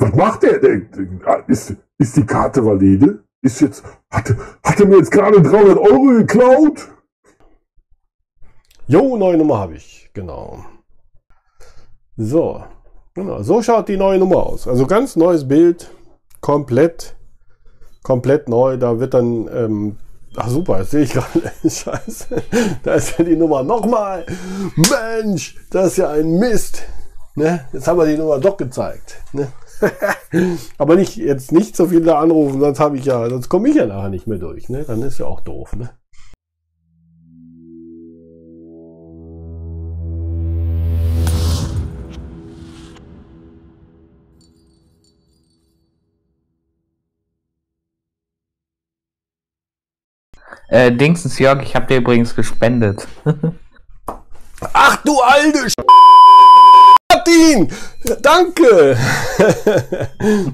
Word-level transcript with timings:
Was 0.00 0.14
macht 0.14 0.42
der? 0.42 0.62
ist, 1.46 1.76
ist 1.98 2.16
die 2.16 2.24
Karte 2.24 2.64
valide? 2.64 3.22
Ist 3.42 3.60
jetzt, 3.60 3.84
hatte, 4.10 4.36
hatte 4.64 4.86
mir 4.86 4.96
jetzt 4.96 5.10
gerade 5.10 5.42
300 5.42 5.78
Euro 5.78 6.06
geklaut? 6.18 6.88
Jo, 8.86 9.16
neue 9.18 9.36
Nummer 9.36 9.58
habe 9.58 9.74
ich, 9.74 10.10
genau. 10.14 10.64
So, 12.16 12.64
genau, 13.14 13.42
so 13.42 13.62
schaut 13.62 13.88
die 13.88 13.98
neue 13.98 14.18
Nummer 14.18 14.38
aus. 14.38 14.66
Also 14.66 14.86
ganz 14.86 15.16
neues 15.16 15.46
Bild, 15.46 15.90
komplett, 16.40 17.14
komplett 18.02 18.48
neu. 18.48 18.78
Da 18.78 18.98
wird 19.00 19.12
dann, 19.12 19.48
ähm, 19.54 19.96
ach 20.34 20.48
super, 20.48 20.78
das 20.78 20.92
sehe 20.92 21.02
ich 21.02 21.12
gerade. 21.12 21.52
Scheiße, 21.62 22.42
da 22.82 22.94
ist 22.94 23.18
ja 23.18 23.24
die 23.24 23.36
Nummer 23.36 23.62
nochmal. 23.62 24.24
Mensch, 24.76 25.56
das 25.70 25.88
ist 25.88 25.96
ja 25.98 26.10
ein 26.10 26.38
Mist. 26.38 26.84
Ne? 27.36 27.66
Jetzt 27.72 27.86
haben 27.86 27.98
wir 27.98 28.06
die 28.06 28.16
Nummer 28.16 28.38
doch 28.38 28.56
gezeigt. 28.56 29.22
Ne? 29.32 29.52
Aber 30.78 30.96
nicht, 30.96 31.16
jetzt 31.16 31.52
nicht 31.52 31.76
so 31.76 31.86
viele 31.86 32.16
anrufen, 32.16 32.60
sonst 32.60 32.80
habe 32.80 32.96
ich 32.98 33.04
ja, 33.04 33.28
sonst 33.28 33.48
komme 33.48 33.68
ich 33.68 33.76
ja 33.76 33.86
nachher 33.86 34.10
nicht 34.10 34.26
mehr 34.26 34.38
durch. 34.38 34.68
Ne? 34.68 34.84
Dann 34.84 35.02
ist 35.02 35.18
ja 35.18 35.26
auch 35.26 35.40
doof. 35.40 35.74
Ne? 35.76 35.90
Äh, 50.68 50.92
Dingsens 50.92 51.38
Jörg, 51.40 51.62
ich 51.62 51.74
habe 51.74 51.86
dir 51.86 51.96
übrigens 51.96 52.36
gespendet. 52.36 53.08
Ach 54.72 55.02
du 55.02 55.18
alte 55.20 55.68
Sch 55.68 55.74
Martin! 57.34 57.68
Danke! 58.22 58.96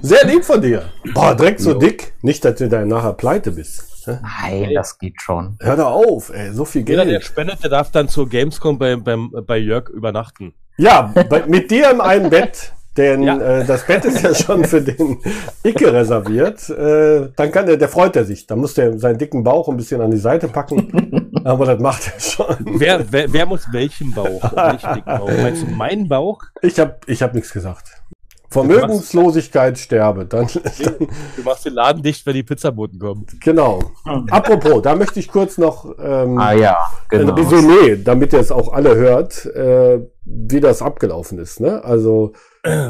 Sehr 0.02 0.26
lieb 0.26 0.44
von 0.44 0.60
dir. 0.60 0.82
Boah, 1.14 1.34
direkt 1.34 1.60
so 1.60 1.74
dick. 1.74 2.12
Nicht, 2.22 2.44
dass 2.44 2.56
du 2.56 2.68
dann 2.68 2.88
nachher 2.88 3.12
pleite 3.14 3.52
bist. 3.52 3.84
Nein, 4.06 4.70
das 4.74 4.98
geht 4.98 5.20
schon. 5.20 5.56
Hör 5.60 5.76
doch 5.76 5.90
auf, 5.90 6.30
ey, 6.32 6.52
so 6.52 6.64
viel 6.64 6.82
Jeder, 6.88 7.04
der 7.04 7.14
Geld. 7.14 7.24
spendet, 7.24 7.62
der 7.62 7.70
darf 7.70 7.90
dann 7.90 8.08
zur 8.08 8.28
Gamescom 8.28 8.78
bei, 8.78 8.94
beim, 8.96 9.32
bei 9.46 9.58
Jörg 9.58 9.88
übernachten. 9.88 10.54
Ja, 10.76 11.12
bei, 11.28 11.44
mit 11.46 11.70
dir 11.72 11.90
in 11.90 12.00
einem 12.00 12.30
Bett, 12.30 12.72
denn 12.96 13.22
Ja. 13.24 13.36
äh, 13.38 13.64
das 13.64 13.84
Bett 13.84 14.04
ist 14.04 14.22
ja 14.22 14.32
schon 14.32 14.64
für 14.64 14.80
den 14.80 15.18
Icke 15.64 15.92
reserviert. 15.92 16.68
Äh, 16.70 17.30
dann 17.34 17.50
kann 17.50 17.66
der, 17.66 17.78
der 17.78 17.88
freut 17.88 18.14
er 18.14 18.24
sich. 18.24 18.46
Da 18.46 18.54
muss 18.54 18.74
der 18.74 18.96
seinen 18.98 19.18
dicken 19.18 19.42
Bauch 19.42 19.68
ein 19.68 19.76
bisschen 19.76 20.00
an 20.00 20.10
die 20.12 20.18
Seite 20.18 20.46
packen. 20.48 21.25
Aber 21.46 21.64
das 21.64 21.80
macht 21.80 22.12
er 22.12 22.20
schon. 22.20 22.56
Wer, 22.80 23.04
wer, 23.12 23.32
wer 23.32 23.46
muss 23.46 23.66
welchen 23.72 24.12
Bauch? 24.12 24.42
Welchen 24.52 25.04
Bauch? 25.04 25.28
Meinst 25.28 25.62
du 25.62 25.66
meinen 25.66 26.08
Bauch? 26.08 26.42
Ich 26.60 26.78
habe 26.80 26.96
ich 27.06 27.22
hab 27.22 27.34
nichts 27.34 27.52
gesagt. 27.52 28.02
Vermögenslosigkeit 28.50 29.78
sterbe. 29.78 30.24
Dann, 30.24 30.48
dann 30.48 30.94
Du 31.36 31.42
machst 31.44 31.64
den 31.64 31.74
Laden 31.74 32.02
dicht, 32.02 32.24
wenn 32.26 32.34
die 32.34 32.42
Pizzaboten 32.42 32.98
kommen. 32.98 33.26
genau. 33.40 33.80
Apropos, 34.30 34.82
da 34.82 34.94
möchte 34.96 35.20
ich 35.20 35.28
kurz 35.28 35.58
noch 35.58 35.84
ähm, 35.98 36.38
Ah 36.38 36.52
ja, 36.52 36.78
ein 37.10 37.20
genau. 37.20 37.34
Resümee, 37.34 37.96
damit 38.02 38.32
ihr 38.32 38.40
es 38.40 38.50
auch 38.50 38.72
alle 38.72 38.94
hört, 38.96 39.46
äh, 39.46 40.00
wie 40.24 40.60
das 40.60 40.82
abgelaufen 40.82 41.38
ist. 41.38 41.60
Ne? 41.60 41.84
Also 41.84 42.32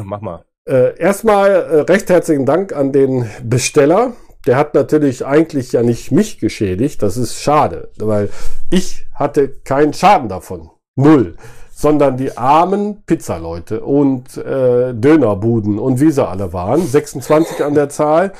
Mach 0.03 0.21
mal. 0.21 0.45
Äh, 0.65 0.99
erstmal 0.99 1.49
äh, 1.49 1.81
recht 1.81 2.09
herzlichen 2.09 2.45
Dank 2.45 2.73
an 2.75 2.91
den 2.91 3.29
Besteller. 3.43 4.13
Der 4.47 4.55
hat 4.55 4.73
natürlich 4.73 5.25
eigentlich 5.25 5.73
ja 5.73 5.83
nicht 5.83 6.11
mich 6.11 6.39
geschädigt. 6.39 7.03
Das 7.03 7.17
ist 7.17 7.39
schade, 7.39 7.89
weil 7.97 8.29
ich 8.69 9.05
hatte 9.13 9.49
keinen 9.49 9.93
Schaden 9.93 10.29
davon. 10.29 10.69
Null. 10.95 11.35
Sondern 11.73 12.17
die 12.17 12.37
armen 12.37 13.03
Pizzaleute 13.05 13.81
und 13.81 14.35
äh, 14.37 14.93
Dönerbuden 14.95 15.77
und 15.77 15.99
wie 15.99 16.09
sie 16.09 16.25
alle 16.25 16.51
waren, 16.53 16.81
26 16.81 17.63
an 17.63 17.75
der 17.75 17.89
Zahl, 17.89 18.33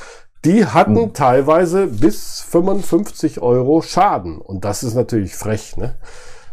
die 0.44 0.66
hatten 0.66 1.14
teilweise 1.14 1.86
bis 1.88 2.42
55 2.50 3.42
Euro 3.42 3.82
Schaden. 3.82 4.40
Und 4.40 4.66
das 4.66 4.82
ist 4.82 4.96
natürlich 4.96 5.36
frech. 5.36 5.78
Ne? 5.78 5.96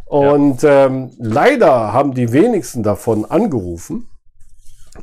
Und 0.04 0.62
ähm, 0.64 1.12
leider 1.18 1.92
haben 1.92 2.12
die 2.12 2.32
wenigsten 2.32 2.82
davon 2.82 3.24
angerufen 3.24 4.08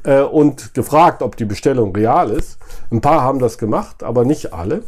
äh, 0.03 0.22
und 0.22 0.74
gefragt, 0.74 1.22
ob 1.22 1.35
die 1.35 1.46
Bestellung 1.46 1.96
real 1.96 2.31
ist. 2.31 2.57
Ein 2.91 3.02
paar 3.02 3.22
haben 3.22 3.40
das 3.40 3.57
gemacht, 3.57 4.03
aber 4.03 4.25
nicht 4.25 4.53
alle. 4.53 4.84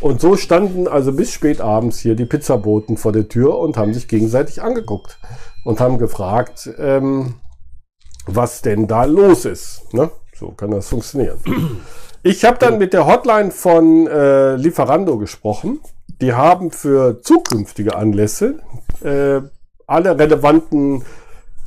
Und 0.00 0.20
so 0.20 0.36
standen 0.36 0.88
also 0.88 1.12
bis 1.12 1.32
spät 1.32 1.60
abends 1.60 1.98
hier 1.98 2.14
die 2.14 2.26
Pizzaboten 2.26 2.96
vor 2.96 3.12
der 3.12 3.28
Tür 3.28 3.58
und 3.58 3.76
haben 3.76 3.94
sich 3.94 4.08
gegenseitig 4.08 4.62
angeguckt 4.62 5.18
und 5.64 5.80
haben 5.80 5.98
gefragt, 5.98 6.70
ähm, 6.78 7.34
was 8.26 8.62
denn 8.62 8.86
da 8.86 9.04
los 9.04 9.44
ist. 9.44 9.92
Ne? 9.92 10.10
So 10.34 10.52
kann 10.52 10.70
das 10.70 10.88
funktionieren. 10.88 11.38
Ich 12.22 12.44
habe 12.44 12.58
dann 12.58 12.76
mit 12.76 12.92
der 12.92 13.06
Hotline 13.06 13.50
von 13.50 14.06
äh, 14.06 14.56
Lieferando 14.56 15.16
gesprochen. 15.16 15.80
Die 16.20 16.34
haben 16.34 16.70
für 16.70 17.22
zukünftige 17.22 17.96
Anlässe 17.96 18.58
äh, 19.02 19.40
alle 19.86 20.18
relevanten 20.18 21.02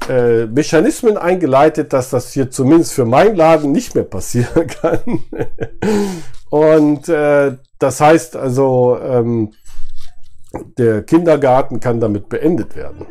äh, 0.09 0.45
Mechanismen 0.45 1.17
eingeleitet, 1.17 1.93
dass 1.93 2.09
das 2.09 2.31
hier 2.33 2.51
zumindest 2.51 2.93
für 2.93 3.05
meinen 3.05 3.35
Laden 3.35 3.71
nicht 3.71 3.95
mehr 3.95 4.03
passieren 4.03 4.67
kann. 4.81 5.23
Und 6.49 7.09
äh, 7.09 7.57
das 7.79 8.01
heißt 8.01 8.35
also, 8.35 8.97
ähm, 9.01 9.53
der 10.77 11.03
Kindergarten 11.03 11.79
kann 11.79 11.99
damit 11.99 12.29
beendet 12.29 12.75
werden. 12.75 13.05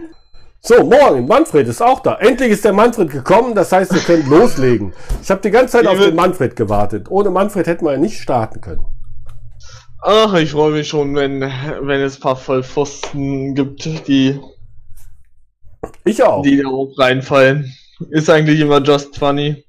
So, 0.60 0.84
morgen, 0.84 1.26
Manfred 1.26 1.66
ist 1.66 1.82
auch 1.82 2.00
da. 2.00 2.14
Endlich 2.14 2.52
ist 2.52 2.64
der 2.64 2.72
Manfred 2.72 3.10
gekommen, 3.10 3.56
das 3.56 3.72
heißt, 3.72 3.92
wir 3.92 4.00
können 4.00 4.30
loslegen. 4.30 4.92
Ich 5.20 5.28
habe 5.28 5.40
die 5.40 5.50
ganze 5.50 5.78
Zeit 5.78 5.88
auf 5.88 5.98
den 5.98 6.14
Manfred 6.14 6.54
gewartet. 6.54 7.10
Ohne 7.10 7.30
Manfred 7.30 7.66
hätten 7.66 7.84
wir 7.84 7.92
ja 7.92 7.98
nicht 7.98 8.20
starten 8.20 8.60
können. 8.60 8.86
Ach, 10.04 10.34
ich 10.34 10.52
freue 10.52 10.72
mich 10.72 10.86
schon, 10.86 11.16
wenn, 11.16 11.40
wenn 11.40 12.00
es 12.00 12.16
ein 12.16 12.20
paar 12.20 12.36
Vollpfosten 12.36 13.56
gibt, 13.56 13.84
die, 14.06 14.38
Ich 16.04 16.22
auch. 16.22 16.42
die 16.42 16.62
da 16.62 16.68
auch 16.68 16.92
reinfallen. 16.98 17.72
Ist 18.10 18.28
eigentlich 18.28 18.60
immer 18.60 18.80
just 18.80 19.16
funny. 19.16 19.64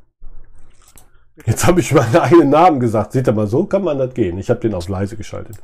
Jetzt 1.43 1.67
habe 1.67 1.81
ich 1.81 1.91
meinen 1.91 2.15
eigenen 2.15 2.49
Namen 2.49 2.79
gesagt. 2.79 3.11
Seht 3.11 3.27
ihr 3.27 3.33
mal, 3.33 3.47
so 3.47 3.65
kann 3.65 3.83
man 3.83 3.97
das 3.97 4.13
gehen. 4.13 4.37
Ich 4.37 4.49
habe 4.49 4.61
den 4.61 4.73
auf 4.73 4.87
leise 4.87 5.17
geschaltet. 5.17 5.57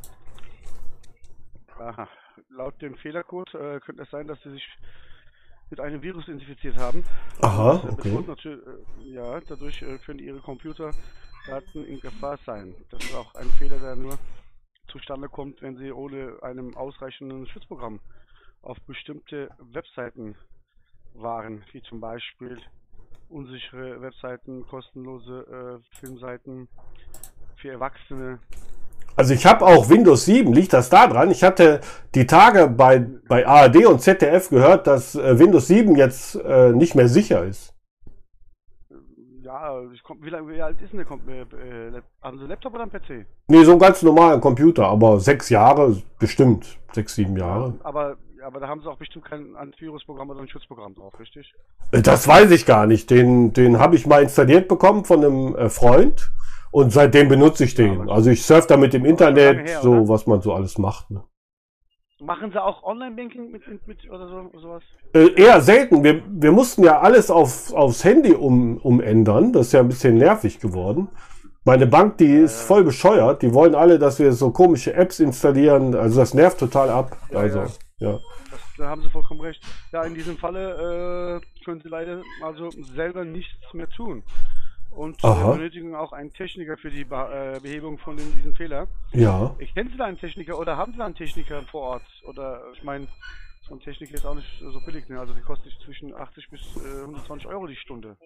Aha. 1.78 2.08
Laut 2.50 2.80
dem 2.82 2.94
Fehlercode 2.96 3.54
äh, 3.54 3.80
könnte 3.80 4.02
es 4.02 4.10
sein, 4.10 4.26
dass 4.26 4.38
Sie 4.42 4.50
sich 4.50 4.64
mit 5.70 5.80
einem 5.80 6.02
Virus 6.02 6.28
infiziert 6.28 6.76
haben. 6.76 7.02
Aha, 7.40 7.80
Das 7.82 7.92
okay. 7.92 8.12
wird 8.12 8.28
natürlich, 8.28 8.66
äh, 8.66 9.14
ja, 9.14 9.40
dadurch 9.48 9.80
äh, 9.80 9.96
können 10.04 10.18
Ihre 10.18 10.40
Computerdaten 10.40 11.86
in 11.86 11.98
Gefahr 12.00 12.38
sein. 12.44 12.74
Das 12.90 13.02
ist 13.02 13.14
auch 13.14 13.34
ein 13.36 13.48
Fehler, 13.58 13.78
der 13.78 13.96
nur 13.96 14.18
zustande 14.88 15.30
kommt, 15.30 15.62
wenn 15.62 15.78
Sie 15.78 15.90
ohne 15.90 16.36
einem 16.42 16.76
ausreichenden 16.76 17.46
Schutzprogramm 17.46 18.00
auf 18.60 18.78
bestimmte 18.82 19.48
Webseiten 19.72 20.36
waren, 21.14 21.64
wie 21.72 21.82
zum 21.82 22.00
Beispiel 22.00 22.58
unsichere 23.32 24.00
Webseiten, 24.00 24.66
kostenlose 24.66 25.80
äh, 25.80 25.98
Filmseiten 25.98 26.68
für 27.56 27.70
Erwachsene. 27.70 28.38
Also 29.16 29.34
ich 29.34 29.44
habe 29.44 29.64
auch 29.66 29.88
Windows 29.90 30.24
7, 30.24 30.52
liegt 30.52 30.72
das 30.72 30.88
da 30.88 31.06
dran? 31.06 31.30
Ich 31.30 31.42
hatte 31.42 31.80
die 32.14 32.26
Tage 32.26 32.68
bei, 32.68 33.06
bei 33.28 33.46
ARD 33.46 33.86
und 33.86 34.00
ZDF 34.00 34.48
gehört, 34.48 34.86
dass 34.86 35.14
äh, 35.14 35.38
Windows 35.38 35.68
7 35.68 35.96
jetzt 35.96 36.36
äh, 36.36 36.72
nicht 36.72 36.94
mehr 36.94 37.08
sicher 37.08 37.44
ist. 37.44 37.74
Ja, 39.42 39.82
ich 39.92 40.02
komm, 40.02 40.18
wie, 40.22 40.30
lange, 40.30 40.50
wie 40.50 40.62
alt 40.62 40.80
ist 40.80 40.94
denn 40.94 41.04
der? 41.04 41.10
Äh, 41.28 41.88
äh, 41.88 42.02
haben 42.22 42.38
Sie 42.38 42.42
einen 42.42 42.48
Laptop 42.48 42.72
oder 42.72 42.84
einen 42.84 42.90
PC? 42.90 43.26
Nee, 43.48 43.64
so 43.64 43.72
einen 43.72 43.80
ganz 43.80 44.02
normalen 44.02 44.40
Computer, 44.40 44.86
aber 44.86 45.20
sechs 45.20 45.50
Jahre, 45.50 46.00
bestimmt. 46.18 46.78
Sechs, 46.92 47.14
sieben 47.14 47.36
Jahre. 47.36 47.74
Aber 47.82 48.08
Ja, 48.10 48.14
aber 48.14 48.16
da 48.60 48.68
haben 48.68 48.80
sie 48.82 48.88
auch 48.90 48.98
bestimmt 48.98 49.24
kein 49.24 49.56
Antivirusprogramm 49.56 50.30
oder 50.30 50.40
ein 50.40 50.48
Schutzprogramm 50.48 50.94
drauf, 50.94 51.18
richtig? 51.18 51.52
Äh, 51.92 52.02
Das 52.02 52.26
weiß 52.26 52.50
ich 52.50 52.66
gar 52.66 52.86
nicht. 52.86 53.10
Den, 53.10 53.52
den 53.52 53.78
habe 53.78 53.96
ich 53.96 54.06
mal 54.06 54.22
installiert 54.22 54.68
bekommen 54.68 55.04
von 55.04 55.24
einem 55.24 55.56
äh, 55.56 55.68
Freund 55.68 56.30
und 56.70 56.92
seitdem 56.92 57.28
benutze 57.28 57.64
ich 57.64 57.74
den. 57.74 58.10
Also 58.10 58.30
ich 58.30 58.44
surfe 58.44 58.68
da 58.68 58.76
mit 58.76 58.92
dem 58.92 59.02
lange 59.02 59.10
Internet, 59.10 59.68
her, 59.68 59.80
so 59.82 60.08
was 60.08 60.26
man 60.26 60.40
so 60.40 60.52
alles 60.52 60.78
macht. 60.78 61.10
Ne? 61.10 61.22
Machen 62.20 62.52
sie 62.52 62.62
auch 62.62 62.84
Online-Banking 62.84 63.50
mit, 63.50 63.66
mit, 63.66 63.86
mit 63.86 64.10
oder 64.10 64.28
so, 64.28 64.58
sowas? 64.60 64.82
Äh, 65.12 65.34
eher 65.34 65.60
selten. 65.60 66.04
Wir, 66.04 66.22
wir 66.28 66.52
mussten 66.52 66.84
ja 66.84 67.00
alles 67.00 67.30
auf, 67.30 67.72
aufs 67.72 68.04
Handy 68.04 68.32
um, 68.32 68.78
umändern. 68.78 69.52
Das 69.52 69.66
ist 69.66 69.72
ja 69.72 69.80
ein 69.80 69.88
bisschen 69.88 70.18
nervig 70.18 70.60
geworden. 70.60 71.08
Meine 71.64 71.86
Bank, 71.86 72.18
die 72.18 72.32
ist 72.32 72.60
voll 72.62 72.84
bescheuert. 72.84 73.42
Die 73.42 73.54
wollen 73.54 73.74
alle, 73.74 73.98
dass 73.98 74.18
wir 74.18 74.32
so 74.32 74.50
komische 74.50 74.94
Apps 74.94 75.20
installieren. 75.20 75.94
Also 75.94 76.20
das 76.20 76.32
nervt 76.32 76.58
total 76.58 76.90
ab. 76.90 77.16
Ja, 77.30 77.38
also, 77.38 77.58
ja. 77.60 77.66
Ja. 78.02 78.20
Das, 78.50 78.60
da 78.76 78.88
haben 78.88 79.02
sie 79.02 79.10
vollkommen 79.10 79.40
recht. 79.40 79.62
Ja, 79.92 80.02
in 80.04 80.14
diesem 80.14 80.36
Falle 80.36 81.40
äh, 81.40 81.64
können 81.64 81.80
sie 81.80 81.88
leider 81.88 82.22
also 82.42 82.70
selber 82.70 83.24
nichts 83.24 83.72
mehr 83.72 83.88
tun. 83.88 84.22
Und 84.90 85.24
äh, 85.24 85.26
Aha. 85.26 85.52
benötigen 85.52 85.94
auch 85.94 86.12
einen 86.12 86.32
Techniker 86.32 86.76
für 86.76 86.90
die 86.90 87.04
Be 87.04 87.54
äh, 87.56 87.60
Behebung 87.60 87.98
von 87.98 88.16
den, 88.16 88.30
diesen 88.36 88.54
Fehler. 88.54 88.88
Ja. 89.12 89.54
Ich 89.58 89.74
kennen 89.74 89.90
Sie 89.90 89.96
da 89.96 90.04
einen 90.04 90.18
Techniker 90.18 90.58
oder 90.58 90.76
haben 90.76 90.92
Sie 90.92 90.98
da 90.98 91.06
einen 91.06 91.14
Techniker 91.14 91.62
vor 91.62 91.82
Ort? 91.82 92.02
Oder 92.26 92.60
ich 92.74 92.82
meine, 92.82 93.08
so 93.66 93.74
ein 93.74 93.80
Techniker 93.80 94.14
ist 94.14 94.26
auch 94.26 94.34
nicht 94.34 94.58
so 94.60 94.80
billig, 94.84 95.08
ne? 95.08 95.18
Also 95.18 95.32
die 95.32 95.40
kostet 95.40 95.72
zwischen 95.84 96.14
80 96.14 96.50
bis 96.50 96.60
äh, 96.76 97.00
120 97.00 97.46
Euro 97.48 97.66
die 97.66 97.76
Stunde. 97.76 98.16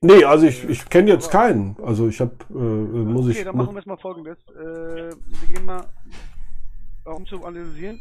Nee, 0.00 0.24
also 0.24 0.46
ich, 0.46 0.62
ich 0.68 0.88
kenne 0.88 1.10
jetzt 1.10 1.30
keinen. 1.30 1.76
Also 1.82 2.08
ich 2.08 2.20
habe, 2.20 2.32
äh, 2.50 2.54
äh, 2.54 2.58
muss 2.58 3.26
okay, 3.26 3.38
ich. 3.38 3.44
dann 3.44 3.56
Muss, 3.56 3.66
machen 3.66 3.76
wir 3.76 3.80
es 3.80 3.86
mal 3.86 3.96
folgendes. 3.96 4.38
Äh, 4.50 5.10
wir 5.16 5.48
gehen 5.52 5.64
mal, 5.64 5.84
um 7.04 7.26
zu 7.26 7.44
analysieren, 7.44 8.00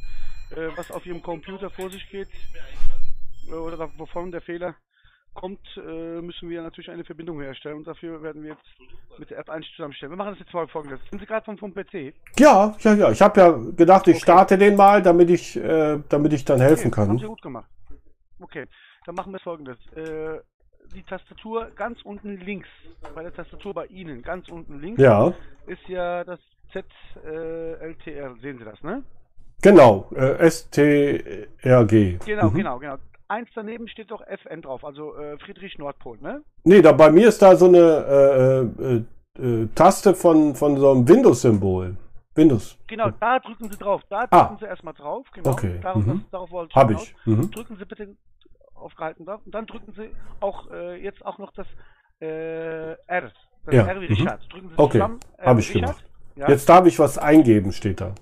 äh, 0.52 0.70
was 0.76 0.90
auf 0.92 1.06
Ihrem 1.06 1.22
Computer 1.22 1.70
vor 1.72 1.90
sich 1.90 2.10
geht, 2.10 2.28
äh, 3.48 3.54
oder 3.54 3.90
wovon 3.98 4.32
der 4.32 4.42
Fehler 4.42 4.76
kommt, 5.34 5.60
äh, 5.78 6.22
müssen 6.22 6.50
wir 6.50 6.62
natürlich 6.64 6.90
eine 6.90 7.04
Verbindung 7.04 7.40
herstellen 7.42 7.78
und 7.78 7.88
dafür 7.88 8.24
werden 8.24 8.42
wir 8.44 8.52
jetzt 8.52 9.20
mit 9.20 9.30
der 9.30 9.38
App 9.40 9.50
eins 9.50 9.68
zusammenstellen. 9.76 10.12
Wir 10.12 10.18
machen 10.18 10.32
das 10.32 10.40
jetzt 10.40 10.54
mal 10.54 10.68
folgendes. 10.68 11.00
Sind 11.10 11.20
Sie 11.20 11.26
gerade 11.26 11.46
vom, 11.46 11.58
vom 11.58 11.74
PC? 11.74 12.14
ja, 12.40 12.76
ja, 12.80 12.94
ja. 12.94 13.12
Ich 13.12 13.22
habe 13.22 13.40
ja 13.40 13.52
gedacht, 13.52 14.08
ich 14.08 14.16
Okay. 14.16 14.24
starte 14.24 14.58
den 14.58 14.76
mal, 14.76 15.02
damit 15.02 15.30
ich, 15.30 15.56
äh, 15.56 16.00
damit 16.10 16.34
ich 16.34 16.44
dann 16.46 16.60
helfen 16.60 16.92
Okay, 16.92 17.02
Haben 17.02 17.08
kann. 17.10 17.18
Sie 17.20 17.26
gut 17.26 17.42
gemacht. 17.42 17.70
Okay, 18.40 18.66
dann 19.06 19.16
machen 19.16 19.32
wir 19.32 19.40
folgendes. 19.40 19.78
Äh, 19.94 20.40
die 20.94 21.04
Tastatur 21.04 21.70
ganz 21.76 22.02
unten 22.04 22.38
links, 22.38 22.70
bei 23.14 23.24
der 23.24 23.34
Tastatur 23.34 23.74
bei 23.74 23.86
Ihnen, 23.88 24.22
ganz 24.22 24.48
unten 24.50 24.80
links, 24.80 25.02
Ja, 25.02 25.34
ist 25.66 25.88
ja 25.88 26.24
das 26.24 26.40
ZLTR. 26.72 28.36
Sehen 28.42 28.58
Sie 28.58 28.66
das, 28.66 28.82
ne? 28.84 29.04
Genau. 29.62 30.09
Äh, 30.15 30.50
STRG. 30.50 32.18
Genau, 32.25 32.50
Mhm. 32.50 32.54
genau, 32.56 32.80
genau. 32.80 32.95
Eins 33.30 33.50
daneben 33.56 33.88
steht 33.89 34.09
doch 34.12 34.21
FN 34.25 34.62
drauf, 34.62 34.86
also 34.86 35.15
äh, 35.18 35.38
Friedrich 35.39 35.77
Nordpol, 35.77 36.18
ne? 36.21 36.44
Nee, 36.63 36.81
da 36.81 36.94
bei 36.94 37.12
mir 37.12 37.27
ist 37.27 37.42
da 37.42 37.56
so 37.57 37.65
eine 37.68 37.77
äh, 39.39 39.44
äh, 39.44 39.63
äh, 39.63 39.68
Taste 39.75 40.13
von, 40.15 40.56
von 40.56 40.77
so 40.77 40.92
einem 40.92 41.07
Windows-Symbol. 41.07 41.98
Windows. 42.36 42.77
Genau, 42.88 43.09
da 43.19 43.39
drücken 43.39 43.69
Sie 43.69 43.77
drauf. 43.77 44.01
Da 44.09 44.27
Ah. 44.30 44.44
drücken 44.45 44.59
Sie 44.59 44.65
erstmal 44.65 44.94
drauf. 44.94 45.25
Genau. 45.33 45.50
Okay, 45.50 45.80
Darauf, 45.81 46.06
mhm. 46.06 46.21
das, 46.21 46.30
darauf 46.31 46.51
wollte 46.51 46.69
ich 46.69 46.75
Habe 46.75 46.94
hinaus. 46.94 47.07
ich. 47.10 47.25
Mhm. 47.25 47.51
Drücken 47.51 47.75
Sie 47.77 47.86
bitte 47.86 48.15
aufgehalten 48.75 49.25
drauf. 49.25 49.42
Und 49.44 49.53
dann 49.56 49.65
drücken 49.65 49.92
Sie 49.98 50.10
auch 50.39 50.69
äh, 50.71 51.01
jetzt 51.03 51.25
auch 51.25 51.38
noch 51.39 51.51
das 51.53 51.65
äh, 52.21 52.92
R. 53.07 53.31
Das 53.65 53.74
Ja, 53.75 53.88
R 53.88 53.95
wie 54.01 54.06
mhm. 54.07 54.13
Richard. 54.13 54.53
Drücken 54.53 54.69
Sie 54.69 54.77
Okay, 54.77 54.92
zusammen. 55.00 55.19
R 55.38 55.45
hab 55.48 55.57
wie 55.57 55.62
ich 55.62 55.69
Richard. 55.75 55.98
gemacht. 55.98 56.03
Ja. 56.36 56.48
Jetzt 56.50 56.69
darf 56.69 56.86
ich 56.86 56.98
was 57.00 57.18
eingeben, 57.18 57.71
steht 57.74 58.00
da. 58.00 58.13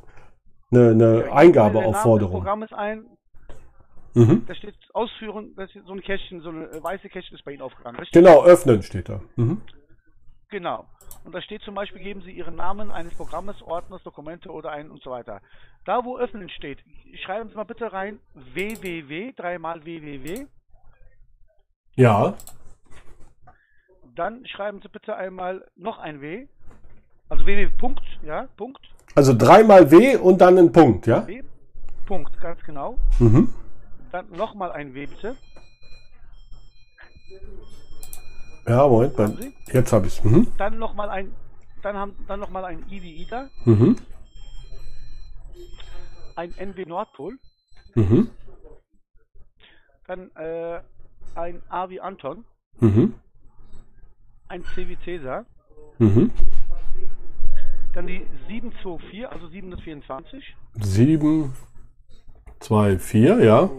Eine, 0.76 0.92
eine 0.92 1.26
Ja, 1.26 1.34
Eingabeaufforderung. 1.34 2.44
Namen 2.44 2.62
des 2.62 2.70
Programmes 2.70 2.74
ein. 2.74 3.06
Mhm. 4.14 4.46
Da 4.48 4.56
steht 4.56 4.76
Ausführen, 4.94 5.54
da 5.58 5.68
steht 5.68 5.84
so 5.86 5.94
ein 5.94 6.02
Kästchen, 6.02 6.42
so 6.42 6.50
eine 6.50 6.66
äh, 6.72 6.82
weiße 6.84 7.10
Kästchen 7.10 7.38
ist 7.38 7.44
bei 7.44 7.52
Ihnen 7.52 7.62
aufgegangen. 7.62 7.98
Richtig? 8.00 8.14
Genau, 8.14 8.46
öffnen 8.46 8.82
steht 8.82 9.10
da. 9.10 9.20
Mhm. 9.36 9.62
Genau. 10.50 10.86
Und 11.26 11.34
da 11.36 11.42
steht 11.42 11.62
zum 11.64 11.76
Beispiel, 11.76 12.02
geben 12.02 12.22
Sie 12.22 12.32
Ihren 12.32 12.56
Namen 12.56 12.92
eines 12.92 13.14
Programmes, 13.16 13.62
Ordners, 13.62 14.02
Dokumente 14.04 14.50
oder 14.52 14.72
ein 14.72 14.90
und 14.90 15.02
so 15.04 15.12
weiter. 15.12 15.42
Da, 15.86 16.06
wo 16.06 16.18
öffnen 16.18 16.50
steht, 16.50 16.80
schreiben 17.26 17.50
Sie 17.50 17.56
mal 17.56 17.64
bitte 17.66 17.92
rein 17.92 18.20
www, 18.36 19.34
dreimal 19.34 19.84
www. 19.84 20.46
Ja, 21.96 22.36
Dann 24.16 24.46
schreiben 24.46 24.82
Sie 24.82 24.88
bitte 24.90 25.16
einmal 25.16 25.66
noch 25.76 25.98
ein 25.98 26.22
W. 26.22 26.48
Also 27.28 27.46
www. 27.46 27.70
Punkt, 27.78 28.04
ja, 28.24 28.48
Punkt, 28.56 28.82
also 29.16 29.34
dreimal 29.34 29.90
W 29.92 30.18
und 30.18 30.40
dann 30.40 30.58
ein 30.58 30.72
Punkt, 30.72 31.08
ja? 31.08 31.26
W. 31.28 31.42
Punkt, 32.06 32.40
ganz 32.40 32.62
genau. 32.64 32.98
Mhm. 33.20 33.54
Dann 34.12 34.30
nochmal 34.32 34.72
ein 34.72 34.94
W 34.94 35.06
bitte. 35.08 35.36
Ja, 38.68 38.88
Moment, 38.88 39.16
Sie? 39.40 39.54
jetzt 39.72 39.94
habe 39.94 40.08
ich 40.08 40.18
es. 40.20 40.24
Mhm. 40.24 40.48
Dann 40.58 40.78
nochmal 40.80 41.10
ein, 41.10 41.32
dann 41.84 41.96
haben, 41.96 42.16
dann 42.28 42.40
noch 42.40 42.50
mal 42.50 42.66
ein 42.66 42.84
I 42.90 43.02
wie 43.02 43.22
Ida, 43.22 43.50
Mhm. 43.64 43.96
ein 46.36 46.58
N 46.58 46.76
wie 46.76 46.86
Nordpol, 46.86 47.38
Mhm. 47.96 48.30
dann 50.08 50.32
äh, 50.36 50.82
ein 51.36 51.62
A 51.70 51.90
wie 51.90 52.02
Anton, 52.02 52.44
Mhm. 52.80 53.14
ein 54.48 54.64
C 54.74 54.88
wie 54.88 54.98
Cäsar, 55.00 55.46
Mhm. 56.00 56.32
Dann 57.96 58.08
die 58.08 58.26
724, 58.48 59.28
also 59.28 59.48
724, 59.48 60.56
7, 60.76 61.54
2, 62.60 63.00
4, 63.00 63.44
ja. 63.44 63.70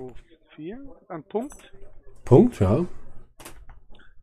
4, 0.57 0.79
dann 1.09 1.23
Punkt, 1.25 1.73
Punkt, 2.25 2.59
ja. 2.61 2.85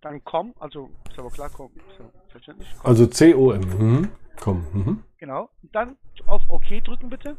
dann 0.02 0.24
Com, 0.24 0.54
also 0.60 0.90
ist 1.10 1.20
aber 1.20 1.30
klar, 1.30 1.50
Com, 1.50 1.72
ja 2.00 2.06
verständlich, 2.30 2.70
Com, 2.78 2.90
Also 2.90 3.06
C-O-M. 3.06 3.62
Mhm. 3.62 4.10
Komm. 4.42 4.66
Mhm. 4.74 5.04
genau. 5.18 5.50
Dann 5.72 5.96
auf 6.26 6.42
OK 6.50 6.84
drücken 6.84 7.10
bitte. 7.10 7.38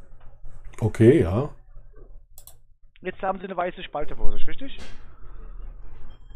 Okay, 0.80 1.20
ja. 1.22 1.50
Jetzt 3.02 3.20
haben 3.20 3.38
Sie 3.38 3.44
eine 3.44 3.56
weiße 3.56 3.82
Spalte 3.82 4.16
vor 4.16 4.32
sich, 4.32 4.46
richtig? 4.46 4.78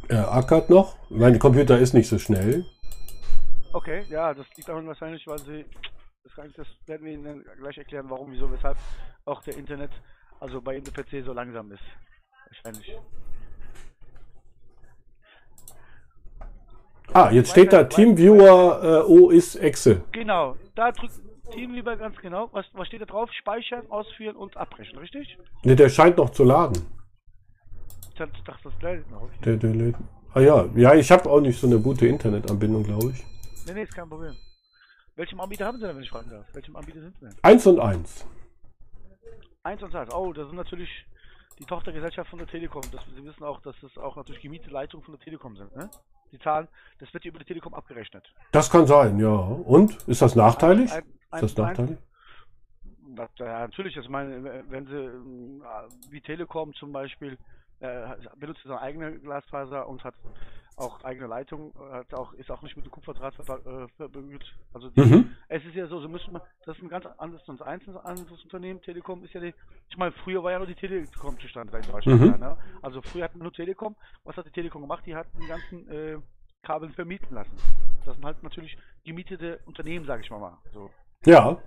Er 0.09 0.33
ackert 0.33 0.69
noch. 0.69 0.97
Mein 1.11 1.39
Computer 1.39 1.79
ist 1.79 1.95
nicht 1.95 2.09
so 2.09 2.19
schnell. 2.19 2.67
Okay, 3.73 4.05
ja, 4.09 4.35
das 4.35 4.47
liegt 4.57 4.69
daran 4.69 4.87
wahrscheinlich, 4.87 5.27
weil 5.27 5.39
Sie, 5.41 5.65
das, 6.25 6.35
kann 6.35 6.47
ich, 6.49 6.55
das 6.55 6.67
werden 6.87 7.07
wir 7.07 7.13
Ihnen 7.13 7.45
gleich 7.59 7.79
erklären, 7.79 8.07
warum, 8.09 8.33
wieso, 8.33 8.51
weshalb 8.51 8.77
auch 9.25 9.43
der 9.43 9.57
Internet, 9.57 9.91
also 10.41 10.61
bei 10.61 10.77
Ihnen 10.77 10.85
der 10.85 10.93
PC 10.93 11.25
so 11.25 11.33
langsam 11.33 11.73
ist. 11.73 11.83
Wahrscheinlich. 12.47 12.97
Ah, 17.13 17.31
jetzt 17.31 17.51
steht 17.51 17.73
da 17.73 17.85
TeamViewer 17.85 19.05
äh, 19.07 19.11
OS 19.11 19.57
Exe. 19.57 20.03
Genau, 20.13 20.57
da 20.75 20.93
drückt 20.93 21.15
Teamviewer 21.53 21.97
ganz 21.97 22.17
genau. 22.19 22.49
Was, 22.53 22.67
was 22.75 22.87
steht 22.89 23.01
da 23.01 23.07
drauf? 23.07 23.31
Speichern, 23.33 23.91
ausführen 23.91 24.37
und 24.37 24.57
abbrechen, 24.57 24.99
richtig? 24.99 25.39
Ne, 25.65 25.75
der 25.75 25.89
scheint 25.89 26.19
noch 26.19 26.31
zu 26.31 26.45
laden. 26.45 26.85
Ich 28.11 28.15
dachte, 28.15 28.61
das 28.65 28.73
leidet 28.83 29.11
noch. 29.11 29.29
Der, 29.45 29.57
der 29.57 29.75
lädt. 29.75 29.97
Ah 30.35 30.41
ja, 30.41 30.67
ja, 30.75 30.95
ich 30.95 31.11
habe 31.11 31.29
auch 31.31 31.41
nicht 31.41 31.59
so 31.59 31.67
eine 31.67 31.79
gute 31.79 32.07
Internetanbindung, 32.07 32.85
glaube 32.85 33.13
ich. 33.13 33.25
Nee, 33.67 33.73
nee, 33.73 33.83
ist 33.83 33.95
kein 33.95 34.09
Problem. 34.09 34.35
Welchem 35.19 35.41
Anbieter 35.41 35.67
haben 35.67 35.79
Sie 35.79 35.85
denn, 35.85 35.97
wenn 35.97 36.03
ich 36.05 36.11
fragen 36.11 36.31
darf? 36.31 36.47
Welchem 36.55 36.77
Anbieter 36.77 37.01
sind 37.01 37.17
Sie 37.19 37.27
denn? 37.27 37.35
Eins 37.43 37.67
und 37.67 37.81
eins. 37.81 38.25
Eins 39.65 39.83
und 39.83 39.93
eins. 39.93 40.15
Oh, 40.15 40.33
das 40.33 40.47
sind 40.47 40.55
natürlich 40.55 40.89
die 41.59 41.65
Tochtergesellschaft 41.65 42.31
von 42.31 42.39
der 42.39 42.47
Telekom. 42.47 42.83
Das, 42.93 43.05
Sie 43.17 43.25
wissen 43.25 43.43
auch, 43.43 43.61
dass 43.63 43.75
das 43.83 43.99
auch 43.99 44.15
natürlich 44.15 44.41
gemietete 44.41 44.71
Leitungen 44.71 45.05
von 45.05 45.15
der 45.17 45.21
Telekom 45.25 45.57
sind, 45.57 45.75
ne? 45.75 45.91
Die 46.31 46.39
Zahlen, 46.39 46.69
das 47.01 47.13
wird 47.13 47.25
über 47.25 47.41
die 47.41 47.47
Telekom 47.47 47.75
abgerechnet. 47.75 48.33
Das 48.53 48.71
kann 48.71 48.87
sein, 48.87 49.19
ja. 49.19 49.29
Und? 49.29 49.97
Ist 50.07 50.23
das 50.23 50.37
nachteilig? 50.37 50.93
Ein- 50.93 51.03
Ist 51.33 51.43
das 51.43 51.57
nachteilig? 51.57 51.99
Das, 53.17 53.31
ja, 53.39 53.61
natürlich. 53.61 53.97
Ich 53.97 54.09
meine, 54.09 54.63
wenn 54.69 54.87
Sie 54.87 56.13
wie 56.13 56.21
Telekom 56.21 56.73
zum 56.75 56.93
Beispiel 56.93 57.39
äh, 57.81 58.17
benutzt 58.37 58.61
seine 58.65 58.81
eigene 58.81 59.19
Glasfaser 59.19 59.89
und 59.89 60.03
hat 60.05 60.15
auch 60.77 61.03
eigene 61.03 61.27
Leitung, 61.27 61.75
hat 61.91 62.15
auch, 62.15 62.33
ist 62.35 62.51
auch 62.53 62.63
nicht 62.63 62.77
mit 62.77 62.87
dem 62.87 62.93
Kupferdraht 62.93 63.35
äh, 63.41 63.89
verbündet. 63.97 64.45
Also 64.73 64.91
die, 64.91 65.01
Mhm. 65.01 65.35
es 65.49 65.65
ist 65.65 65.75
ja 65.75 65.89
so, 65.89 65.99
so 66.01 66.09
müssen 66.09 66.33
wir, 66.33 66.43
das 66.65 66.77
ist 66.77 66.83
ein 66.85 66.89
ganz 66.89 67.05
anderes, 67.19 67.43
ein 67.49 67.61
einzelnes 67.63 68.05
anderes 68.05 68.43
Unternehmen. 68.45 68.81
Telekom 68.83 69.25
ist 69.25 69.35
ja 69.35 69.41
die, 69.41 69.55
ich 69.91 69.97
meine, 69.97 70.13
früher 70.13 70.43
war 70.45 70.53
ja 70.53 70.59
nur 70.59 70.69
die 70.69 70.77
Telekom 70.77 71.39
zustande 71.41 71.77
in 71.79 71.91
Deutschland. 71.91 72.21
Mhm. 72.21 72.27
Ja, 72.31 72.39
ne? 72.39 72.57
Also 72.81 73.03
früher 73.03 73.25
hatten 73.25 73.39
wir 73.41 73.43
nur 73.43 73.53
Telekom. 73.53 73.97
Was 74.25 74.37
hat 74.37 74.47
die 74.47 74.53
Telekom 74.53 74.83
gemacht? 74.83 75.03
Die 75.05 75.17
hat 75.17 75.27
die 75.43 75.47
ganzen 75.49 75.89
äh, 75.91 76.19
Kabel 76.63 76.91
vermieten 76.91 77.35
lassen. 77.35 77.57
Das 78.05 78.15
sind 78.15 78.25
halt 78.25 78.41
natürlich 78.45 78.77
gemietete 79.05 79.59
Unternehmen, 79.67 80.07
sage 80.07 80.23
ich 80.23 80.31
mal 80.31 80.39
mal. 80.39 80.59
So. 80.73 80.91
Ja. 81.25 81.59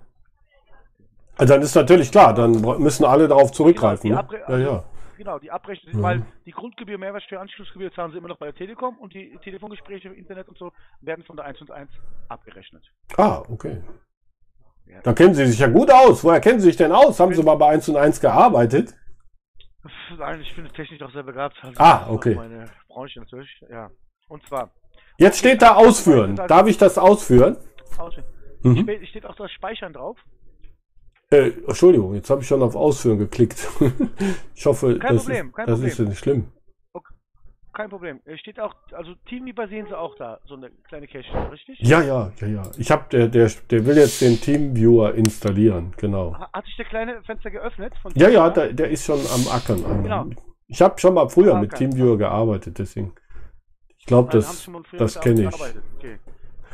Also 1.36 1.54
dann 1.54 1.62
ist 1.62 1.74
natürlich 1.74 2.10
klar, 2.10 2.32
dann 2.34 2.60
müssen 2.80 3.04
alle 3.04 3.28
darauf 3.28 3.52
zurückgreifen. 3.52 4.10
Genau, 4.10 4.22
die 4.22 4.34
ne? 4.36 4.42
Ja, 4.48 4.58
ja. 4.58 4.84
Genau, 5.22 5.38
die 5.38 5.52
Abrechnung, 5.52 5.94
Mhm. 5.98 6.02
weil 6.02 6.26
die 6.46 6.50
Grundgebühr, 6.50 6.98
Mehrwertsteuer, 6.98 7.40
Anschlussgebühr 7.40 7.92
zahlen 7.92 8.10
sie 8.10 8.18
immer 8.18 8.26
noch 8.26 8.38
bei 8.38 8.46
der 8.46 8.56
Telekom 8.56 8.98
und 8.98 9.14
die 9.14 9.38
Telefongespräche, 9.44 10.08
Internet 10.08 10.48
und 10.48 10.58
so 10.58 10.72
werden 11.00 11.24
von 11.24 11.36
der 11.36 11.44
1 11.44 11.60
und 11.60 11.70
1 11.70 11.88
abgerechnet. 12.28 12.82
Ah, 13.16 13.40
okay. 13.48 13.80
Ja. 14.86 15.00
Da 15.02 15.12
kennen 15.12 15.32
Sie 15.34 15.46
sich 15.46 15.60
ja 15.60 15.68
gut 15.68 15.92
aus. 15.92 16.24
Woher 16.24 16.40
kennen 16.40 16.58
Sie 16.58 16.66
sich 16.66 16.76
denn 16.76 16.90
aus? 16.90 17.20
Haben 17.20 17.32
Sie 17.34 17.42
mal 17.44 17.54
bei 17.54 17.68
1 17.68 17.88
und 17.88 17.96
1 17.96 18.20
gearbeitet? 18.20 18.96
Nein, 20.18 20.40
ich 20.40 20.56
bin 20.56 20.66
technisch 20.72 21.00
auch 21.02 21.12
sehr 21.12 21.22
begabt. 21.22 21.56
Also 21.62 21.80
Ah, 21.80 22.08
okay. 22.10 22.34
Meine 22.34 22.64
Branche 22.88 23.20
natürlich, 23.20 23.64
ja. 23.70 23.90
Und 24.28 24.44
zwar, 24.48 24.72
Jetzt 25.18 25.38
steht 25.38 25.62
da 25.62 25.76
ausführen. 25.76 26.34
Darf 26.34 26.66
ich 26.66 26.78
das 26.78 26.98
ausführen? 26.98 27.56
Ausführen. 27.96 28.26
Mhm. 28.64 29.06
Steht 29.06 29.24
auch 29.24 29.36
das 29.36 29.52
Speichern 29.52 29.92
drauf? 29.92 30.18
Äh, 31.32 31.52
Entschuldigung, 31.66 32.14
jetzt 32.14 32.28
habe 32.30 32.42
ich 32.42 32.46
schon 32.46 32.62
auf 32.62 32.76
Ausführen 32.76 33.18
geklickt. 33.18 33.66
ich 34.54 34.66
hoffe, 34.66 34.98
Kein 34.98 35.14
das, 35.14 35.22
Problem, 35.24 35.46
ist, 35.48 35.54
kein 35.54 35.66
das 35.66 35.74
Problem. 35.76 35.90
ist 35.90 35.98
ja 35.98 36.04
nicht 36.04 36.18
schlimm. 36.18 36.44
Kein 37.74 37.88
Problem. 37.88 38.20
Steht 38.36 38.60
auch, 38.60 38.74
also 38.92 39.14
Teamviewer 39.26 39.66
sehen 39.66 39.86
Sie 39.88 39.96
auch 39.96 40.14
da, 40.16 40.38
so 40.46 40.56
eine 40.56 40.68
kleine 40.88 41.06
Cache, 41.08 41.50
richtig? 41.50 41.78
Ja, 41.80 42.02
ja, 42.02 42.30
ja, 42.38 42.46
ja. 42.46 42.62
Ich 42.76 42.90
habe 42.90 43.04
der, 43.10 43.28
der, 43.28 43.50
der 43.70 43.86
will 43.86 43.96
jetzt 43.96 44.20
den 44.20 44.38
Teamviewer 44.38 45.14
installieren, 45.14 45.94
genau. 45.96 46.34
Ha- 46.38 46.50
Hat 46.52 46.66
sich 46.66 46.76
der 46.76 46.84
kleine 46.84 47.22
Fenster 47.22 47.50
geöffnet? 47.50 47.94
Von 48.02 48.12
Ja, 48.14 48.28
ja, 48.28 48.50
der, 48.50 48.74
der 48.74 48.90
ist 48.90 49.06
schon 49.06 49.20
am 49.20 49.48
Ackern. 49.50 49.82
Am, 49.86 50.02
Genau. 50.02 50.26
Ich 50.68 50.82
habe 50.82 51.00
schon 51.00 51.14
mal 51.14 51.30
früher 51.30 51.58
mit 51.58 51.72
okay. 51.72 51.86
Teamviewer 51.88 52.18
gearbeitet, 52.18 52.78
deswegen. 52.78 53.14
Ich 53.98 54.04
glaube, 54.04 54.30
das, 54.32 54.68
das 54.98 55.18
kenne 55.20 55.48
ich. 55.48 55.54
Okay. 55.54 56.18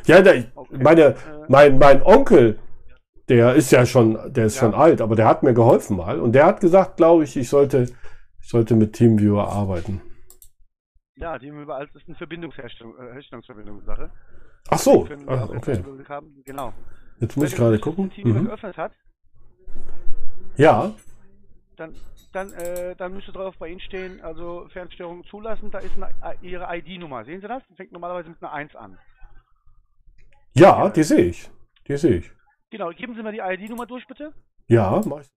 Ja, 0.06 0.20
der, 0.20 0.46
Okay. 0.56 0.78
meine, 0.82 1.02
Äh, 1.02 1.14
mein, 1.48 1.78
mein 1.78 2.02
Onkel, 2.02 2.58
der 3.28 3.54
ist 3.54 3.70
ja 3.70 3.84
schon, 3.86 4.18
der 4.32 4.46
ist 4.46 4.56
Ja. 4.56 4.60
schon 4.62 4.74
alt, 4.74 5.00
aber 5.00 5.16
der 5.16 5.26
hat 5.26 5.42
mir 5.42 5.54
geholfen 5.54 5.96
mal 5.96 6.20
und 6.20 6.32
der 6.32 6.46
hat 6.46 6.60
gesagt, 6.60 6.96
glaube 6.96 7.24
ich, 7.24 7.36
ich 7.36 7.48
sollte, 7.48 7.82
ich 8.40 8.48
sollte 8.48 8.74
mit 8.74 8.94
Teamviewer 8.94 9.48
arbeiten. 9.48 10.00
Ja, 11.16 11.38
Teamviewer 11.38 11.76
als 11.76 11.94
ist 11.94 12.06
eine 12.06 12.16
Verbindungsherstellung, 12.16 12.94
äh. 12.98 14.08
Ach 14.70 14.78
so, 14.78 15.04
Können 15.04 15.28
ah, 15.28 15.48
okay. 15.54 15.82
Haben. 16.08 16.42
Genau. 16.44 16.72
Jetzt 17.20 17.36
muss 17.36 17.46
ich 17.46 17.52
Wenn 17.52 17.58
gerade 17.58 17.72
das 17.76 17.80
gucken. 17.82 18.10
Teamviewer 18.10 18.40
Mhm. 18.40 18.46
geöffnet 18.46 18.76
hat, 18.76 18.92
Ja, 20.56 20.92
dann, 21.76 21.94
dann, 22.32 22.52
äh, 22.54 22.96
dann 22.96 23.14
müsste 23.14 23.32
drauf 23.32 23.54
bei 23.58 23.68
Ihnen 23.68 23.80
stehen, 23.80 24.20
also 24.22 24.66
Fernsteuerung 24.72 25.24
zulassen, 25.24 25.70
da 25.70 25.78
ist 25.78 25.94
eine, 25.96 26.06
äh, 26.22 26.34
Ihre 26.42 26.66
ID-Nummer. 26.76 27.24
Sehen 27.24 27.40
Sie 27.40 27.46
das? 27.48 27.62
Fängt 27.76 27.92
normalerweise 27.92 28.28
mit 28.30 28.42
einer 28.42 28.52
1 28.52 28.74
an. 28.74 28.98
ja, 30.54 30.88
die 30.88 31.04
sehe 31.04 31.26
ich. 31.26 31.48
Die 31.86 31.96
sehe 31.96 32.16
ich. 32.16 32.30
Genau, 32.70 32.90
geben 32.90 33.14
Sie 33.14 33.22
mal 33.22 33.32
die 33.32 33.40
ID-Nummer 33.40 33.86
durch, 33.86 34.06
bitte. 34.06 34.32
Ja, 34.66 35.00
mach 35.06 35.20
ich. 35.20 35.28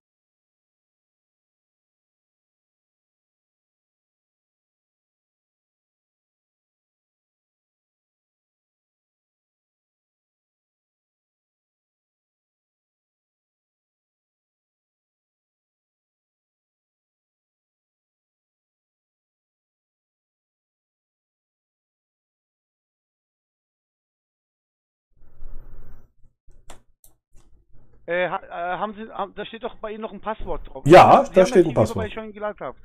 Äh, 28.12 28.26
äh, 28.26 28.30
haben 28.30 28.94
Sie, 28.96 29.06
da 29.36 29.46
steht 29.46 29.64
doch 29.64 29.76
bei 29.76 29.92
Ihnen 29.92 30.02
noch 30.02 30.12
ein 30.12 30.20
Passwort 30.20 30.68
drauf. 30.68 30.84
Ja, 30.86 31.24
Sie 31.26 31.34
da 31.34 31.46
steht 31.46 31.66
ein 31.66 31.74
Passwort. 31.74 32.08
ich 32.08 32.14
schon 32.14 32.34
geladen 32.34 32.60
habe. 32.60 32.78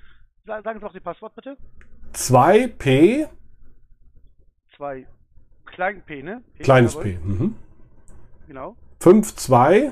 Sa- 0.44 0.62
Sagen 0.62 0.78
Sie 0.78 0.84
doch 0.84 0.92
die 0.92 1.00
Passwort 1.00 1.34
bitte. 1.34 1.56
2P, 2.12 3.28
2. 4.76 5.06
Klein 5.64 6.02
P, 6.06 6.22
ne? 6.22 6.42
P, 6.54 6.62
kleines 6.62 6.92
jawohl. 6.94 7.04
P. 7.04 7.18
Mhm. 7.24 7.54
Genau. 8.46 8.76
5-2 9.00 9.90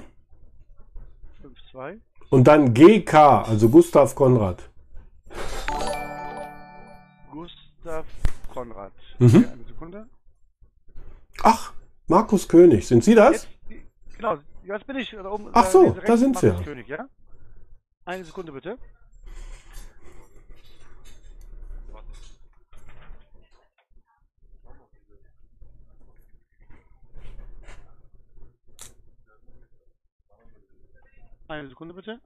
5, 1.43 1.59
2. 1.73 1.99
und 2.31 2.45
dann 2.47 2.73
GK, 2.73 3.43
also 3.43 3.69
Gustav 3.69 4.15
Konrad. 4.15 4.63
Gustav 7.33 8.07
Konrad. 8.53 8.93
Mhm. 9.19 9.49
Eine 9.53 9.65
Sekunde. 9.67 10.07
Ach, 11.43 11.73
Markus 12.07 12.47
König, 12.49 12.87
sind 12.87 13.03
Sie 13.03 13.15
das? 13.17 13.49
Jetzt, 13.69 13.89
genau, 14.17 14.39
jetzt 14.65 14.87
bin 14.87 14.97
ich 14.97 15.11
da 15.11 15.31
oben. 15.31 15.51
Ach 15.53 15.67
so, 15.67 15.91
da 15.91 16.01
rechts 16.01 16.21
sind 16.21 16.39
Sie. 16.39 16.51
König, 16.65 16.89
ja? 16.89 17.07
Eine 18.05 18.25
Sekunde 18.25 18.53
bitte. 18.53 18.79
Eine 31.47 31.69
Sekunde 31.69 31.95
bitte. 31.95 32.21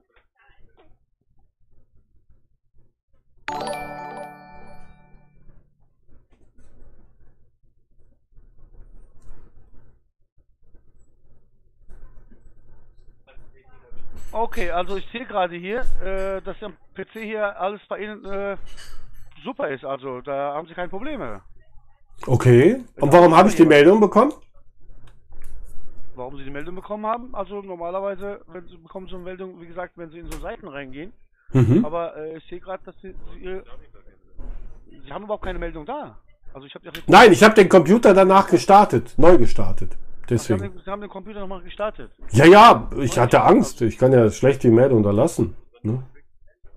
Okay, 14.31 14.69
also 14.69 14.97
ich 14.97 15.07
sehe 15.11 15.25
gerade 15.25 15.55
hier, 15.55 15.79
äh, 16.03 16.41
dass 16.41 16.61
am 16.61 16.73
PC 16.93 17.23
hier 17.23 17.59
alles 17.59 17.81
bei 17.89 17.99
Ihnen 17.99 18.23
äh, 18.25 18.57
super 19.43 19.69
ist. 19.69 19.83
Also 19.83 20.21
da 20.21 20.53
haben 20.53 20.67
Sie 20.67 20.73
keine 20.73 20.89
Probleme. 20.89 21.41
Okay. 22.27 22.83
Und 22.99 23.13
warum 23.13 23.35
habe 23.35 23.49
ich 23.49 23.55
die 23.55 23.65
Meldung 23.65 23.99
bekommen? 23.99 24.33
Warum 26.15 26.37
Sie 26.37 26.43
die 26.43 26.51
Meldung 26.51 26.75
bekommen 26.75 27.05
haben? 27.05 27.33
Also 27.33 27.61
normalerweise, 27.61 28.41
wenn 28.47 28.67
Sie 28.67 28.77
bekommen 28.77 29.07
so 29.07 29.15
eine 29.15 29.25
Meldung, 29.25 29.59
wie 29.61 29.67
gesagt, 29.67 29.93
wenn 29.95 30.09
Sie 30.11 30.19
in 30.19 30.29
so 30.29 30.39
Seiten 30.39 30.67
reingehen. 30.67 31.13
Mhm. 31.53 31.83
Aber 31.85 32.15
äh, 32.17 32.37
ich 32.37 32.43
sehe 32.49 32.59
gerade, 32.59 32.83
dass 32.83 32.95
Sie, 33.01 33.15
Sie, 33.33 33.45
äh, 33.45 33.63
Sie 35.05 35.11
haben 35.11 35.23
überhaupt 35.23 35.45
keine 35.45 35.59
Meldung 35.59 35.85
da. 35.85 36.17
Also 36.53 36.67
ich 36.67 36.75
habe 36.75 36.91
Nein, 37.07 37.31
ich 37.31 37.43
habe 37.43 37.55
den 37.55 37.69
Computer 37.69 38.13
danach 38.13 38.47
gestartet, 38.47 39.13
neu 39.17 39.37
gestartet. 39.37 39.97
Sie 40.37 40.53
haben, 40.53 40.59
Deswegen. 40.59 40.75
den, 40.75 40.83
Sie 40.83 40.91
haben 40.91 41.01
den 41.01 41.09
Computer 41.09 41.39
nochmal 41.39 41.61
gestartet. 41.61 42.11
Ja, 42.31 42.45
ja, 42.45 42.89
ich 42.99 43.17
hatte 43.17 43.41
Angst. 43.41 43.81
Ich 43.81 43.97
kann 43.97 44.11
ja 44.13 44.29
schlecht 44.29 44.63
die 44.63 44.69
Meldung 44.69 44.99
unterlassen. 44.99 45.55
Ne? 45.81 46.03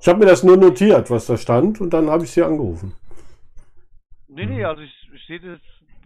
Ich 0.01 0.09
habe 0.09 0.19
mir 0.19 0.27
das 0.27 0.43
nur 0.43 0.57
notiert, 0.57 1.11
was 1.11 1.27
da 1.27 1.37
stand, 1.37 1.81
und 1.81 1.91
dann 1.91 2.11
habe 2.11 2.25
ich 2.25 2.31
sie 2.31 2.43
angerufen. 2.43 2.95
Nee, 4.29 4.47
nee, 4.47 4.65
also 4.65 4.83
ich, 4.83 5.11
ich 5.15 5.27
sehe 5.27 5.41
das 5.41 5.61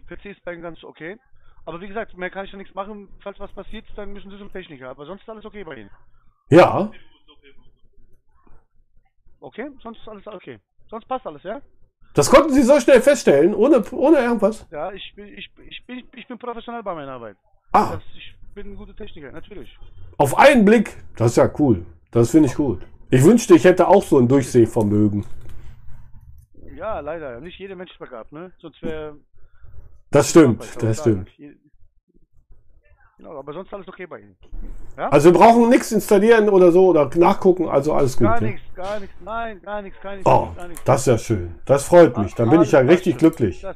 PC 0.07 0.25
ist 0.25 0.43
bei 0.43 0.53
Ihnen 0.53 0.61
ganz 0.61 0.83
okay. 0.83 1.17
Aber 1.65 1.81
wie 1.81 1.87
gesagt, 1.87 2.17
mehr 2.17 2.29
kann 2.29 2.45
ich 2.45 2.51
ja 2.51 2.57
nichts 2.57 2.75
machen. 2.75 3.09
Falls 3.21 3.39
was 3.39 3.51
passiert, 3.51 3.85
dann 3.95 4.13
müssen 4.13 4.29
Sie 4.29 4.37
zum 4.37 4.51
Techniker. 4.51 4.89
Aber 4.89 5.05
sonst 5.05 5.21
ist 5.21 5.29
alles 5.29 5.45
okay 5.45 5.63
bei 5.63 5.75
Ihnen. 5.75 5.89
Ja, 6.49 6.91
Okay? 9.39 9.69
Sonst 9.81 9.99
ist 9.99 10.07
alles 10.07 10.27
okay. 10.27 10.59
Sonst 10.89 11.07
passt 11.07 11.25
alles, 11.27 11.43
ja? 11.43 11.61
Das 12.17 12.29
konnten 12.31 12.53
Sie 12.53 12.63
so 12.63 12.79
schnell 12.79 13.01
feststellen, 13.01 13.53
ohne, 13.53 13.83
ohne 13.91 14.17
irgendwas. 14.17 14.65
Ja, 14.71 14.91
ich 14.91 15.13
bin, 15.15 15.27
ich, 15.27 15.49
ich 15.69 15.85
bin, 15.85 16.03
ich 16.15 16.27
bin 16.27 16.37
professionell 16.37 16.83
bei 16.83 16.93
meiner 16.95 17.11
Arbeit. 17.13 17.37
Ah, 17.71 17.91
Das, 17.93 18.03
ich 18.15 18.35
bin 18.55 18.71
ein 18.71 18.75
guter 18.75 18.95
Techniker, 18.95 19.31
natürlich. 19.31 19.69
auf 20.17 20.37
einen 20.37 20.65
Blick. 20.65 20.97
Das 21.15 21.31
ist 21.31 21.37
ja 21.37 21.49
cool. 21.59 21.85
Das 22.11 22.31
finde 22.31 22.47
ich 22.49 22.55
gut. 22.55 22.81
Ich 23.11 23.23
wünschte, 23.23 23.53
ich 23.55 23.63
hätte 23.63 23.87
auch 23.87 24.03
so 24.03 24.17
ein 24.17 24.27
Durchsehvermögen. 24.27 25.25
Ja, 26.75 26.99
leider. 26.99 27.39
Nicht 27.39 27.59
jeder 27.59 27.75
Mensch 27.75 27.97
begabt, 27.99 28.31
ne? 28.31 28.51
Sonst 28.59 28.81
wäre. 28.81 29.17
Das 30.11 30.29
stimmt, 30.29 30.63
das 30.81 30.99
stimmt. 31.01 31.29
Genau, 33.17 33.39
aber 33.39 33.51
sonst 33.51 33.73
alles 33.73 33.87
okay 33.87 34.05
bei 34.05 34.19
Ihnen. 34.19 34.37
Also 34.95 35.31
wir 35.31 35.39
brauchen 35.39 35.69
nichts 35.69 35.91
installieren 35.91 36.49
oder 36.49 36.71
so 36.71 36.87
oder 36.87 37.09
nachgucken, 37.15 37.67
also 37.67 37.93
alles 37.93 38.15
gut. 38.15 38.27
Gar 38.27 38.41
ja? 38.41 38.47
nichts, 38.47 38.73
gar 38.75 38.99
nichts. 38.99 39.15
Nein, 39.23 39.61
gar 39.61 39.81
nichts, 39.81 39.99
gar 40.01 40.11
nichts. 40.13 40.29
Oh, 40.29 40.49
gar 40.55 40.67
nichts. 40.67 40.83
das 40.83 41.01
ist 41.01 41.07
ja 41.07 41.17
schön. 41.17 41.55
Das 41.65 41.83
freut 41.83 42.15
mich. 42.17 42.35
Dann 42.35 42.49
bin 42.49 42.61
ich 42.61 42.71
ja 42.71 42.79
richtig 42.79 43.13
schon. 43.13 43.19
glücklich. 43.19 43.61
Das, 43.61 43.75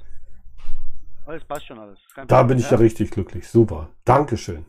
alles 1.25 1.43
passt 1.45 1.65
schon 1.65 1.79
alles. 1.79 1.97
Kein 2.13 2.27
Da 2.27 2.37
Problem, 2.37 2.57
bin 2.57 2.65
ich 2.65 2.69
ja 2.69 2.77
richtig 2.77 3.11
glücklich. 3.11 3.47
Super. 3.47 3.89
Dankeschön. 4.05 4.65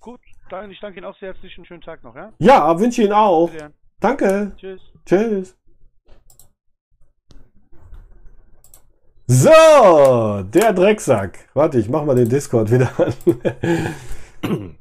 Gut, 0.00 0.20
dann, 0.50 0.70
ich 0.70 0.80
danke 0.80 0.98
Ihnen 0.98 1.06
auch 1.06 1.16
sehr 1.18 1.32
herzlich. 1.32 1.56
Einen 1.56 1.64
schönen 1.64 1.82
Tag 1.82 2.04
noch, 2.04 2.14
ja? 2.14 2.32
Ja, 2.38 2.78
wünsche 2.78 3.02
Ihnen 3.02 3.12
auch. 3.12 3.50
Danke. 4.00 4.52
Tschüss. 4.56 4.80
Tschüss. 5.06 5.56
So, 9.32 10.42
der 10.42 10.72
Drecksack. 10.72 11.38
Warte, 11.54 11.78
ich 11.78 11.88
mach 11.88 12.04
mal 12.04 12.16
den 12.16 12.28
Discord 12.28 12.68
wieder 12.68 12.90
an. 12.98 13.14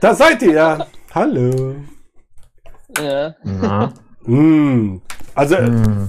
da 0.00 0.14
seid 0.14 0.40
ihr 0.40 0.52
ja. 0.52 0.86
Hallo. 1.14 1.74
Ja. 2.98 3.34
Na, 3.42 3.92
Hm. 4.24 5.02
Also, 5.34 5.58
hm. 5.58 6.08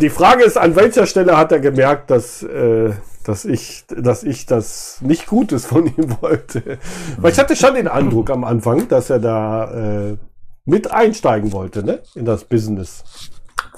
die 0.00 0.08
Frage 0.08 0.44
ist, 0.44 0.56
an 0.56 0.76
welcher 0.76 1.04
Stelle 1.06 1.36
hat 1.36 1.50
er 1.50 1.58
gemerkt, 1.58 2.12
dass, 2.12 2.44
äh, 2.44 2.92
dass, 3.24 3.44
ich, 3.44 3.86
dass 3.88 4.22
ich 4.22 4.46
das 4.46 5.00
nicht 5.00 5.26
Gutes 5.26 5.66
von 5.66 5.86
ihm 5.86 6.16
wollte? 6.20 6.78
Weil 7.18 7.32
ich 7.32 7.40
hatte 7.40 7.56
schon 7.56 7.74
den 7.74 7.88
Eindruck 7.88 8.30
am 8.30 8.44
Anfang, 8.44 8.86
dass 8.86 9.10
er 9.10 9.18
da 9.18 10.10
äh, 10.10 10.16
mit 10.64 10.92
einsteigen 10.92 11.50
wollte, 11.52 11.82
ne? 11.82 12.02
In 12.14 12.24
das 12.24 12.44
Business. 12.44 13.02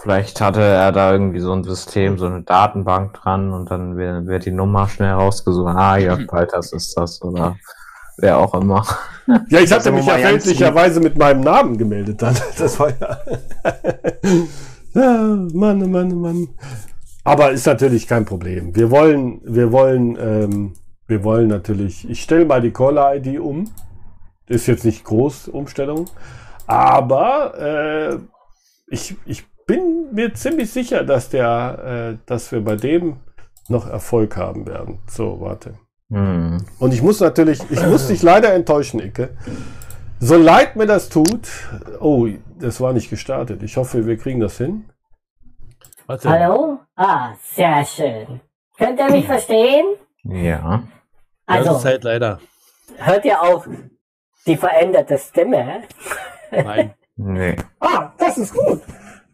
Vielleicht 0.01 0.41
hatte 0.41 0.63
er 0.63 0.93
da 0.93 1.13
irgendwie 1.13 1.41
so 1.41 1.53
ein 1.53 1.65
System, 1.65 2.19
so 2.19 2.27
eine 2.27 2.43
Datenbank 2.43 3.15
dran 3.15 3.53
und 3.53 3.71
dann 3.71 3.97
wird, 3.97 4.27
wird 4.27 4.45
die 4.45 4.53
Nummer 4.53 4.89
schnell 4.89 5.13
rausgesucht. 5.13 5.75
Ah, 5.75 5.97
Jörg 5.97 6.27
Balters 6.27 6.73
ist 6.73 6.97
das 6.97 7.21
oder 7.23 7.57
wer 8.17 8.39
auch 8.39 8.55
immer. 8.55 8.87
Ja, 9.51 9.61
ich 9.61 9.71
hatte 9.71 9.93
mich 9.93 10.07
ja 10.07 10.15
fälschlicherweise 10.15 11.01
mit 11.01 11.19
meinem 11.19 11.43
Namen 11.43 11.77
gemeldet 11.77 12.23
dann. 12.23 12.35
Das 12.59 12.81
war 12.81 12.89
ja. 12.99 13.19
Ja, 14.95 15.37
Mann, 15.53 15.91
Mann, 15.91 16.19
Mann. 16.19 16.49
Aber 17.25 17.51
ist 17.51 17.67
natürlich 17.67 18.07
kein 18.07 18.25
Problem. 18.25 18.75
Wir 18.75 18.91
wollen, 18.91 19.43
wir 19.45 19.71
wollen, 19.71 20.17
ähm, 20.19 20.73
wir 21.07 21.25
wollen 21.25 21.49
natürlich, 21.49 22.09
ich 22.09 22.23
stelle 22.23 22.47
mal 22.47 22.63
die 22.63 22.71
Caller-ID 22.71 23.39
um. 23.39 23.71
Ist 24.47 24.67
jetzt 24.67 24.87
nicht 24.87 25.05
groß 25.05 25.49
Umstellung. 25.49 26.07
Aber 26.67 27.59
äh, 27.59 28.19
ich, 28.87 29.15
ich 29.27 29.45
bin 29.69 30.13
mir 30.13 30.35
ziemlich 30.35 30.73
sicher, 30.73 31.05
dass 31.05 31.29
der, 31.29 32.17
äh, 32.17 32.19
dass 32.27 32.51
wir 32.51 32.65
bei 32.65 32.75
dem 32.75 33.19
noch 33.69 33.89
Erfolg 33.89 34.37
haben 34.37 34.67
werden. 34.67 34.99
So, 35.07 35.41
warte. 35.41 35.75
Hm. 36.11 36.65
Und 36.81 36.95
ich 36.95 37.03
muss 37.03 37.21
natürlich, 37.21 37.61
ich 37.71 37.87
muss 37.87 38.09
dich 38.09 38.23
leider 38.23 38.53
enttäuschen, 38.55 38.99
Icke. 38.99 39.37
So 40.21 40.37
leid 40.37 40.75
mir 40.75 40.87
das 40.87 41.11
tut. 41.11 41.49
Oh, 42.01 42.27
das 42.59 42.81
war 42.81 42.93
nicht 42.93 43.11
gestartet. 43.11 43.63
Ich 43.63 43.77
hoffe, 43.77 44.07
wir 44.07 44.17
kriegen 44.17 44.41
das 44.41 44.57
hin. 44.57 44.89
Warte. 46.07 46.31
Hallo? 46.31 46.79
Ah, 46.97 47.35
sehr 47.55 47.85
schön. 47.85 48.41
Könnt 48.79 48.99
ihr 48.99 49.11
mich 49.11 49.27
verstehen? 49.35 49.85
Ja. 50.25 50.83
Also, 51.47 51.79
Zeit 51.79 52.05
leider. 52.05 52.41
hört 52.97 53.25
ihr 53.27 53.41
auch 53.41 53.67
die 54.47 54.57
veränderte 54.57 55.19
Stimme? 55.19 55.83
Nein. 56.51 56.95
Nee. 57.17 57.57
Ah, 57.81 58.13
das 58.19 58.39
ist 58.39 58.55
gut. 58.55 58.81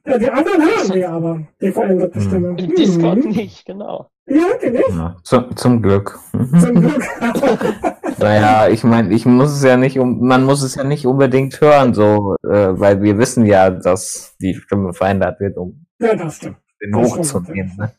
Ja, 0.06 0.18
die 0.18 0.30
anderen 0.30 0.62
hören 0.62 0.94
wir 0.94 1.11
aber, 1.11 1.40
die 1.61 1.73
veränderte 1.73 2.20
Hm. 2.20 2.26
Stimme. 2.28 2.49
Im 2.58 2.75
Discord 2.75 3.25
Mhm. 3.25 3.30
nicht, 3.30 3.64
genau. 3.64 4.11
Ja, 4.26 4.44
die 4.62 4.70
nicht. 4.70 4.88
Ja, 4.90 5.16
zum, 5.23 5.56
zum 5.56 5.82
Glück. 5.82 6.18
Zum 6.32 6.80
Glück. 6.80 7.02
Naja, 8.18 8.68
ich 8.68 8.84
meine, 8.84 9.12
ich 9.12 9.26
muss 9.26 9.50
es 9.50 9.64
ja 9.64 9.76
nicht, 9.76 9.96
man 9.96 10.44
muss 10.44 10.62
es 10.62 10.76
ja 10.76 10.84
nicht 10.84 11.04
unbedingt 11.04 11.61
hören, 11.61 11.94
so, 11.94 12.37
äh, 12.44 12.78
weil 12.78 13.02
wir 13.02 13.18
wissen 13.18 13.44
ja, 13.44 13.70
dass 13.70 14.37
die 14.40 14.54
Stimme 14.54 14.92
verändert 14.94 15.40
wird, 15.40 15.56
um 15.56 15.84
ja, 16.00 16.14
das 16.14 16.37
stimmt. 16.37 16.58
den 16.80 16.94
hochzunehmen. 16.94 17.73
Ne? 17.76 17.92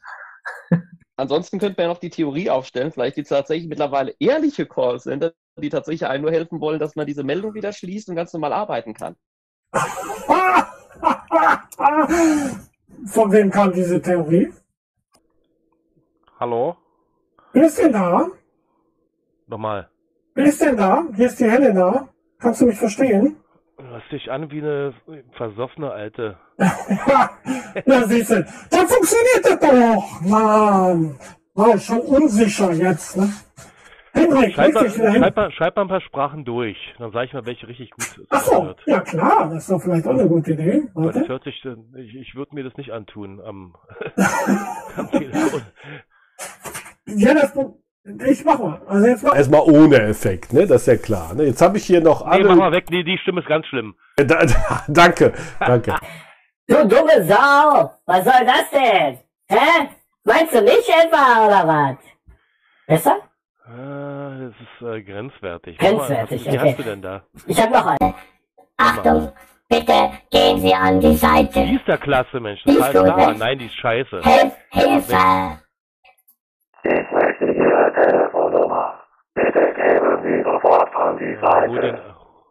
Ansonsten 1.18 1.60
könnte 1.60 1.76
man 1.78 1.88
ja 1.88 1.94
noch 1.94 2.00
die 2.00 2.10
Theorie 2.10 2.50
aufstellen, 2.50 2.92
vielleicht 2.92 3.18
es 3.18 3.28
tatsächlich 3.28 3.68
mittlerweile 3.68 4.14
ehrliche 4.20 4.66
Callcenter, 4.66 5.34
die 5.62 5.70
tatsächlich 5.70 6.08
einem 6.08 6.24
nur 6.24 6.32
helfen 6.32 6.62
wollen, 6.62 6.80
dass 6.80 6.96
man 6.96 7.06
diese 7.08 7.24
Meldung 7.24 7.54
wieder 7.54 7.74
schließt 7.74 8.10
und 8.10 8.16
ganz 8.16 8.32
normal 8.32 8.54
arbeiten 8.54 8.94
kann. 8.94 9.16
Von 13.08 13.32
wem 13.32 13.52
kam 13.52 13.72
diese 13.74 14.02
Theorie? 14.02 14.52
Hallo? 16.40 16.76
Wer 17.54 17.66
ist 17.66 17.78
denn 17.78 17.94
da? 17.94 18.28
Nochmal. 19.48 19.90
Wer 20.34 20.46
ist 20.46 20.62
denn 20.62 20.76
da? 20.76 21.06
Hier 21.16 21.28
ist 21.28 21.40
die 21.40 21.50
Helena. 21.50 22.10
Kannst 22.40 22.62
du 22.62 22.66
mich 22.66 22.78
verstehen? 22.78 23.38
Du 23.78 23.84
hörst 23.84 24.12
dich 24.12 24.32
an 24.32 24.50
wie 24.52 24.62
eine 24.62 24.94
versoffene 25.38 25.92
Alte. 25.92 26.38
Na, 26.58 28.08
siehst 28.08 28.32
du, 28.32 28.46
dann 28.70 28.88
funktioniert 28.88 29.44
das 29.44 29.60
doch. 29.60 30.22
Mann. 30.22 31.20
War 31.54 31.78
schon 31.80 32.00
unsicher 32.00 32.72
jetzt, 32.74 33.18
ne? 33.18 33.32
Schreib 34.16 34.30
mal, 34.30 34.52
schreib, 34.52 35.36
mal, 35.36 35.52
schreib 35.52 35.76
mal 35.76 35.82
ein 35.84 35.88
paar 35.90 36.02
Sprachen 36.02 36.46
durch. 36.46 36.78
Dann 36.98 37.12
sage 37.12 37.26
ich 37.26 37.34
mal, 37.34 37.46
welche 37.46 37.68
richtig 37.68 37.92
gut 37.92 38.26
Ach 38.30 38.42
so, 38.42 38.66
wird. 38.66 38.80
ja 38.86 39.00
klar, 39.02 39.50
das 39.50 39.64
ist 39.64 39.72
doch 39.72 39.82
vielleicht 39.82 40.08
auch 40.08 40.12
eine 40.12 40.28
gute 40.28 40.54
Idee. 40.54 40.84
Weil 40.94 41.08
das 41.08 41.16
Warte. 41.16 41.28
hört 41.30 41.44
sich, 41.44 41.66
ich, 41.98 42.16
ich 42.16 42.36
würde 42.36 42.56
mir 42.56 42.64
das 42.64 42.76
nicht 42.78 42.92
antun 42.92 43.42
am, 43.42 43.76
am 44.98 45.12
Telefon. 45.12 45.62
Ja, 47.08 47.34
das, 47.34 47.54
ich 48.30 48.46
mach 48.46 48.60
mal. 48.60 48.82
Also 48.88 49.08
jetzt 49.08 49.24
mach 49.24 49.36
Erstmal 49.36 49.62
ohne 49.62 50.02
Effekt, 50.02 50.54
ne? 50.54 50.66
Das 50.66 50.82
ist 50.82 50.88
ja 50.88 50.98
klar. 50.98 51.34
Ne? 51.34 51.44
Jetzt 51.44 51.62
habe 51.62 51.78
ich 51.78 51.86
hier 51.86 52.02
noch 52.02 52.22
Nee, 52.22 52.44
mach 52.44 52.50
alle. 52.52 52.56
mal 52.56 52.72
weg. 52.72 52.86
Nee, 52.90 53.04
die 53.04 53.18
Stimme 53.18 53.42
ist 53.42 53.48
ganz 53.48 53.66
schlimm. 53.68 53.96
Äh, 54.18 54.26
da, 54.26 54.46
danke, 54.88 55.34
danke. 55.60 55.96
Du 56.68 56.76
dumme 56.88 57.24
Sau! 57.26 57.92
Was 58.08 58.24
soll 58.24 58.44
das 58.44 58.72
denn? 58.72 59.20
Hä? 59.48 59.88
Meinst 60.24 60.56
du 60.56 60.62
mich 60.64 60.90
etwa 60.90 61.46
oder 61.46 61.68
was? 61.68 61.98
Besser? 62.88 63.18
Ah, 63.68 64.30
das 64.40 64.54
ist 64.62 64.88
äh, 64.88 65.02
grenzwertig. 65.02 65.78
Grenzwertig, 65.80 66.46
Mal, 66.46 66.54
wie 66.54 66.58
okay. 66.58 66.70
hast 66.70 66.80
du 66.80 66.84
denn 66.84 67.02
da? 67.02 67.24
Ich 67.48 67.60
hab 67.62 67.72
noch 67.72 67.86
einen. 67.88 68.14
Achtung, 68.78 69.32
bitte 69.70 70.12
gehen 70.32 70.60
Sie 70.60 70.74
an 70.74 71.00
die 71.00 71.10
Die 71.10 71.16
Seite. 71.16 71.60
ist 71.62 71.88
ja 71.88 71.98
klasse, 71.98 72.40
Mensch. 72.40 72.62
Die 72.64 72.68
Das 72.68 72.76
ist 72.78 72.84
heißt 72.84 72.98
gut, 72.98 73.08
da. 73.08 73.32
ne? 73.32 73.36
Nein, 73.40 73.58
die 73.60 73.66
ist 73.66 73.76
scheiße. 73.76 74.22
Hilf, 74.22 74.54
Hilfe! 74.72 75.14
Ja, 75.14 75.62
hol 81.68 81.82
den, 81.82 81.96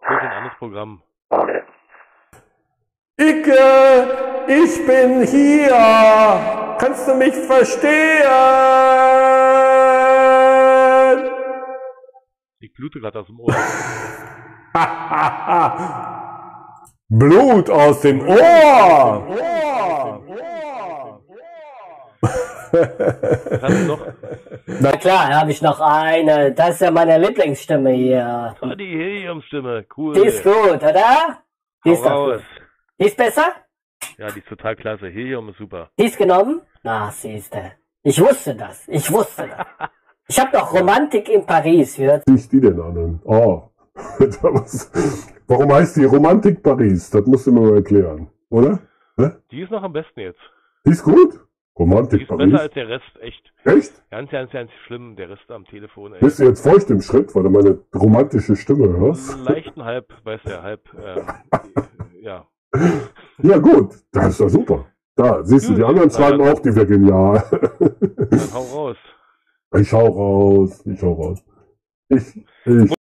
hol 0.08 0.18
den 0.20 0.30
anderes 0.30 0.58
Programm. 0.58 1.02
Icke, 3.16 4.46
ich 4.48 4.86
bin 4.86 5.22
hier. 5.26 6.76
Kannst 6.78 7.08
du 7.08 7.14
mich 7.14 7.34
verstehen? 7.34 8.22
Ich 12.64 12.72
blute 12.72 12.98
gerade 12.98 13.20
aus 13.20 13.26
dem 13.26 13.38
Ohr. 13.40 13.52
Blut 17.10 17.68
aus 17.68 18.00
dem 18.00 18.26
Ohr. 18.26 19.28
Na 24.80 24.92
klar, 24.92 25.40
habe 25.40 25.50
ich 25.50 25.60
noch 25.60 25.78
eine. 25.78 26.52
Das 26.52 26.76
ist 26.76 26.80
ja 26.80 26.90
meine 26.90 27.18
Lieblingsstimme 27.18 27.90
hier. 27.90 28.56
Ah, 28.58 28.74
die 28.74 28.96
Heliumstimme. 28.96 29.84
Cool. 29.94 30.14
Die 30.14 30.26
ist 30.26 30.42
gut, 30.42 30.82
oder? 30.82 31.42
Die 31.84 31.90
Hau 31.90 31.92
ist, 31.92 32.06
raus. 32.06 32.36
gut. 32.36 32.44
die 32.98 33.04
ist 33.04 33.18
besser? 33.18 33.52
Ja, 34.16 34.30
die 34.30 34.38
ist 34.38 34.48
total 34.48 34.74
klasse. 34.74 35.08
Helium 35.08 35.50
ist 35.50 35.58
super. 35.58 35.90
Die 35.98 36.06
ist 36.06 36.16
genommen? 36.16 36.62
Na, 36.82 37.10
siehste. 37.10 37.72
Ich 38.02 38.18
wusste 38.18 38.54
das. 38.54 38.88
Ich 38.88 39.12
wusste 39.12 39.48
das. 39.48 39.66
Ich 40.28 40.40
habe 40.40 40.56
noch 40.56 40.72
Romantik 40.72 41.28
in 41.28 41.44
Paris. 41.44 41.98
Wie 41.98 42.06
hört- 42.06 42.22
Wie 42.26 42.34
ich 42.34 42.48
die 42.48 42.60
denn 42.60 42.80
an? 42.80 43.20
Oh. 43.24 43.62
Warum 45.46 45.72
heißt 45.72 45.96
die 45.96 46.04
Romantik 46.04 46.62
Paris? 46.62 47.10
Das 47.10 47.26
musst 47.26 47.46
du 47.46 47.52
mir 47.52 47.60
mal 47.60 47.76
erklären, 47.76 48.28
oder? 48.48 48.78
Die 49.50 49.60
ist 49.60 49.70
noch 49.70 49.82
am 49.82 49.92
besten 49.92 50.20
jetzt. 50.20 50.40
Die 50.86 50.90
ist 50.90 51.04
gut? 51.04 51.34
Die 51.34 51.38
Romantik 51.82 52.22
ist 52.22 52.28
besser 52.28 52.42
als 52.42 52.52
Paris? 52.52 52.70
der 52.74 52.88
Rest. 52.88 53.04
Echt. 53.20 53.52
Echt? 53.64 54.10
Ganz, 54.10 54.30
ganz, 54.30 54.50
ganz 54.50 54.70
schlimm. 54.86 55.14
Der 55.16 55.28
Rest 55.30 55.50
am 55.50 55.64
Telefon. 55.66 56.14
Ey. 56.14 56.20
Bist 56.20 56.38
du 56.38 56.44
jetzt 56.44 56.66
feucht 56.66 56.88
im 56.90 57.02
Schritt, 57.02 57.34
weil 57.34 57.42
du 57.42 57.50
meine 57.50 57.78
romantische 57.94 58.56
Stimme 58.56 58.88
hörst? 58.96 59.38
Leichten 59.44 59.84
halb, 59.84 60.08
weißt 60.24 60.46
du, 60.46 60.62
halb, 60.62 60.82
ähm, 61.04 61.26
ja. 62.22 62.46
Ja, 63.42 63.58
gut. 63.58 63.94
Das 64.12 64.28
ist 64.28 64.40
ja 64.40 64.48
super. 64.48 64.86
Da, 65.16 65.44
siehst 65.44 65.68
du, 65.68 65.74
die 65.74 65.84
anderen 65.84 66.10
ja. 66.10 66.52
auch, 66.52 66.58
die 66.60 66.74
wäre 66.74 66.86
genial. 66.86 67.44
Dann 68.30 68.54
hau 68.54 68.62
raus. 68.62 68.96
Ich 69.76 69.92
hau 69.92 70.06
raus, 70.06 70.86
ich 70.86 71.02
hau 71.02 71.12
raus. 71.14 71.44
Ich, 72.08 72.36
ich. 72.64 72.94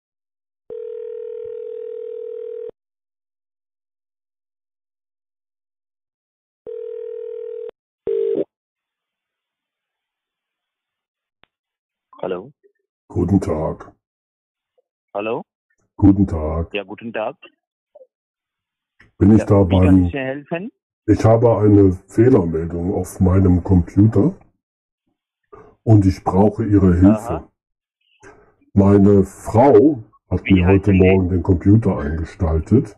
Hallo? 12.20 12.52
Guten 13.08 13.40
Tag. 13.40 13.94
Hallo? 15.14 15.44
Guten 15.98 16.26
Tag. 16.26 16.74
Ja, 16.74 16.84
guten 16.84 17.14
Tag. 17.14 17.36
Bin 19.20 19.34
ich 19.34 19.40
Ja, 19.40 19.46
da 19.46 19.64
beim. 19.64 20.06
ich 20.06 20.14
helfen? 20.14 20.72
Ich 21.06 21.24
habe 21.24 21.56
eine 21.60 21.94
Fehlermeldung 22.08 22.96
auf 22.96 23.20
meinem 23.20 23.64
Computer 23.64 24.34
und 25.84 26.06
ich 26.06 26.24
brauche 26.24 26.66
Ihre 26.66 26.94
Hilfe. 26.96 27.34
Aha. 27.34 27.52
Meine 28.74 29.24
Frau 29.24 30.04
hat 30.30 30.44
Wie 30.46 30.54
mir 30.56 30.68
heute 30.68 30.92
die? 30.92 30.98
Morgen 31.00 31.30
den 31.30 31.44
Computer 31.44 31.98
eingestaltet 32.00 32.98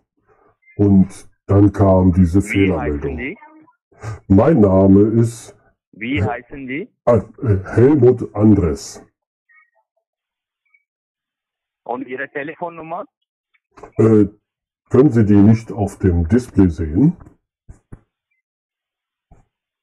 und 0.78 1.28
dann 1.48 1.72
kam 1.74 2.14
diese 2.14 2.40
Wie 2.40 2.72
heißen 2.74 3.02
Fehlermeldung. 3.02 3.36
Mein 4.28 4.60
Name 4.62 5.02
ist 5.02 5.56
Wie 5.92 6.24
heißen 6.24 6.68
die? 6.68 6.90
äh, 7.06 7.18
äh, 7.18 7.64
Helmut 7.76 8.34
Andres. 8.36 9.04
Und 11.84 12.08
Ihre 12.08 12.30
Telefonnummer? 12.30 13.06
Äh, 13.98 14.26
können 14.90 15.12
Sie 15.12 15.26
die 15.26 15.36
nicht 15.36 15.72
auf 15.72 15.98
dem 16.00 16.28
Display 16.28 16.70
sehen? 16.70 17.16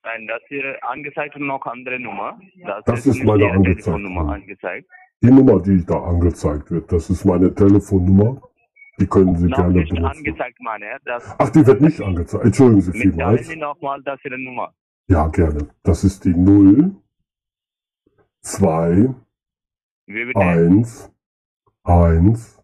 Nein, 0.05 0.27
das 0.27 0.43
hier 0.49 0.77
angezeigt 0.83 1.37
und 1.37 1.47
noch 1.47 1.65
andere 1.67 1.99
Nummer. 2.01 2.39
Das, 2.67 2.85
Das 2.85 3.07
ist 3.07 3.15
nicht 3.15 3.25
meine 3.25 3.63
Telefonnummer 3.63 4.21
Nummer. 4.23 4.33
angezeigt. 4.35 4.89
Die 5.23 5.31
Nummer, 5.31 5.61
die 5.63 5.85
da 5.87 6.03
angezeigt 6.03 6.71
wird, 6.71 6.91
das 6.91 7.09
ist 7.11 7.25
meine 7.25 7.55
Telefonnummer. 7.55 8.43
Die 8.99 9.07
können 9.07 9.37
Sie 9.37 9.47
noch 9.49 9.57
gerne 9.59 9.75
nicht 9.79 9.91
benutzen. 9.91 10.17
angezeigt, 10.19 10.59
meine. 10.61 10.99
Das, 11.05 11.35
Ach, 11.39 11.49
die 11.51 11.65
wird 11.67 11.81
nicht 11.81 12.01
angezeigt. 12.01 12.45
Entschuldigen 12.45 12.81
Sie 12.83 12.93
vielmals. 12.93 13.47
Sie 13.47 13.57
nochmal, 13.57 14.03
das 14.03 14.19
Ihre 14.25 14.39
Nummer. 14.39 14.75
Ja, 15.09 15.29
gerne. 15.29 15.69
Das 15.85 16.05
ist 16.05 16.25
die 16.25 16.35
0, 16.35 16.95
2, 18.41 19.15
Wie 20.07 20.25
bitte? 20.25 20.39
1, 20.41 21.13
1. 21.85 22.59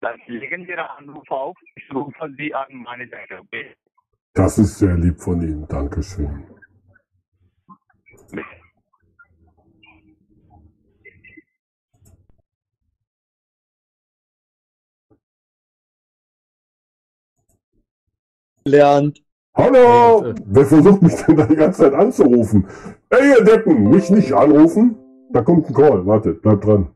Dann 0.00 0.20
legen 0.26 0.64
Sie 0.64 0.70
Ihren 0.70 0.80
Anruf 0.80 1.30
auf. 1.30 1.56
Ich 1.76 1.94
rufe 1.94 2.34
Sie 2.36 2.52
an 2.52 2.82
meine 2.82 3.08
Seite, 3.08 3.38
okay? 3.38 3.76
Das 4.34 4.58
ist 4.58 4.78
sehr 4.78 4.96
lieb 4.96 5.20
von 5.20 5.40
Ihnen. 5.40 5.68
Dankeschön. 5.68 6.44
Lernt. 18.64 19.22
Hallo! 19.54 20.34
Wer 20.46 20.66
versucht 20.66 21.02
mich 21.02 21.14
denn 21.14 21.36
da 21.36 21.46
die 21.46 21.56
ganze 21.56 21.82
Zeit 21.82 21.94
anzurufen? 21.94 22.66
Ey, 23.10 23.30
ihr 23.38 23.44
Deppen, 23.44 23.90
mich 23.90 24.08
nicht 24.10 24.32
anrufen? 24.32 24.96
Da 25.30 25.42
kommt 25.42 25.68
ein 25.68 25.74
Call. 25.74 26.06
Wartet, 26.06 26.40
bleib 26.42 26.62
dran. 26.62 26.94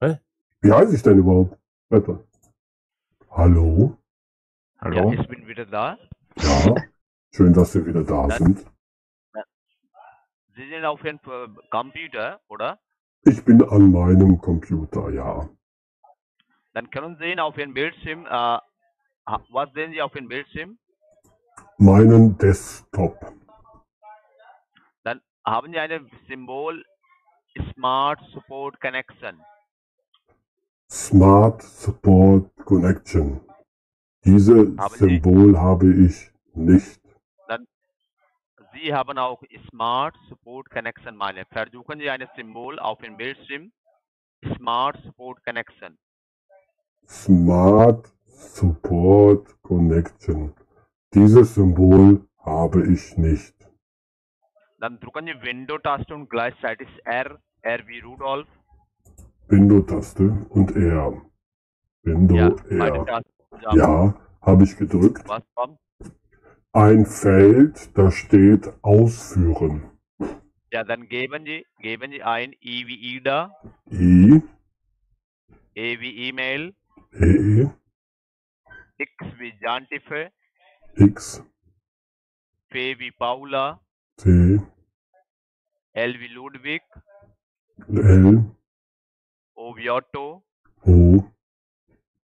Hä? 0.00 0.18
Wie 0.62 0.72
heiße 0.72 0.94
ich 0.94 1.02
denn 1.02 1.18
überhaupt? 1.18 1.58
Bleib 1.88 2.06
dran. 2.06 2.20
Hallo? 3.30 3.96
Ja, 4.82 5.12
ich 5.12 5.28
bin 5.28 5.46
wieder 5.46 5.66
da. 5.66 5.98
Ja. 6.38 6.74
Schön, 7.32 7.52
dass 7.52 7.72
Sie 7.72 7.84
wieder 7.84 8.02
da 8.02 8.26
Dann- 8.28 8.38
sind. 8.38 8.66
Sie 10.56 10.68
sind 10.68 10.84
auf 10.84 11.02
Ihrem 11.04 11.16
äh, 11.26 11.48
Computer, 11.70 12.40
oder? 12.48 12.78
Ich 13.24 13.44
bin 13.44 13.62
an 13.62 13.92
meinem 13.92 14.38
Computer, 14.40 15.10
ja. 15.10 15.48
Dann 16.72 16.90
können 16.90 17.16
Sie 17.20 17.38
auf 17.38 17.56
Ihrem 17.58 17.74
Bildschirm, 17.74 18.26
äh, 18.26 18.58
was 19.26 19.72
sehen 19.74 19.92
Sie 19.92 20.02
auf 20.02 20.14
Ihrem 20.14 20.28
Bildschirm? 20.28 20.78
Meinen 21.82 22.36
Desktop. 22.36 23.18
Dann 25.02 25.22
haben 25.46 25.72
Sie 25.72 25.78
ein 25.78 26.10
Symbol 26.28 26.84
Smart 27.72 28.20
Support 28.34 28.78
Connection. 28.82 29.40
Smart 30.90 31.62
Support 31.62 32.54
Connection. 32.66 33.40
Diese 34.26 34.76
Haben 34.76 34.94
Sie? 34.94 34.98
Symbol 34.98 35.58
habe 35.58 35.90
ich 36.04 36.30
nicht. 36.52 37.00
Dann 37.48 37.66
Sie 38.74 38.92
haben 38.92 39.16
auch 39.16 39.42
Smart 39.70 40.14
Support 40.28 40.68
Connection 40.68 41.16
meine. 41.16 41.46
Versuchen 41.46 41.98
Sie 41.98 42.10
ein 42.10 42.28
Symbol 42.36 42.78
auf 42.78 43.02
Ihrem 43.02 43.16
Bildschirm 43.16 43.72
Smart 44.54 44.98
Support 45.02 45.42
Connection. 45.46 45.96
Smart 47.08 48.12
Support 48.26 49.62
Connection. 49.62 50.52
Dieses 51.12 51.54
Symbol 51.54 52.24
habe 52.38 52.86
ich 52.86 53.16
nicht. 53.16 53.54
Dann 54.78 55.00
drücken 55.00 55.26
Sie 55.26 55.42
Window-Taste 55.42 56.14
und 56.14 56.30
gleichzeitig 56.30 56.88
R, 57.04 57.40
R 57.62 57.86
wie 57.88 57.98
Rudolf. 57.98 58.46
Window-Taste 59.48 60.46
und 60.50 60.76
R. 60.76 61.20
Window 62.04 62.36
Ja, 62.36 62.54
R. 62.68 63.22
Ja, 63.74 64.14
habe 64.42 64.64
ich 64.64 64.76
gedrückt. 64.76 65.28
Was 65.28 65.42
kommt? 65.54 65.78
Ein 66.72 67.04
Feld, 67.04 67.90
da 67.98 68.12
steht 68.12 68.72
Ausführen. 68.82 69.90
Ja, 70.70 70.84
dann 70.84 71.08
geben 71.08 71.44
Sie, 71.44 71.66
geben 71.80 72.12
Sie 72.12 72.22
ein 72.22 72.52
I 72.62 72.86
wie 72.86 73.16
Ida, 73.16 73.50
I, 73.90 74.40
E 75.74 75.98
wie 75.98 76.28
E-Mail, 76.28 76.72
E, 77.12 77.66
X 78.98 79.12
wie 79.38 79.52
Jantife, 79.60 80.30
X, 80.96 81.42
P 82.68 82.98
wie 82.98 83.10
Paula, 83.12 83.80
T, 84.16 84.60
L 85.92 86.20
wie 86.20 86.28
Ludwig, 86.28 86.82
L, 87.88 88.44
O 89.54 89.76
wie 89.76 89.88
Otto, 89.90 90.42
O, 90.84 91.24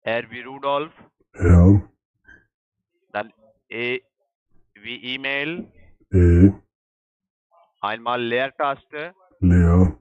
R 0.04 0.32
wie 0.32 0.42
Rudolf, 0.42 0.94
R, 1.34 1.82
dann 3.12 3.34
E 3.70 4.00
wie 4.76 5.16
E-Mail, 5.16 5.72
E, 6.12 6.52
einmal 7.82 8.22
Leertaste, 8.22 9.14
leer, 9.40 10.00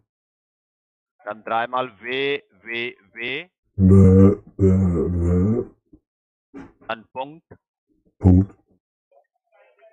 dann 1.25 1.45
dreimal 1.45 1.91
W, 2.01 2.43
W, 2.63 2.97
W, 3.13 3.51
W, 3.77 4.37
W, 4.57 5.65
W, 5.65 5.71
dann 6.89 7.05
Punkt, 7.13 7.45
Punkt, 8.25 8.57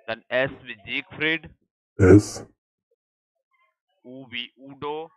dann 0.06 0.24
S 0.28 0.50
wie 0.62 0.80
Siegfried, 0.86 1.50
S, 1.98 2.46
U 4.02 4.26
wie 4.30 4.50
Udo, 4.56 5.10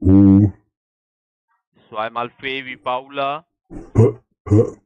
U, 0.00 0.50
zweimal 1.90 2.30
P 2.30 2.64
wie 2.64 2.78
Paula, 2.78 3.44
P, 3.68 4.18
P, 4.44 4.80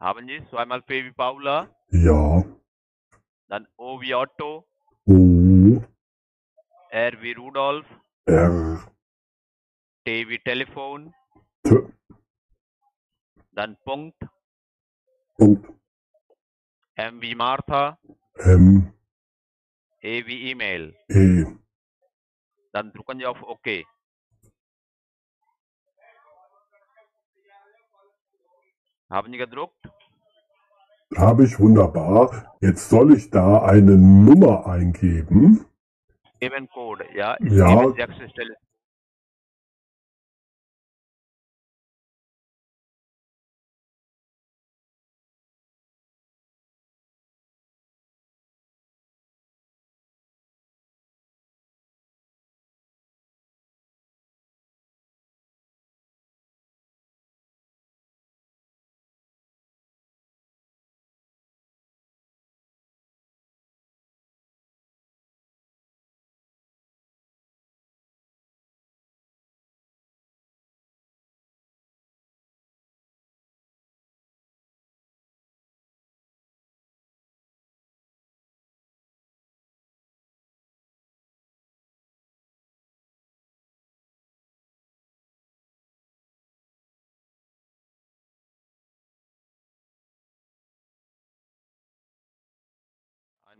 haben 0.00 0.26
Sie 0.26 0.48
zweimal 0.48 0.80
P 0.80 1.04
wie 1.04 1.12
Paula, 1.12 1.68
ja, 1.90 2.42
dann 3.48 3.68
O 3.76 4.00
wie 4.00 4.14
Otto, 4.14 4.66
O, 5.04 5.82
R 6.88 7.20
wie 7.20 7.32
Rudolf, 7.32 7.84
R, 8.24 8.90
T 10.06 10.26
wie 10.30 10.38
Telefon, 10.38 11.12
T, 11.64 11.76
dann 13.50 13.76
Punkt, 13.84 14.16
Punkt, 15.42 15.68
M 16.94 17.20
wie 17.20 17.34
Martha, 17.34 17.98
M, 18.36 18.92
E 20.00 20.24
wie 20.24 20.50
E-Mail. 20.50 20.94
E. 21.08 21.44
Dann 22.72 22.92
drücken 22.92 23.18
Sie 23.18 23.26
auf 23.26 23.42
OK. 23.42 23.84
Haben 29.10 29.32
Sie 29.32 29.38
gedruckt? 29.38 29.84
Habe 31.16 31.44
ich 31.44 31.58
wunderbar. 31.58 32.56
Jetzt 32.60 32.88
soll 32.88 33.12
ich 33.16 33.28
da 33.30 33.62
eine 33.64 33.98
Nummer 33.98 34.68
eingeben. 34.68 35.66
Eben 36.38 36.68
Code, 36.68 37.04
ja. 37.16 37.36
Ja. 37.40 37.92
Stelle. 38.30 38.56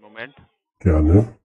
Moment. 0.03 0.35
Gerne. 0.81 1.39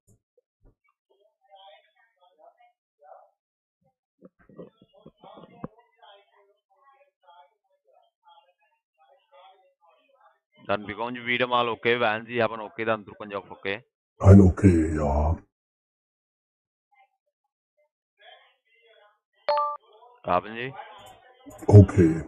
Dann 10.65 10.85
bekommen 10.85 11.15
Sie 11.15 11.25
wieder 11.25 11.47
mal 11.47 11.69
okay, 11.69 11.99
wenn 11.99 12.25
Sie 12.25 12.41
haben 12.43 12.59
okay, 12.59 12.83
dann 12.83 13.05
drücken 13.05 13.29
Sie 13.29 13.35
auf 13.35 13.49
okay. 13.49 13.85
Ein 14.19 14.41
Okay, 14.41 14.95
ja. 14.95 15.37
Haben 20.23 20.55
Sie? 20.55 20.73
Okay. 21.67 22.23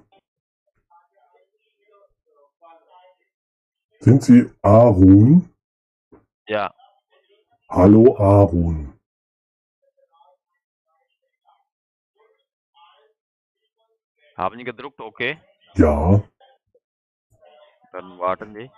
Sind 4.00 4.24
Sie 4.24 4.50
Arun? 4.62 5.50
Ja. 6.50 6.74
Hallo 7.70 8.18
Arun. 8.18 9.00
Haben 14.36 14.58
Sie 14.58 14.64
gedruckt 14.64 15.00
okay? 15.00 15.38
Ja. 15.76 16.24
Dann 17.92 18.18
warten 18.18 18.56
Sie. 18.56 18.72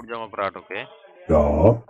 Kurjama 0.00 0.28
Prat, 0.28 0.56
okay? 0.56 0.86
Ja. 1.28 1.82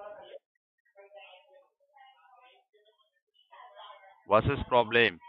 Was 4.27 4.45
ist 4.47 4.67
Problem? 4.69 5.21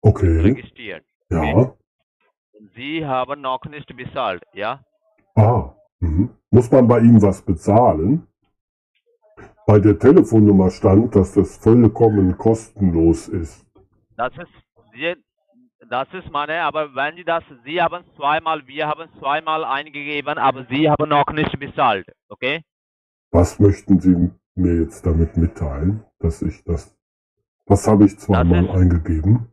Okay. 0.02 0.40
registriert. 0.42 1.06
Ja. 1.30 1.74
Sie 2.76 3.06
haben 3.06 3.42
noch 3.42 3.64
nicht 3.66 3.96
bezahlt, 3.96 4.44
ja? 4.54 4.84
Ah. 5.36 5.74
Mhm. 6.00 6.30
Muss 6.52 6.70
man 6.72 6.88
bei 6.88 7.00
ihm 7.00 7.22
was 7.22 7.42
bezahlen? 7.42 8.28
Bei 9.66 9.80
der 9.80 9.98
Telefonnummer 9.98 10.70
stand, 10.72 11.16
dass 11.16 11.34
das 11.34 11.58
vollkommen 11.58 12.38
kostenlos 12.38 13.30
ist. 13.30 13.66
Das 14.18 14.34
ist, 14.38 14.52
Sie, 14.94 15.16
das 15.90 16.08
ist 16.14 16.30
meine, 16.32 16.62
aber 16.62 16.94
wenn 16.94 17.16
Sie 17.16 17.24
das, 17.24 17.44
Sie 17.64 17.82
haben 17.82 18.04
zweimal, 18.18 18.68
wir 18.68 18.88
haben 18.88 19.10
zweimal 19.20 19.64
eingegeben, 19.64 20.38
aber 20.38 20.66
Sie 20.70 20.90
haben 20.90 21.08
noch 21.08 21.28
nicht 21.32 21.58
bezahlt, 21.60 22.06
okay? 22.28 22.62
Was 23.32 23.58
möchten 23.60 24.00
Sie 24.02 24.32
mir 24.56 24.82
jetzt 24.82 25.06
damit 25.06 25.38
mitteilen, 25.38 26.04
dass 26.20 26.42
ich 26.42 26.64
das... 26.66 26.96
Was 27.66 27.88
habe 27.88 28.06
ich 28.06 28.20
zweimal 28.20 28.70
eingegeben? 28.70 29.48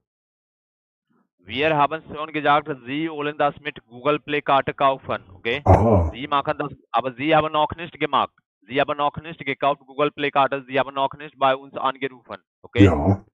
Wir 1.38 1.76
haben 1.76 2.02
schon 2.12 2.32
gesagt, 2.32 2.68
Sie 2.84 3.08
wollen 3.08 3.38
das 3.38 3.54
mit 3.60 3.78
Google 3.86 4.18
Play 4.18 4.42
Karte 4.42 4.74
kaufen, 4.74 5.22
okay? 5.34 5.62
Ah. 5.64 6.10
Sie 6.12 6.26
machen 6.26 6.58
das, 6.58 6.72
aber 6.90 7.14
Sie 7.14 7.34
haben 7.34 7.52
noch 7.52 7.70
nicht 7.76 7.98
gemacht. 7.98 8.32
Sie 8.66 8.80
haben 8.80 8.96
noch 8.96 9.16
nicht 9.16 9.44
gekauft 9.44 9.80
Google 9.86 10.10
Play 10.10 10.30
Karte, 10.30 10.64
Sie 10.68 10.78
haben 10.78 10.94
noch 10.94 11.12
nicht 11.14 11.38
bei 11.38 11.56
uns 11.56 11.74
angerufen, 11.76 12.36
okay? 12.62 12.84
Ja. 12.84 13.24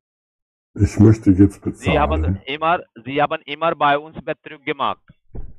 Ich 0.75 0.99
möchte 0.99 1.31
jetzt 1.31 1.63
Sie 1.79 1.99
haben 1.99 2.23
bezahlen. 2.23 2.43
immer, 2.47 2.81
Sie 3.05 3.21
haben 3.23 3.41
immer 3.47 3.75
bei 3.75 3.99
uns 3.99 4.17
Betrug 4.23 4.65
gemacht. 4.65 5.01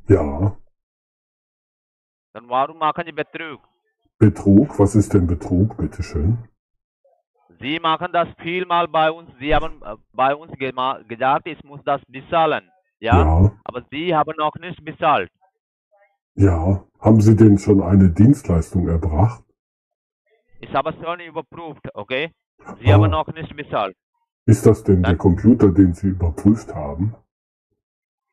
Ja. 0.08 0.56
Dann 2.34 2.50
warum 2.50 2.78
machen 2.78 3.04
Sie 3.06 3.12
Betrug? 3.12 3.62
Betrug? 4.20 4.78
Was 4.80 4.96
ist 4.96 5.14
denn 5.14 5.28
Betrug, 5.28 5.78
bitteschön? 5.78 6.38
Sie 7.60 7.80
machen 7.80 8.10
das 8.14 8.28
vielmal 8.44 8.88
bei 8.88 9.12
uns. 9.12 9.30
Sie 9.40 9.54
haben 9.56 9.82
äh, 9.84 9.96
bei 10.14 10.36
uns 10.36 10.52
gesagt, 11.08 11.48
ich 11.48 11.64
muss 11.64 11.82
das 11.84 12.02
bezahlen. 12.08 12.70
Ja? 13.00 13.18
Ja. 13.20 13.52
Aber 13.64 13.84
Sie 13.90 14.16
haben 14.16 14.34
noch 14.38 14.56
nicht 14.56 14.84
bezahlt. 14.86 15.32
Ja. 16.36 16.84
Haben 17.00 17.22
Sie 17.22 17.36
denn 17.36 17.58
schon 17.58 17.82
eine 17.82 18.10
Dienstleistung 18.10 18.88
erbracht? 18.88 19.44
Ich 20.60 20.74
habe 20.74 20.94
schon 20.94 21.20
überprüft, 21.20 21.88
okay? 21.94 22.32
Sie 22.82 22.92
haben 22.94 23.10
noch 23.12 23.28
nicht 23.34 23.56
bezahlt. 23.56 23.96
Ist 24.46 24.66
das 24.66 24.84
denn 24.84 25.04
der 25.04 25.18
Computer, 25.18 25.72
den 25.72 25.94
Sie 25.94 26.08
überprüft 26.08 26.74
haben? 26.74 27.16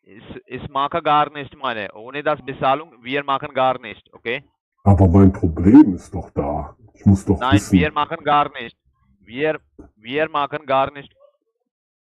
Ich, 0.03 0.23
ich 0.47 0.69
mache 0.69 1.03
gar 1.03 1.31
nicht, 1.33 1.57
meine. 1.57 1.93
Ohne 1.95 2.23
das 2.23 2.41
Bezahlung, 2.45 2.93
wir 3.03 3.25
machen 3.25 3.53
gar 3.55 3.81
nicht, 3.81 4.13
okay? 4.13 4.45
Aber 4.85 5.09
mein 5.09 5.33
Problem 5.33 5.95
ist 5.95 6.15
doch 6.15 6.31
da. 6.31 6.77
Ich 6.95 7.05
muss 7.07 7.25
doch 7.25 7.41
Nein, 7.41 7.55
wissen. 7.55 7.79
wir 7.79 7.93
machen 7.93 8.23
gar 8.23 8.53
nicht. 8.53 8.77
Wir, 9.21 9.61
wir 9.97 10.29
machen 10.29 10.67
gar 10.67 10.93
nicht. 10.93 11.13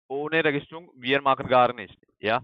Ohne 0.09 0.45
Registrierung, 0.45 0.91
wir 0.97 1.23
machen 1.23 1.47
gar 1.49 1.73
nicht, 1.73 1.97
ja? 2.19 2.43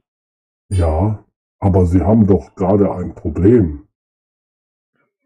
Ja, 0.70 1.24
aber 1.58 1.86
Sie 1.86 2.00
haben 2.02 2.26
doch 2.26 2.54
gerade 2.54 2.90
ein 2.92 3.14
Problem. 3.14 3.87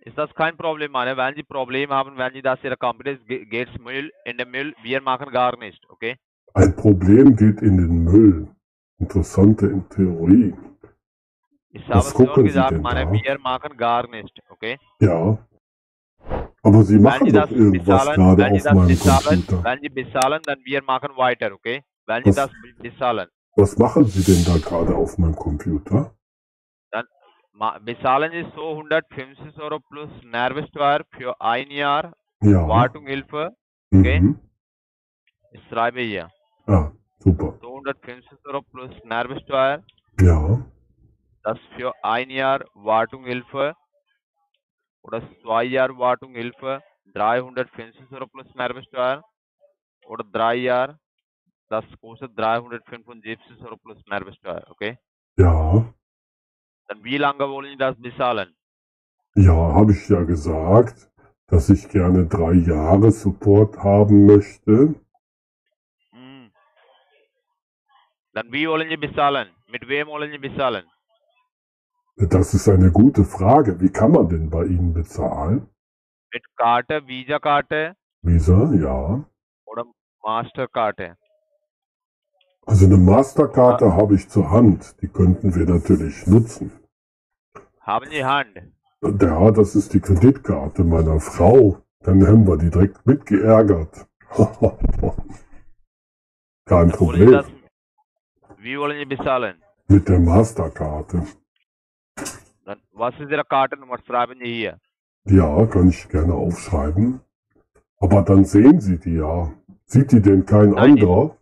Ist 0.05 0.19
das 0.19 0.35
kein 0.35 0.57
Problem, 0.57 0.91
meine? 0.91 1.17
Wenn 1.17 1.35
Sie 1.37 1.45
Problem 1.45 1.91
haben, 1.91 2.17
wenn 2.19 2.33
Sie 2.33 2.43
das 2.43 2.59
Ihre 2.65 2.77
Company 2.77 3.17
ge- 3.19 3.45
geht 3.45 3.69
Müll 3.81 4.11
in 4.25 4.37
den 4.37 4.51
Müll, 4.51 4.75
wir 4.83 5.01
machen 5.01 5.31
gar 5.31 5.57
nicht, 5.59 5.81
okay? 5.89 6.17
Ein 6.55 6.75
Problem 6.75 7.37
geht 7.37 7.63
in 7.63 7.77
den 7.77 8.05
Müll. 8.05 8.49
Interessante 8.99 9.67
in 9.67 9.89
Theorie. 9.89 10.55
Ich 11.71 11.83
habe 11.89 11.99
Was 11.99 12.13
gucken 12.15 12.35
schon 12.35 12.43
Sie 12.45 12.49
gesagt, 12.49 12.73
denn 12.73 12.83
meine, 12.83 13.05
da? 13.07 13.13
wir 13.13 13.39
machen 13.39 13.77
gar 13.77 14.09
nicht, 14.09 14.37
okay? 14.51 14.77
Ja. 15.01 15.39
Aber 16.65 16.83
Sie 16.83 16.99
machen 16.99 17.27
Sie 17.27 17.33
doch 17.33 17.43
das 17.43 17.51
irgendwas 17.53 18.07
bezahlen, 18.07 18.17
gerade 18.17 18.43
wenn 18.43 18.53
Sie 18.53 18.59
auf 18.59 18.65
das 18.65 18.75
meinem 18.75 18.89
bezahlen, 18.89 19.47
Computer. 19.47 19.65
wenn 19.65 19.81
Sie 19.81 19.89
bezahlen, 19.89 20.43
dann 20.45 20.59
wir 20.65 20.83
machen 20.83 21.17
weiter, 21.17 21.53
okay? 21.53 21.83
Wenn 22.07 22.23
Sie 22.25 22.29
Was- 22.31 22.37
das 22.37 22.51
be- 22.51 22.83
bezahlen, 22.91 23.29
Was 23.57 23.79
machen 23.79 24.05
Sie 24.07 24.25
denn 24.25 24.45
da 24.45 24.59
gerade 24.59 24.95
auf 24.97 25.17
meinem 25.19 25.37
Computer? 25.37 26.13
Sie 27.55 28.47
so 28.55 28.71
150 28.73 29.59
Euro 29.59 29.79
plus 29.81 30.11
Nervesteuer 30.25 31.05
für 31.17 31.39
ein 31.41 31.71
Jahr 31.71 32.13
Ja. 32.41 32.67
Wartungshilfe, 32.67 33.51
okay? 33.95 34.21
Mhm. 34.21 34.41
Ich 35.53 35.63
schreibe 35.69 36.01
hier. 36.01 36.31
Ah, 36.67 36.91
super. 37.19 37.59
So 37.61 37.69
150 37.75 38.39
Euro 38.47 38.63
plus 38.63 38.91
Nervesteuer, 39.05 39.83
Ja. 40.21 40.65
das 41.43 41.59
für 41.77 41.93
ein 42.03 42.31
Jahr 42.31 42.65
Wartungshilfe 42.75 43.75
oder 45.03 45.23
zwei 45.43 45.65
Jahre 45.65 45.97
Wartungshilfe 45.99 46.83
350 47.15 48.11
Euro 48.13 48.27
plus 48.29 48.47
Mehrwertsteuer 48.55 49.23
oder 50.07 50.25
drei 50.25 50.55
Jahre, 50.55 50.99
das 51.69 51.85
kostet 52.01 52.37
375 52.39 53.61
Euro 53.63 53.77
plus 53.77 53.99
Mehrwertsteuer, 54.07 54.65
okay? 54.71 54.97
Ja. 55.37 55.85
Wie 57.03 57.19
lange 57.19 57.49
wollen 57.49 57.71
Sie 57.71 57.77
das 57.77 57.97
bezahlen? 58.01 58.55
Ja, 59.35 59.55
habe 59.55 59.93
ich 59.93 60.09
ja 60.09 60.23
gesagt, 60.23 61.11
dass 61.47 61.71
ich 61.71 61.89
gerne 61.89 62.27
drei 62.27 62.53
Jahre 62.53 63.11
Support 63.11 63.79
haben 63.79 64.27
möchte. 64.27 64.95
Dann 68.35 68.51
wie 68.51 68.67
wollen 68.67 68.89
Sie 68.89 68.97
bezahlen? 68.97 69.49
Mit 69.69 69.87
wem 69.89 70.07
wollen 70.09 70.31
Sie 70.31 70.39
bezahlen? 70.39 70.85
Das 72.17 72.55
ist 72.55 72.69
eine 72.69 72.91
gute 72.91 73.25
Frage. 73.25 73.81
Wie 73.81 73.91
kann 73.91 74.13
man 74.13 74.29
denn 74.29 74.49
bei 74.49 74.65
Ihnen 74.65 74.95
bezahlen? 74.95 75.69
Mit 76.33 76.45
Karte, 76.57 77.07
Visa-Karte 77.07 77.95
Visa, 78.23 78.73
ja. 78.75 79.25
oder 79.67 79.85
Master-Karte? 80.23 81.17
Also 82.65 82.87
eine 82.87 82.97
Masterkarte 82.97 83.95
habe 83.97 84.15
ich 84.15 84.29
zur 84.29 84.51
Hand. 84.51 84.95
Die 85.03 85.09
könnten 85.09 85.55
wir 85.55 85.67
natürlich 85.67 86.27
nutzen. 86.27 86.71
Haben 87.83 88.11
Sie 88.11 88.25
Hand? 88.25 88.61
Ja, 89.21 89.51
das 89.51 89.75
ist 89.75 89.93
die 89.95 90.01
Kreditkarte 90.01 90.85
meiner 90.85 91.19
Frau. 91.21 91.79
Dann 92.01 92.25
haben 92.27 92.47
wir 92.47 92.57
die 92.57 92.71
direkt 92.71 93.05
mitgeärgert. 93.07 94.07
Kein 96.65 96.91
Sie 96.91 96.97
Problem. 96.97 97.33
das, 97.33 97.47
wie 98.59 98.79
wollen 98.79 98.99
Sie 98.99 99.05
bezahlen? 99.05 99.61
Mit 99.89 100.09
der 100.09 100.21
Masterkarte. 100.21 101.27
Dann, 102.65 102.81
was 102.93 103.15
ist 103.19 103.31
Ihre 103.31 103.45
Kartennummer? 103.45 103.99
Schreiben 104.07 104.39
Sie 104.39 104.53
hier. 104.55 104.79
Ja, 105.25 105.67
kann 105.67 105.89
ich 105.89 106.09
gerne 106.09 106.35
aufschreiben. 106.35 107.21
Aber 107.99 108.23
dann 108.23 108.45
sehen 108.45 108.81
Sie 108.81 108.99
die 108.99 109.15
ja. 109.17 109.53
Sieht 109.87 110.13
die 110.13 110.21
denn 110.23 110.47
kein 110.47 110.71
Nein, 110.71 110.97
die- 110.97 111.03
anderer? 111.03 111.37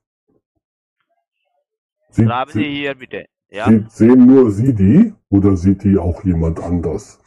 Sieht, 2.10 2.26
Schreiben 2.26 2.50
Sie 2.52 2.64
hier 2.64 2.94
bitte. 2.94 3.26
Ja? 3.50 3.66
sieht, 3.68 3.90
sehen 3.90 4.26
nur 4.26 4.50
Sie 4.50 4.74
die 4.74 5.14
oder 5.28 5.56
sieht 5.56 5.82
die 5.84 5.98
auch 5.98 6.24
jemand 6.24 6.60
anders? 6.60 7.20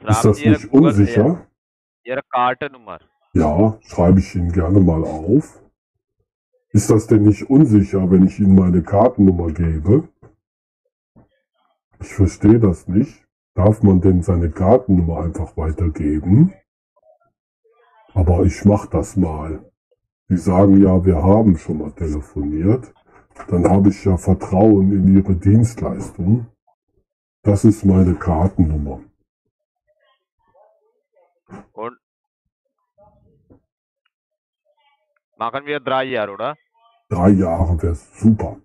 Schreiben 0.00 0.28
das 0.28 0.36
Sie 0.36 0.44
Ihre 0.44 0.52
nicht 0.54 0.70
Google- 0.70 0.86
unsicher? 0.90 1.46
Ihre 2.04 2.22
Kartennummer. 2.30 3.00
Ja, 3.34 3.78
schreibe 3.82 4.20
ich 4.20 4.34
Ihnen 4.34 4.52
gerne 4.52 4.80
mal 4.80 5.04
auf. 5.04 5.60
Ist 6.70 6.90
das 6.90 7.06
denn 7.06 7.22
nicht 7.22 7.48
unsicher, 7.50 8.10
wenn 8.10 8.24
ich 8.26 8.38
Ihnen 8.38 8.54
meine 8.54 8.82
Kartennummer 8.82 9.52
gebe? 9.52 10.08
Ich 12.00 12.14
verstehe 12.14 12.58
das 12.60 12.86
nicht. 12.88 13.24
Darf 13.54 13.82
man 13.82 14.00
denn 14.00 14.22
seine 14.22 14.50
Kartennummer 14.50 15.20
einfach 15.22 15.56
weitergeben? 15.56 16.52
Aber 18.14 18.44
ich 18.44 18.64
mach 18.64 18.86
das 18.86 19.16
mal. 19.16 19.70
Sie 20.28 20.36
sagen 20.36 20.82
ja, 20.82 21.04
wir 21.04 21.22
haben 21.22 21.56
schon 21.58 21.78
mal 21.78 21.92
telefoniert. 21.92 22.92
Dann 23.48 23.68
habe 23.68 23.90
ich 23.90 24.04
ja 24.04 24.16
Vertrauen 24.16 24.92
in 24.92 25.16
Ihre 25.16 25.34
Dienstleistung. 25.34 26.46
Das 27.42 27.64
ist 27.64 27.84
meine 27.84 28.14
Kartennummer. 28.14 29.00
Und 31.72 31.96
machen 35.36 35.64
wir 35.66 35.78
drei 35.80 36.04
Jahre, 36.04 36.32
oder? 36.32 36.56
Drei 37.08 37.30
Jahre 37.30 37.80
wäre 37.80 37.94
super. 37.94 38.56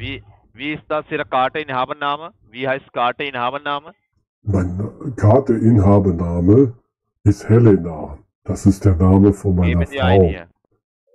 Wie, 0.00 0.24
wie 0.54 0.72
ist 0.72 0.84
das 0.88 1.04
Ihre 1.10 1.26
Karteinhabername? 1.26 2.32
Wie 2.50 2.66
heißt 2.66 2.90
Karteinhabername? 2.94 3.92
Mein 4.42 5.14
Karteinhabername 5.16 6.72
ist 7.24 7.46
Helena. 7.46 8.18
Das 8.44 8.64
ist 8.64 8.82
der 8.86 8.96
Name 8.96 9.34
von 9.34 9.54
meiner 9.56 9.68
Geben 9.68 9.86
Sie 9.86 10.00
ein 10.00 10.20
Frau. 10.20 10.28
hier. 10.28 10.48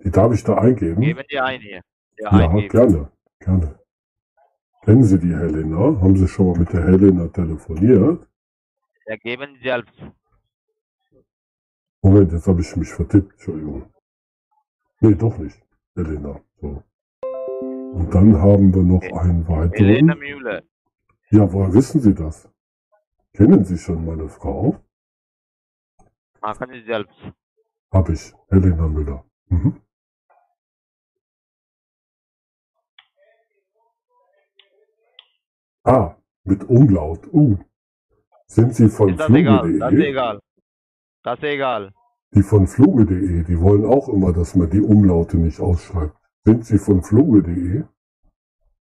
Die 0.04 0.12
darf 0.12 0.32
ich 0.34 0.44
da 0.44 0.60
eingeben? 0.60 1.02
Geben 1.02 1.24
Sie 1.28 1.40
ein 1.40 1.60
hier. 1.62 1.82
Ja, 2.20 2.40
Ja, 2.40 2.50
eingeben. 2.50 2.70
gerne, 2.70 3.12
gerne. 3.40 3.80
Kennen 4.84 5.04
Sie 5.04 5.18
die 5.20 5.36
Helena? 5.36 5.78
Haben 6.00 6.16
Sie 6.16 6.28
schon 6.28 6.52
mal 6.52 6.60
mit 6.60 6.72
der 6.72 6.84
Helena 6.84 7.28
telefoniert? 7.30 8.28
Ja, 9.08 9.16
geben 9.16 9.56
Sie 9.56 9.64
selbst. 9.68 9.96
Moment, 12.04 12.32
jetzt 12.32 12.46
habe 12.48 12.62
ich 12.62 12.76
mich 12.76 12.90
vertippt, 12.90 13.32
Entschuldigung. 13.34 13.92
Nee, 15.00 15.16
doch 15.16 15.36
nicht. 15.40 15.60
Helena. 15.96 16.40
So. 16.62 16.84
Und 17.96 18.14
dann 18.14 18.42
haben 18.42 18.74
wir 18.76 18.84
noch 18.84 19.02
einen 19.22 19.48
Helena 19.48 20.14
weiteren. 20.14 20.20
Müller. 20.20 20.64
Ja, 21.30 21.52
woher 21.54 21.74
wissen 21.74 22.02
Sie 22.02 22.14
das? 22.14 22.50
Kennen 23.32 23.64
Sie 23.64 23.78
schon 23.78 24.06
meine 24.06 24.28
Frau? 24.28 24.76
Machen 26.42 26.68
Sie 26.74 26.82
selbst. 26.82 27.16
Hab 27.94 28.10
ich. 28.10 28.34
Helena 28.50 28.88
Müller. 28.90 29.24
Mhm. 29.48 29.82
Ah, 35.86 36.16
mit 36.44 36.66
Umlaut. 36.66 37.22
Uh. 37.32 37.58
Sind 38.48 38.76
Sie 38.76 38.90
von 38.90 39.10
Ist 39.10 39.20
das 39.20 39.30
ist 39.30 39.36
fluge.de? 39.36 40.10
egal. 40.10 40.42
Das 41.24 41.38
ist 41.40 41.44
egal. 41.46 41.94
Die 42.34 42.44
von 42.44 42.68
fluge.de, 42.68 43.44
die 43.46 43.62
wollen 43.62 43.86
auch 43.86 44.10
immer, 44.10 44.34
dass 44.34 44.54
man 44.54 44.70
die 44.70 44.82
Umlaute 44.82 45.38
nicht 45.38 45.62
ausschreibt. 45.62 46.25
Sind 46.46 46.64
Sie 46.66 46.78
von 46.78 47.02
fluge.de? 47.02 47.84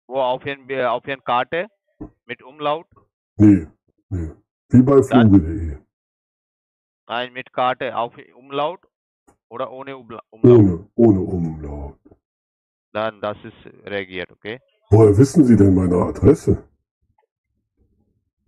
Wo 0.09 0.17
auf 0.21 0.45
Ihren, 0.47 0.71
auf 0.87 1.07
Ihren 1.07 1.23
Karte 1.23 1.69
mit 2.25 2.43
Umlaut? 2.43 2.87
Nee, 3.37 3.67
nee. 4.09 4.31
Wie 4.71 4.83
bei 4.83 5.03
fluge.de. 5.03 5.77
Nein, 7.09 7.33
mit 7.35 7.53
Karte 7.53 7.95
auf 7.97 8.15
Umlaut 8.37 8.81
oder 9.51 9.71
ohne 9.71 9.93
Umla- 9.97 10.23
Umlaut? 10.31 10.59
Ohne, 10.61 10.89
ohne 10.95 11.21
Umlaut. 11.21 11.99
Dann 12.93 13.21
das 13.21 13.37
ist 13.45 13.67
reagiert, 13.85 14.31
okay? 14.33 14.59
Woher 14.91 15.17
wissen 15.17 15.45
Sie 15.45 15.57
denn 15.57 15.75
meine 15.75 15.97
Adresse? 15.97 16.63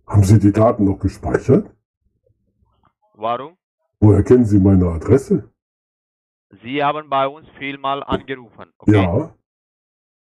Haben 0.07 0.23
Sie 0.23 0.39
die 0.39 0.51
Daten 0.51 0.85
noch 0.85 0.99
gespeichert? 0.99 1.71
Warum? 3.13 3.57
Woher 3.99 4.23
kennen 4.23 4.45
Sie 4.45 4.59
meine 4.59 4.87
Adresse? 4.89 5.51
Sie 6.63 6.83
haben 6.83 7.09
bei 7.09 7.27
uns 7.27 7.47
vielmal 7.57 8.03
angerufen, 8.03 8.71
okay? 8.77 9.03
Ja. 9.03 9.33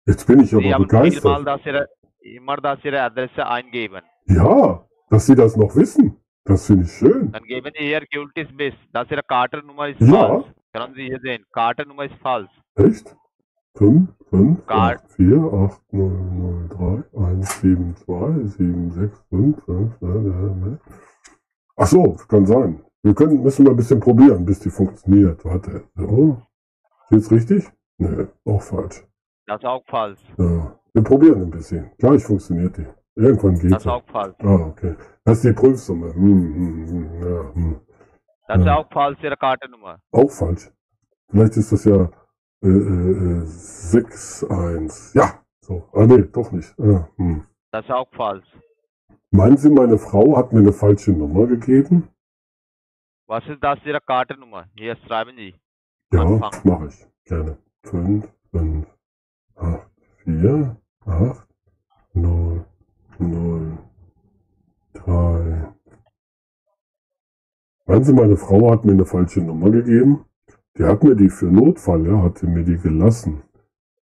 Jetzt 0.06 0.26
bin 0.26 0.40
ich 0.40 0.50
Sie 0.50 0.56
aber 0.56 0.70
haben 0.74 0.82
begeistert. 0.86 1.22
vielmal 1.22 1.44
das 1.44 1.66
ihre, 1.66 1.88
immer 2.20 2.56
das 2.56 2.78
Ihre 2.84 3.00
Adresse 3.02 3.46
eingeben. 3.46 4.02
Ja, 4.26 4.84
dass 5.10 5.26
Sie 5.26 5.34
das 5.34 5.56
noch 5.56 5.74
wissen. 5.76 6.16
Das 6.44 6.66
finde 6.66 6.84
ich 6.84 6.92
schön. 6.92 7.30
Dann 7.32 7.44
geben 7.44 7.70
Sie 7.78 7.84
hier 7.84 8.00
Gültis 8.10 8.48
bis. 8.56 8.74
Das 8.92 9.08
Ihre 9.10 9.22
Kartennummer 9.22 9.88
ist 9.88 10.00
Ja. 10.00 10.08
falsch. 10.28 10.46
Können 10.72 10.94
Sie 10.94 11.04
hier 11.04 11.20
sehen. 11.20 11.44
Kartennummer 11.52 12.04
ist 12.04 12.14
falsch. 12.22 12.50
Echt? 12.76 13.14
5, 13.76 14.08
5, 14.30 14.66
Gar- 14.66 14.96
8, 14.96 15.12
4, 15.12 15.36
8, 15.38 15.92
0, 15.92 16.10
0, 16.10 16.68
3, 17.12 17.18
1, 17.26 17.60
7, 17.60 17.96
2, 17.96 18.46
7, 18.46 18.90
6, 18.92 19.24
5, 19.28 19.64
5, 19.64 20.00
ne, 20.00 20.08
ne, 20.08 20.56
ne. 20.56 20.80
Ach 21.76 21.86
so, 21.86 22.16
kann 22.28 22.44
sein. 22.46 22.84
Wir 23.02 23.14
können, 23.14 23.42
müssen 23.42 23.64
mal 23.64 23.70
ein 23.70 23.76
bisschen 23.76 24.00
probieren, 24.00 24.44
bis 24.44 24.60
die 24.60 24.70
funktioniert. 24.70 25.44
Warte. 25.44 25.84
So. 25.96 26.40
Geht's 27.10 27.30
richtig? 27.30 27.68
Nee, 27.98 28.26
auch 28.44 28.62
falsch. 28.62 29.04
Das 29.46 29.58
ist 29.60 29.64
auch 29.66 29.84
falsch. 29.86 30.20
Ja. 30.38 30.78
Wir 30.94 31.02
probieren 31.02 31.42
ein 31.42 31.50
bisschen. 31.50 31.90
Gleich 31.98 32.22
funktioniert 32.24 32.76
die. 32.76 32.86
Irgendwann 33.14 33.54
Das 33.54 33.62
geht's. 33.62 33.76
ist 33.78 33.86
auch 33.88 34.04
falsch. 34.06 34.36
Ah, 34.40 34.54
okay. 34.68 34.94
Das 35.24 35.38
ist 35.38 35.44
die 35.44 35.52
Prüfsumme. 35.52 36.14
Hm, 36.14 36.54
hm, 36.54 36.88
hm, 36.88 37.22
ja, 37.22 37.54
hm. 37.54 37.80
Das 38.48 38.58
ist 38.60 38.66
Ja. 38.66 38.76
auch 38.76 38.90
falsch, 38.92 39.18
Ihre 39.22 39.36
Kartennummer. 39.36 39.98
Auch 40.12 40.30
falsch. 40.30 40.70
Vielleicht 41.28 41.56
ist 41.56 41.72
das 41.72 41.84
ja 41.84 42.08
äh, 42.64 42.68
äh, 42.68 43.42
6, 43.44 44.44
1. 44.44 45.14
Ja, 45.14 45.40
so. 45.60 45.88
Ah, 45.92 46.06
nee, 46.06 46.22
doch 46.32 46.52
nicht. 46.52 46.72
Ja, 46.78 47.08
hm. 47.16 47.42
Das 47.72 47.84
ist 47.84 47.90
auch 47.90 48.08
falsch. 48.12 48.46
Meinen 49.30 49.56
Sie, 49.56 49.70
meine 49.70 49.98
Frau 49.98 50.36
hat 50.36 50.52
mir 50.52 50.60
eine 50.60 50.72
falsche 50.72 51.10
Nummer 51.12 51.46
gegeben? 51.46 52.08
Was 53.32 53.46
ist 53.46 53.64
das 53.64 53.78
Ihre 53.86 53.98
Kartennummer? 53.98 54.66
Hier 54.76 54.94
schreiben 54.94 55.34
Sie. 55.34 55.54
Ja, 56.12 56.22
mache 56.64 56.88
ich. 56.88 57.06
Gerne. 57.24 57.56
5, 57.84 58.28
5, 58.50 58.86
8, 59.56 59.88
4, 60.24 60.76
8, 61.06 61.48
0, 62.12 62.66
0, 63.18 63.78
3. 64.92 65.72
Meinen 67.86 68.04
Sie, 68.04 68.12
meine 68.12 68.36
Frau 68.36 68.70
hat 68.70 68.84
mir 68.84 68.92
eine 68.92 69.06
falsche 69.06 69.40
Nummer 69.40 69.70
gegeben? 69.70 70.26
Die 70.76 70.84
hat 70.84 71.02
mir 71.02 71.16
die 71.16 71.30
für 71.30 71.46
Notfall, 71.46 72.06
ja, 72.06 72.22
hat 72.22 72.36
sie 72.36 72.46
mir 72.46 72.64
die 72.64 72.76
gelassen. 72.76 73.42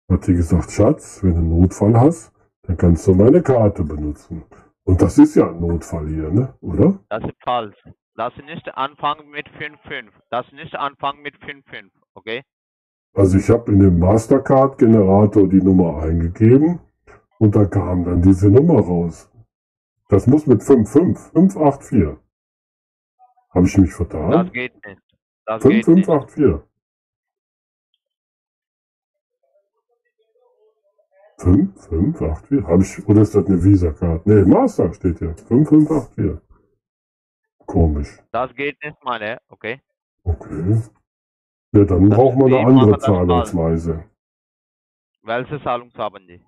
Hat 0.07 0.28
die 0.28 0.36
gesagt, 0.36 0.69
Schatz, 0.69 1.23
wenn 1.23 1.32
du 1.32 1.38
einen 1.39 1.61
Notfall 1.61 1.99
hast, 1.99 2.32
dann 2.61 2.78
kannst 2.78 3.07
du 3.07 3.15
meine 3.15 3.41
Karte 3.41 3.84
benutzen. 3.84 4.43
Und 4.84 5.01
das 5.01 5.17
ist 5.17 5.34
ja 5.36 5.49
ein 5.49 5.59
Notfall 5.59 6.07
hier, 6.09 6.30
ne? 6.30 6.53
Oder? 6.61 6.99
Das 7.09 7.23
ist 7.23 7.43
falsch. 7.43 7.84
Das 8.16 8.34
ist 8.38 8.45
nicht 8.45 8.78
anfangen 8.78 9.30
mit 9.30 9.47
5,5. 9.49 10.09
Das 10.30 10.45
ist 10.47 10.53
nicht 10.53 10.76
anfangen 10.76 11.22
mit 11.22 11.36
5,5. 11.36 11.89
Okay? 12.13 12.43
Also 13.13 13.38
ich 13.38 13.49
habe 13.49 13.72
in 13.72 13.80
dem 13.80 13.99
Mastercard-Generator 13.99 15.47
die 15.47 15.61
Nummer 15.61 16.01
eingegeben 16.01 16.80
und 17.39 17.55
da 17.55 17.66
kam 17.66 18.05
dann 18.05 18.22
diese 18.22 18.49
Nummer 18.49 18.80
raus. 18.82 19.30
Das 20.09 20.28
muss 20.28 20.45
mit 20.47 20.63
55, 20.63 21.32
584. 21.34 22.18
Habe 23.53 23.66
ich 23.68 23.78
mich 23.78 23.89
Das 23.89 23.97
vertan? 23.97 24.51
geht 24.51 24.74
nicht. 24.86 25.01
Das 25.45 25.63
geht 25.63 25.88
nicht. 25.88 26.05
5584. 26.05 26.61
5584? 31.38 32.63
Habe 32.66 32.84
ich, 32.84 33.07
oder 33.07 33.22
ist 33.22 33.36
das 33.36 33.45
eine 33.45 33.63
Visa-Card? 33.63 34.26
Nee, 34.26 34.43
Master 34.45 34.93
steht 34.93 35.20
hier. 35.20 35.36
5584. 35.36 36.41
Komisch. 37.66 38.20
Das 38.32 38.53
geht 38.55 38.82
nicht, 38.84 39.03
meine. 39.03 39.39
Okay? 39.49 39.82
Okay. 40.24 40.82
Ja, 41.74 41.84
dann 41.84 42.09
braucht 42.09 42.38
man 42.38 42.53
eine 42.53 42.68
andere 42.68 42.91
das. 42.93 43.03
Zahlungsweise. 43.03 44.09
welche 45.24 45.61
Zahlungsabende? 45.61 46.41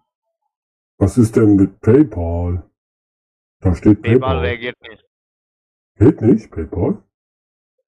Was 1.00 1.18
ist 1.18 1.36
denn 1.36 1.56
mit 1.56 1.80
PayPal? 1.82 2.64
Da 3.60 3.76
steht 3.76 4.02
PayPal 4.02 4.20
PayPal. 4.20 4.40
reagiert 4.40 4.82
nicht. 4.82 5.04
Geht 5.96 6.22
nicht, 6.22 6.52
PayPal? 6.52 7.04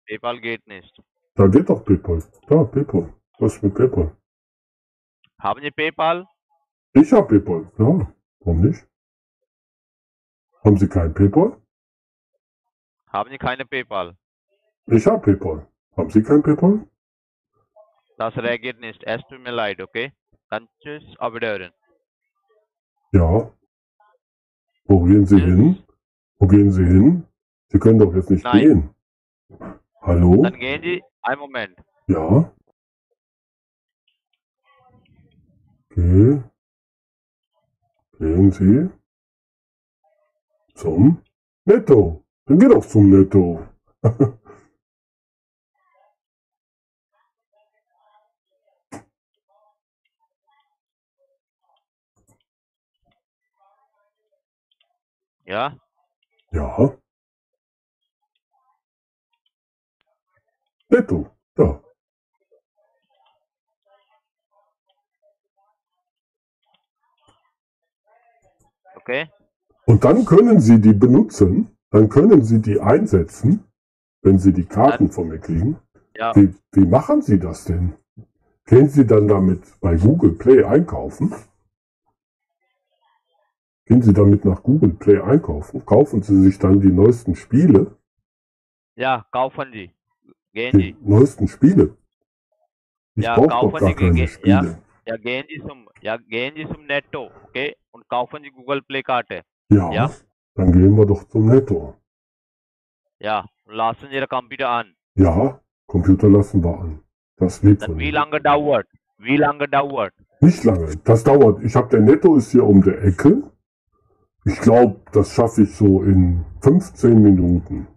PayPal 0.07 0.41
geht 0.41 0.65
nicht. 0.67 1.01
Da 1.35 1.47
geht 1.47 1.69
doch 1.69 1.83
PayPal. 1.85 2.23
Da, 2.47 2.63
PayPal. 2.63 3.13
Was 3.39 3.55
ist 3.55 3.63
mit 3.63 3.75
PayPal? 3.75 4.15
Haben 5.39 5.61
Sie 5.61 5.71
PayPal? 5.71 6.27
Ich 6.93 7.11
habe 7.13 7.39
PayPal. 7.39 7.71
Ja, 7.77 8.13
warum 8.39 8.61
nicht? 8.61 8.85
Haben 10.63 10.77
Sie 10.77 10.87
kein 10.89 11.13
PayPal? 11.13 11.58
Haben 13.11 13.31
Sie 13.31 13.37
keine 13.39 13.65
PayPal? 13.65 14.15
Ich 14.85 15.05
habe 15.07 15.19
PayPal. 15.21 15.67
Haben 15.97 16.09
Sie 16.11 16.21
kein 16.21 16.43
PayPal? 16.43 16.87
Das 18.17 18.37
reagiert 18.37 18.79
nicht. 18.79 19.03
Es 19.03 19.21
tut 19.27 19.39
mir 19.41 19.51
leid, 19.51 19.81
okay? 19.81 20.13
Dann 20.49 20.67
tschüss, 20.81 21.03
auf 21.17 21.33
Wiederhören. 21.33 21.71
Ja. 23.11 23.51
Wo 24.85 25.03
gehen 25.03 25.25
Sie 25.25 25.39
hin? 25.39 25.83
Wo 26.37 26.47
gehen 26.47 26.71
Sie 26.71 26.85
hin? 26.85 27.25
Sie 27.69 27.79
können 27.79 27.99
doch 27.99 28.13
jetzt 28.13 28.29
nicht 28.29 28.43
Nein. 28.43 28.61
gehen. 28.61 28.95
Hallo? 30.01 30.43
Dann 30.43 30.59
gehen 30.59 30.81
Sie, 30.81 31.03
einen 31.23 31.39
Moment. 31.39 31.77
Ja. 32.07 32.51
Okay. 35.91 36.43
Gehen 38.19 38.51
Sie 38.51 38.89
zum 40.75 41.21
Netto. 41.65 42.25
Dann 42.49 42.57
geh 42.57 42.67
doch 42.67 42.83
zum 42.83 43.11
Netto. 43.11 43.63
Ja? 55.45 55.77
ja. 56.51 56.97
Netto. 60.89 61.29
Ja. 61.55 61.81
Okay? 68.95 69.29
Und 69.85 70.03
dann 70.03 70.25
können 70.25 70.59
Sie 70.59 70.81
die 70.81 70.93
benutzen, 70.93 71.78
dann 71.91 72.09
können 72.09 72.43
Sie 72.43 72.61
die 72.61 72.79
einsetzen, 72.79 73.63
wenn 74.21 74.37
Sie 74.39 74.53
die 74.53 74.65
Karten 74.65 75.09
von 75.09 75.29
mir 75.29 75.39
kriegen. 75.39 75.77
Ja. 76.15 76.35
Wie, 76.35 76.53
wie 76.73 76.85
machen 76.85 77.21
Sie 77.21 77.39
das 77.39 77.65
denn? 77.65 77.93
Gehen 78.65 78.89
Sie 78.89 79.05
dann 79.05 79.27
damit 79.27 79.63
bei 79.81 79.95
Google 79.95 80.33
Play 80.33 80.63
einkaufen? 80.63 81.33
Gehen 83.85 84.03
Sie 84.03 84.13
damit 84.13 84.45
nach 84.45 84.61
Google 84.61 84.91
Play 84.93 85.19
einkaufen? 85.19 85.83
Kaufen 85.85 86.21
Sie 86.21 86.39
sich 86.43 86.59
dann 86.59 86.79
die 86.79 86.91
neuesten 86.91 87.35
Spiele? 87.35 87.97
Ja, 88.95 89.25
kaufen 89.31 89.71
Sie. 89.73 89.91
Gehen 90.53 90.77
Die 90.77 90.79
Sie. 90.79 90.95
neuesten 91.01 91.47
Spiele? 91.47 91.95
Ich 93.15 93.25
Ja, 93.25 93.35
kaufen 93.35 93.85
Sie. 93.85 93.93
keine 93.95 94.13
ge- 94.13 94.27
Spiele. 94.27 94.77
Ja, 95.05 95.13
ja, 95.13 95.17
gehen 95.17 95.45
Sie 95.49 95.59
zum, 95.67 95.89
ja, 96.01 96.17
gehen 96.17 96.53
Sie 96.55 96.67
zum 96.67 96.85
Netto, 96.85 97.31
okay? 97.45 97.75
Und 97.91 98.07
kaufen 98.07 98.43
Sie 98.43 98.51
Google 98.51 98.81
Play 98.83 99.01
Karte. 99.01 99.41
Ja, 99.71 99.91
Ja? 99.91 100.11
Dann 100.59 100.73
gehen 100.73 100.97
wir 100.97 101.05
doch 101.05 101.23
zum 101.29 101.47
Netto. 101.47 101.95
Ja, 103.19 103.45
lassen 103.65 104.07
Sie 104.09 104.15
Ihre 104.15 104.27
Computer 104.27 104.69
an. 104.69 104.93
Ja, 105.15 105.61
Computer 105.87 106.27
lassen 106.29 106.63
wir 106.63 106.77
an. 106.77 106.99
Das 107.37 107.61
Dann 107.61 107.77
von 107.77 107.97
wie 107.97 108.11
lange 108.11 108.41
dauert? 108.41 108.85
Wie 109.17 109.37
lange 109.37 109.67
dauert? 109.69 110.13
Nicht 110.41 110.63
lange. 110.65 110.97
Das 111.05 111.23
dauert. 111.23 111.63
Ich 111.63 111.75
habe 111.75 111.87
der 111.89 112.01
Netto 112.01 112.35
ist 112.35 112.51
hier 112.51 112.65
um 112.65 112.81
der 112.81 113.01
Ecke. 113.03 113.43
Ich 114.45 114.59
glaube, 114.59 114.99
das 115.13 115.33
schaffe 115.33 115.63
ich 115.63 115.75
so 115.75 116.03
in 116.03 116.45
15 116.61 117.21
Minuten. 117.21 117.87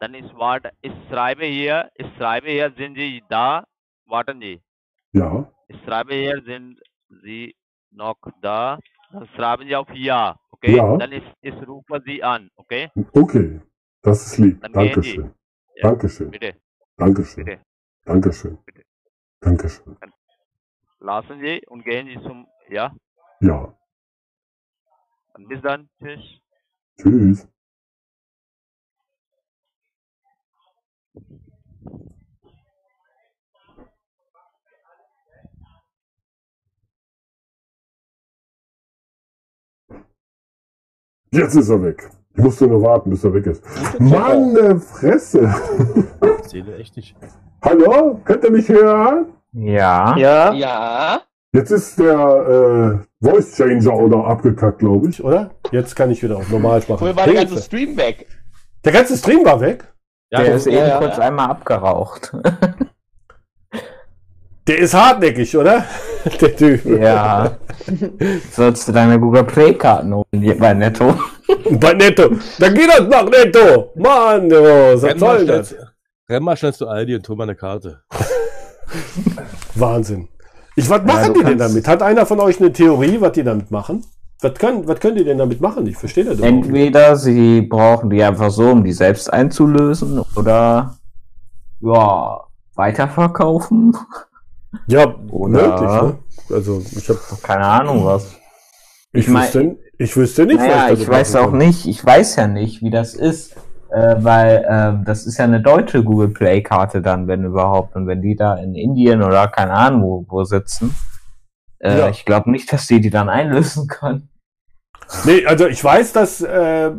Dann 0.00 0.14
ist 0.14 0.32
warte, 0.36 0.70
ich 0.80 0.92
schreibe 1.10 1.44
hier, 1.44 1.90
ich 1.96 2.06
schreibe 2.16 2.48
hier, 2.48 2.72
sind 2.78 2.94
Sie 2.96 3.22
da? 3.28 3.64
Warten 4.06 4.40
Sie. 4.40 4.62
Ja, 5.12 5.50
Ich 5.66 5.82
schreibe 5.84 6.14
hier, 6.14 6.42
sind 6.46 6.80
Sie 7.22 7.54
noch 7.90 8.16
da? 8.40 8.78
Dann 9.12 9.28
schreiben 9.34 9.66
Sie 9.66 9.76
auf 9.76 9.88
Ja, 9.92 10.36
okay? 10.62 10.76
Ja. 10.76 10.96
Dann 10.96 11.12
ist, 11.12 11.26
ich 11.40 11.54
rufe 11.66 12.02
Sie 12.04 12.22
an, 12.22 12.50
okay? 12.56 12.90
okay. 13.12 13.60
Das 14.02 14.26
ist 14.26 14.38
lieb. 14.38 14.60
Dann. 14.60 14.72
Dankeschön. 14.72 15.34
Ja, 15.76 15.88
Dankeschön. 15.90 16.30
Bitte, 16.30 16.54
Dankeschön. 16.96 17.42
bitte. 17.46 17.58
Dankeschön. 18.06 18.58
Dankeschön. 19.40 19.96
Lassen 21.00 21.40
Sie 21.40 21.62
und 21.68 21.84
gehen 21.84 22.06
Sie 22.08 22.20
zum, 22.22 22.46
ja? 22.68 22.92
Ja. 23.40 23.74
Dann 25.34 25.48
bis 25.48 25.62
dann. 25.62 25.88
Tschüss. 25.98 26.40
Tschüss. 27.00 27.48
Jetzt 41.30 41.54
ist 41.54 41.68
er 41.68 41.82
weg. 41.82 42.10
Ich 42.34 42.42
musste 42.42 42.66
nur 42.66 42.82
warten, 42.82 43.10
bis 43.10 43.24
er 43.24 43.34
weg 43.34 43.46
ist. 43.46 43.62
Mann, 43.98 44.80
Fresse. 44.80 45.54
Seele 46.46 46.76
echt 46.76 46.96
nicht. 46.96 47.16
Hallo? 47.62 48.20
Könnt 48.24 48.44
ihr 48.44 48.50
mich 48.50 48.68
hören? 48.68 49.26
Ja. 49.52 50.16
Ja. 50.16 50.52
Ja. 50.52 51.20
Jetzt 51.52 51.70
ist 51.70 51.98
der 51.98 53.02
äh, 53.20 53.26
Voice 53.26 53.56
Changer 53.56 53.94
oder 53.94 54.24
abgekackt, 54.26 54.78
glaube 54.78 55.08
ich. 55.08 55.22
Oder? 55.22 55.50
Jetzt 55.72 55.96
kann 55.96 56.10
ich 56.10 56.22
wieder 56.22 56.36
auf 56.36 56.48
normal 56.50 56.80
machen. 56.80 56.98
Früher 56.98 57.16
war 57.16 57.24
der 57.24 57.34
ganze 57.34 57.60
Stream 57.62 57.96
weg. 57.96 58.26
Der 58.84 58.92
ganze 58.92 59.16
Stream 59.16 59.44
war 59.44 59.60
weg? 59.60 59.92
Der 60.30 60.54
ist 60.54 60.66
eben 60.66 60.76
ja, 60.76 60.98
kurz 60.98 61.16
ja. 61.16 61.24
einmal 61.24 61.50
abgeraucht. 61.50 62.34
Der 64.68 64.78
ist 64.78 64.92
hartnäckig, 64.92 65.56
oder? 65.56 65.84
Der 66.40 66.54
Typ. 66.56 66.84
ja. 66.84 67.56
Sollst 68.52 68.86
du 68.86 68.92
deine 68.92 69.18
Google 69.18 69.44
Play 69.44 69.72
Karten 69.72 70.14
holen 70.14 70.26
hier 70.32 70.58
bei 70.58 70.74
Netto? 70.74 71.14
Bei 71.80 71.94
Netto. 71.94 72.28
Dann 72.58 72.74
geht 72.74 72.88
das 72.90 73.08
nach 73.08 73.24
Netto. 73.24 73.90
Mann, 73.94 74.52
oh, 74.52 74.92
was 74.94 75.02
Renn 75.04 75.18
soll 75.18 75.38
mal, 75.38 75.46
das? 75.46 75.74
renn 76.28 76.42
mal 76.42 76.56
schnell 76.56 76.74
zu 76.74 76.86
Aldi 76.86 77.14
und 77.16 77.26
hol 77.26 77.36
mal 77.36 77.44
eine 77.44 77.54
Karte. 77.54 78.02
Wahnsinn. 79.74 80.28
Ich, 80.76 80.88
was 80.90 80.98
Ja, 80.98 81.04
machen 81.06 81.32
du 81.32 81.40
die 81.40 81.46
denn 81.46 81.58
damit? 81.58 81.88
Hat 81.88 82.02
einer 82.02 82.26
von 82.26 82.38
euch 82.40 82.60
eine 82.60 82.70
Theorie, 82.70 83.18
was 83.22 83.32
die 83.32 83.42
damit 83.44 83.70
machen? 83.70 84.04
Was 84.42 84.54
können, 84.54 84.86
was 84.86 85.00
können 85.00 85.16
die 85.16 85.24
denn 85.24 85.38
damit 85.38 85.62
machen? 85.62 85.86
Ich 85.86 85.96
verstehe 85.96 86.24
das 86.24 86.38
überhaupt 86.38 86.54
nicht. 86.54 86.66
Entweder 86.66 87.16
sie 87.16 87.62
brauchen 87.62 88.10
die 88.10 88.22
einfach 88.22 88.50
so, 88.50 88.72
um 88.72 88.84
die 88.84 88.92
selbst 88.92 89.32
einzulösen, 89.32 90.22
oder 90.36 90.98
ja, 91.80 92.40
weiterverkaufen. 92.74 93.96
Ja, 94.86 95.14
Oder- 95.30 95.68
möglich, 95.68 96.02
ne? 96.02 96.18
Also, 96.54 96.82
ich 96.96 97.08
habe 97.08 97.18
Keine 97.42 97.64
Ahnung 97.64 98.04
was. 98.04 98.34
ich, 99.12 99.26
Ich 99.26 99.28
mein- 99.28 99.42
wüsste, 99.44 99.76
ich 99.98 100.16
wüsste 100.16 100.46
nicht, 100.46 100.58
Naja, 100.58 100.86
damit 100.88 101.00
ich 101.00 101.08
weiß 101.08 101.36
auch 101.36 101.50
kann. 101.50 101.58
nicht, 101.58 101.86
ich 101.86 102.04
weiß 102.04 102.36
ja 102.36 102.46
nicht, 102.46 102.82
wie 102.82 102.90
das 102.90 103.14
ist, 103.14 103.56
äh, 103.90 104.16
weil 104.18 104.66
ähm, 104.68 105.04
das 105.04 105.26
ist 105.26 105.38
ja 105.38 105.44
eine 105.44 105.60
deutsche 105.62 106.04
Google 106.04 106.28
Play 106.28 106.62
Karte 106.62 107.00
dann, 107.02 107.26
wenn 107.26 107.44
überhaupt. 107.44 107.96
Und 107.96 108.06
wenn 108.06 108.20
die 108.22 108.36
da 108.36 108.54
in 108.56 108.74
Indien 108.74 109.22
oder 109.22 109.48
keine 109.48 109.72
Ahnung 109.72 110.02
wo, 110.02 110.24
wo 110.28 110.44
sitzen, 110.44 110.94
äh, 111.80 111.98
Ja. 111.98 112.08
ich 112.10 112.24
glaube 112.24 112.50
nicht, 112.50 112.70
dass 112.72 112.86
die 112.86 113.00
die 113.00 113.10
dann 113.10 113.28
einlösen 113.28 113.88
können. 113.88 114.28
Nee, 115.24 115.46
also 115.46 115.66
ich 115.66 115.82
weiß, 115.82 116.12
dass 116.12 116.42
äh, 116.42 116.90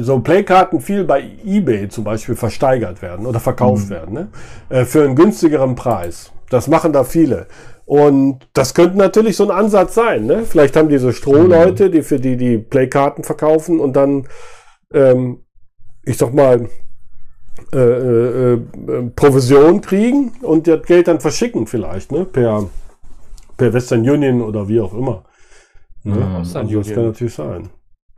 so 0.00 0.18
Playkarten 0.20 0.80
viel 0.80 1.04
bei 1.04 1.22
eBay 1.44 1.88
zum 1.88 2.02
Beispiel 2.04 2.34
versteigert 2.34 3.00
werden 3.02 3.26
oder 3.26 3.38
verkauft 3.38 3.86
Mhm. 3.86 3.90
werden, 3.90 4.14
ne? 4.14 4.28
Äh, 4.70 4.84
für 4.84 5.04
einen 5.04 5.14
günstigeren 5.14 5.74
Preis. 5.76 6.32
Das 6.50 6.68
machen 6.68 6.92
da 6.92 7.04
viele. 7.04 7.46
Und 7.86 8.48
das 8.54 8.74
könnte 8.74 8.96
natürlich 8.96 9.36
so 9.36 9.44
ein 9.44 9.50
Ansatz 9.50 9.94
sein, 9.94 10.26
ne? 10.26 10.44
Vielleicht 10.44 10.76
haben 10.76 10.88
diese 10.88 11.12
Strohleute, 11.12 11.90
die 11.90 12.02
für 12.02 12.18
die 12.18 12.36
die 12.36 12.58
Playkarten 12.58 13.24
verkaufen 13.24 13.78
und 13.78 13.94
dann, 13.94 14.26
ähm, 14.92 15.44
ich 16.04 16.16
sag 16.16 16.32
mal, 16.32 16.68
äh, 17.72 17.78
äh, 17.78 18.52
äh, 18.54 18.58
Provision 19.14 19.80
kriegen 19.80 20.32
und 20.40 20.66
das 20.66 20.82
Geld 20.82 21.08
dann 21.08 21.20
verschicken 21.20 21.66
vielleicht, 21.66 22.10
ne? 22.10 22.24
Per, 22.24 22.68
per 23.56 23.72
Western 23.72 24.00
Union 24.08 24.40
oder 24.40 24.66
wie 24.66 24.80
auch 24.80 24.94
immer. 24.94 25.24
Ne? 26.04 26.16
Mhm. 26.16 26.34
Also 26.36 26.60
das 26.60 26.90
kann 26.90 27.04
natürlich 27.06 27.34
sein. 27.34 27.68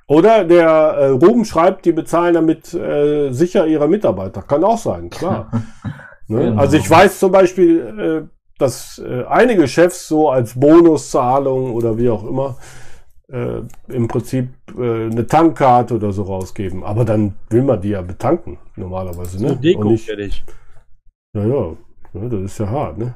Oder 0.09 0.45
der 0.45 0.69
äh, 0.69 1.09
Ruben 1.09 1.45
schreibt, 1.45 1.85
die 1.85 1.93
bezahlen 1.93 2.35
damit 2.35 2.73
äh, 2.73 3.33
sicher 3.33 3.67
ihre 3.67 3.89
Mitarbeiter. 3.89 4.43
Kann 4.43 4.63
auch 4.63 4.79
sein, 4.79 5.11
klar. 5.11 5.51
ne? 6.29 6.45
Genau. 6.45 6.61
Also 6.61 6.77
ich 6.77 6.89
weiß 6.89 7.19
zum 7.19 7.33
Beispiel, 7.33 8.29
äh, 8.29 8.37
dass 8.59 8.99
äh, 8.99 9.25
einige 9.25 9.69
Chefs 9.69 10.09
so 10.09 10.31
als 10.31 10.59
Bonuszahlung 10.59 11.75
oder 11.75 11.99
wie 11.99 12.09
auch 12.09 12.25
immer 12.25 12.57
äh, 13.29 13.61
im 13.89 14.09
Prinzip 14.09 14.49
äh, 14.79 15.07
eine 15.07 15.27
Tankkarte 15.27 15.95
oder 15.95 16.13
so 16.13 16.23
rausgeben. 16.23 16.85
Aber 16.85 17.05
dann 17.05 17.37
will 17.51 17.63
man 17.63 17.81
die 17.81 17.91
ja 17.91 18.03
betanken, 18.03 18.59
normalerweise. 18.77 19.43
Ne? 19.43 19.51
So 19.51 19.55
Deko, 19.57 19.81
Und 19.83 19.89
nicht, 19.89 20.07
fertig. 20.07 20.45
ja, 21.35 21.45
ja, 21.45 21.73
ja, 22.15 22.29
das 22.29 22.41
ist 22.41 22.59
ja 22.59 22.71
hart, 22.71 22.99
ne? 22.99 23.15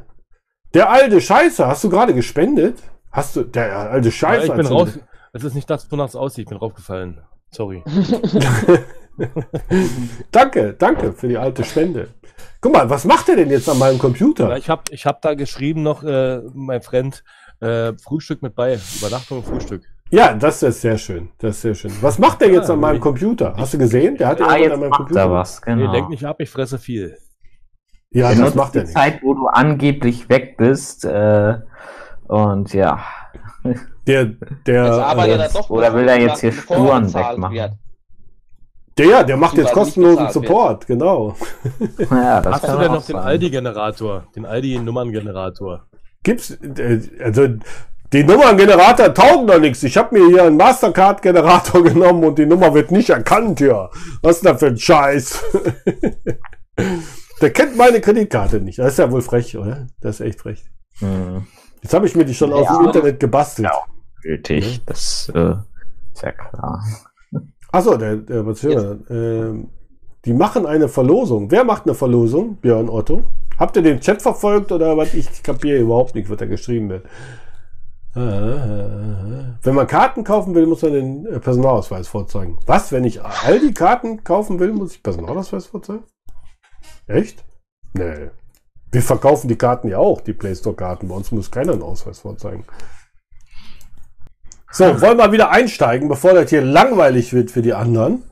Der 0.75 0.91
alte 0.91 1.21
Scheiße, 1.21 1.67
hast 1.67 1.83
du 1.85 1.89
gerade 1.89 2.15
gespendet? 2.15 2.83
Hast 3.11 3.35
du, 3.35 3.43
der 3.43 3.77
alte 3.91 4.09
Ja, 4.09 4.13
Scheiße. 4.13 4.47
ich 4.47 4.53
bin 4.53 4.67
raus. 4.67 4.99
Es 5.33 5.43
ist 5.45 5.55
nicht 5.55 5.69
das, 5.71 5.91
wonach 5.91 6.09
es 6.09 6.17
aussieht. 6.17 6.45
Ich 6.45 6.49
bin 6.49 6.59
draufgefallen. 6.59 7.21
Sorry. 7.51 7.83
danke, 10.33 10.75
danke 10.75 11.13
für 11.13 11.29
die 11.29 11.39
alte 11.39 11.65
Spende. 11.65 12.09
Guck 12.61 12.73
mal, 12.73 12.89
was 12.91 13.05
macht 13.05 13.29
er 13.29 13.37
denn 13.37 13.51
jetzt 13.51 13.69
an 13.69 13.79
meinem 13.79 13.97
Ja, 13.97 14.01
Computer? 14.01 14.57
ich 14.57 14.69
habe 14.69 14.83
ich 14.91 15.07
hab 15.07 15.23
da 15.23 15.35
geschrieben 15.35 15.83
noch, 15.83 16.03
äh, 16.03 16.41
mein 16.55 16.83
Freund, 16.83 17.23
äh, 17.61 17.93
Frühstück 18.03 18.43
mit 18.43 18.55
bei. 18.55 18.79
Übernachtung 18.99 19.39
und 19.39 19.47
Frühstück. 19.47 19.83
Ja, 20.11 20.35
das 20.35 20.63
ist 20.63 20.81
sehr 20.81 20.99
schön. 20.99 21.31
Das 21.39 21.57
ist 21.57 21.63
sehr 21.63 21.75
schön. 21.75 21.93
Was 22.01 22.19
macht 22.19 22.43
er 22.43 22.51
jetzt 22.51 22.69
Ja, 22.69 22.75
an 22.75 22.81
meinem 22.81 23.01
Computer? 23.01 23.55
Hast 23.57 23.75
du 23.75 23.79
gesehen? 23.79 24.17
Der 24.17 24.29
hat 24.29 24.41
Ah, 24.41 24.57
irgendwas 24.57 24.61
jetzt 24.63 24.73
an 24.73 24.81
meinem 24.81 24.91
macht 24.91 24.99
Computer. 24.99 25.21
er 25.21 25.31
was, 25.31 25.61
Nee, 25.67 25.75
genau. 25.77 25.93
denk 25.93 26.09
nicht 26.09 26.25
ab, 26.25 26.37
ich 26.41 26.51
fresse 26.51 26.79
viel. 26.79 27.17
Ja, 28.11 28.25
Er 28.25 28.31
das 28.31 28.39
nutzt 28.41 28.57
macht 28.57 28.75
er 28.77 28.83
die 28.83 28.87
nicht. 28.89 28.97
Zeit, 28.99 29.23
wo 29.23 29.35
du 29.35 29.47
angeblich 29.47 30.29
weg 30.29 30.57
bist. 30.57 31.05
Äh, 31.05 31.59
und 32.27 32.75
ja. 32.75 33.01
Der, 34.07 34.25
der, 34.67 34.85
äh, 34.85 35.31
er 35.31 35.49
doch 35.51 35.71
Oder 35.71 35.95
will 35.95 36.09
er 36.09 36.19
jetzt 36.21 36.41
hier 36.41 36.51
er 36.51 36.55
Spuren 36.57 37.15
wegmachen? 37.15 37.55
wird. 37.55 37.73
Der, 38.99 39.07
ja, 39.07 39.23
der 39.25 39.37
macht 39.37 39.57
jetzt 39.57 39.73
kostenlosen 39.73 40.27
bezahlt 40.27 40.35
wird. 40.35 40.47
Support, 40.47 40.87
genau. 40.87 41.37
Ja, 42.11 42.41
das 42.41 42.55
Hast 42.55 42.65
kann 42.65 42.77
du 42.77 42.83
denn 42.83 42.93
noch 42.93 43.05
den 43.07 43.17
sagen. 43.17 43.27
Aldi-Generator? 43.27 44.25
Den 44.35 44.47
Aldi-Nummerngenerator? 44.47 45.87
Gibt's, 46.23 46.51
äh, 46.51 47.01
also, 47.23 47.49
die 48.13 48.25
Nummerngenerator 48.25 49.15
taugen 49.15 49.47
doch 49.47 49.61
nichts. 49.61 49.83
Ich 49.85 49.97
habe 49.97 50.19
mir 50.19 50.27
hier 50.29 50.45
einen 50.45 50.57
Mastercard-Generator 50.57 51.83
genommen 51.85 52.25
und 52.25 52.39
die 52.39 52.47
Nummer 52.47 52.75
wird 52.75 52.91
nicht 52.91 53.11
erkannt, 53.11 53.61
ja. 53.61 53.89
Was 54.23 54.37
ist 54.37 54.45
denn 54.45 54.53
da 54.53 54.59
für 54.59 54.67
ein 54.67 54.77
Scheiß? 54.79 55.43
der 57.41 57.51
kennt 57.51 57.77
meine 57.77 58.01
Kreditkarte 58.01 58.61
nicht. 58.61 58.79
Das 58.79 58.89
ist 58.93 58.99
ja 58.99 59.11
wohl 59.11 59.23
frech, 59.23 59.57
oder? 59.57 59.87
Das 60.01 60.21
ist 60.21 60.27
echt 60.27 60.41
frech. 60.41 60.65
Hm. 60.99 61.47
Jetzt 61.83 61.95
habe 61.95 62.07
ich 62.07 62.15
mir 62.15 62.25
die 62.25 62.35
schon 62.35 62.53
aus 62.53 62.67
Ja. 62.67 62.77
dem 62.77 62.87
Internet 62.87 63.21
gebastelt. 63.21 63.69
Ja. 63.69 63.79
Gültig, 64.23 64.85
das 64.85 65.33
äh, 65.35 65.55
ist 66.13 66.23
ja 66.23 66.33
klar. 66.33 66.85
Achso, 67.73 67.97
der, 67.97 68.17
der, 68.17 68.45
hier? 68.55 68.99
Ähm, 69.11 69.69
die 70.25 70.33
machen 70.33 70.67
eine 70.67 70.89
Verlosung. 70.89 71.51
Wer 71.51 71.65
macht 71.65 71.85
eine 71.85 71.95
Verlosung? 71.95 72.57
Björn 72.57 72.89
Otto. 72.89 73.23
Habt 73.59 73.77
ihr 73.77 73.83
den 73.83 74.01
Chat 74.01 74.23
verfolgt 74.23 74.73
oder 74.73 74.97
was? 74.97 75.15
Ich 75.15 75.43
kapiere 75.43 75.79
überhaupt 75.79 76.15
nicht, 76.15 76.29
was 76.29 76.39
da 76.39 76.47
geschrieben 76.47 76.89
wird. 76.89 77.07
Ah, 78.15 79.57
Wenn 79.63 79.75
man 79.75 79.87
Karten 79.87 80.25
kaufen 80.25 80.55
will, 80.55 80.67
muss 80.67 80.83
man 80.83 80.93
den 80.93 81.27
äh, 81.27 81.39
Personalausweis 81.39 82.09
vorzeigen. 82.09 82.59
Was? 82.67 82.91
Wenn 82.91 83.05
ich 83.05 83.23
all 83.23 83.61
die 83.61 83.73
Karten 83.73 84.25
kaufen 84.25 84.59
will, 84.59 84.73
muss 84.73 84.97
ich 84.97 85.03
Personalausweis 85.03 85.67
vorzeigen? 85.67 86.03
Echt? 87.07 87.45
Nee. 87.95 88.31
Wir 88.91 89.03
verkaufen 89.03 89.47
die 89.47 89.57
Karten 89.57 89.89
ja 89.89 89.99
auch, 89.99 90.21
die 90.21 90.33
Play 90.33 90.55
Store-Karten. 90.57 91.07
Bei 91.07 91.15
uns 91.15 91.31
muss 91.31 91.51
keiner 91.51 91.73
einen 91.73 91.83
Ausweis 91.83 92.19
vorzeigen. 92.19 92.65
So, 94.73 94.85
wollen 95.01 95.19
wir 95.19 95.33
wieder 95.33 95.51
einsteigen, 95.51 96.09
bevor 96.09 96.33
das 96.33 96.51
hier 96.51 96.63
langweilig 96.63 97.33
wird 97.33 97.51
für 97.51 97.63
die 97.63 97.75
anderen. 97.75 98.23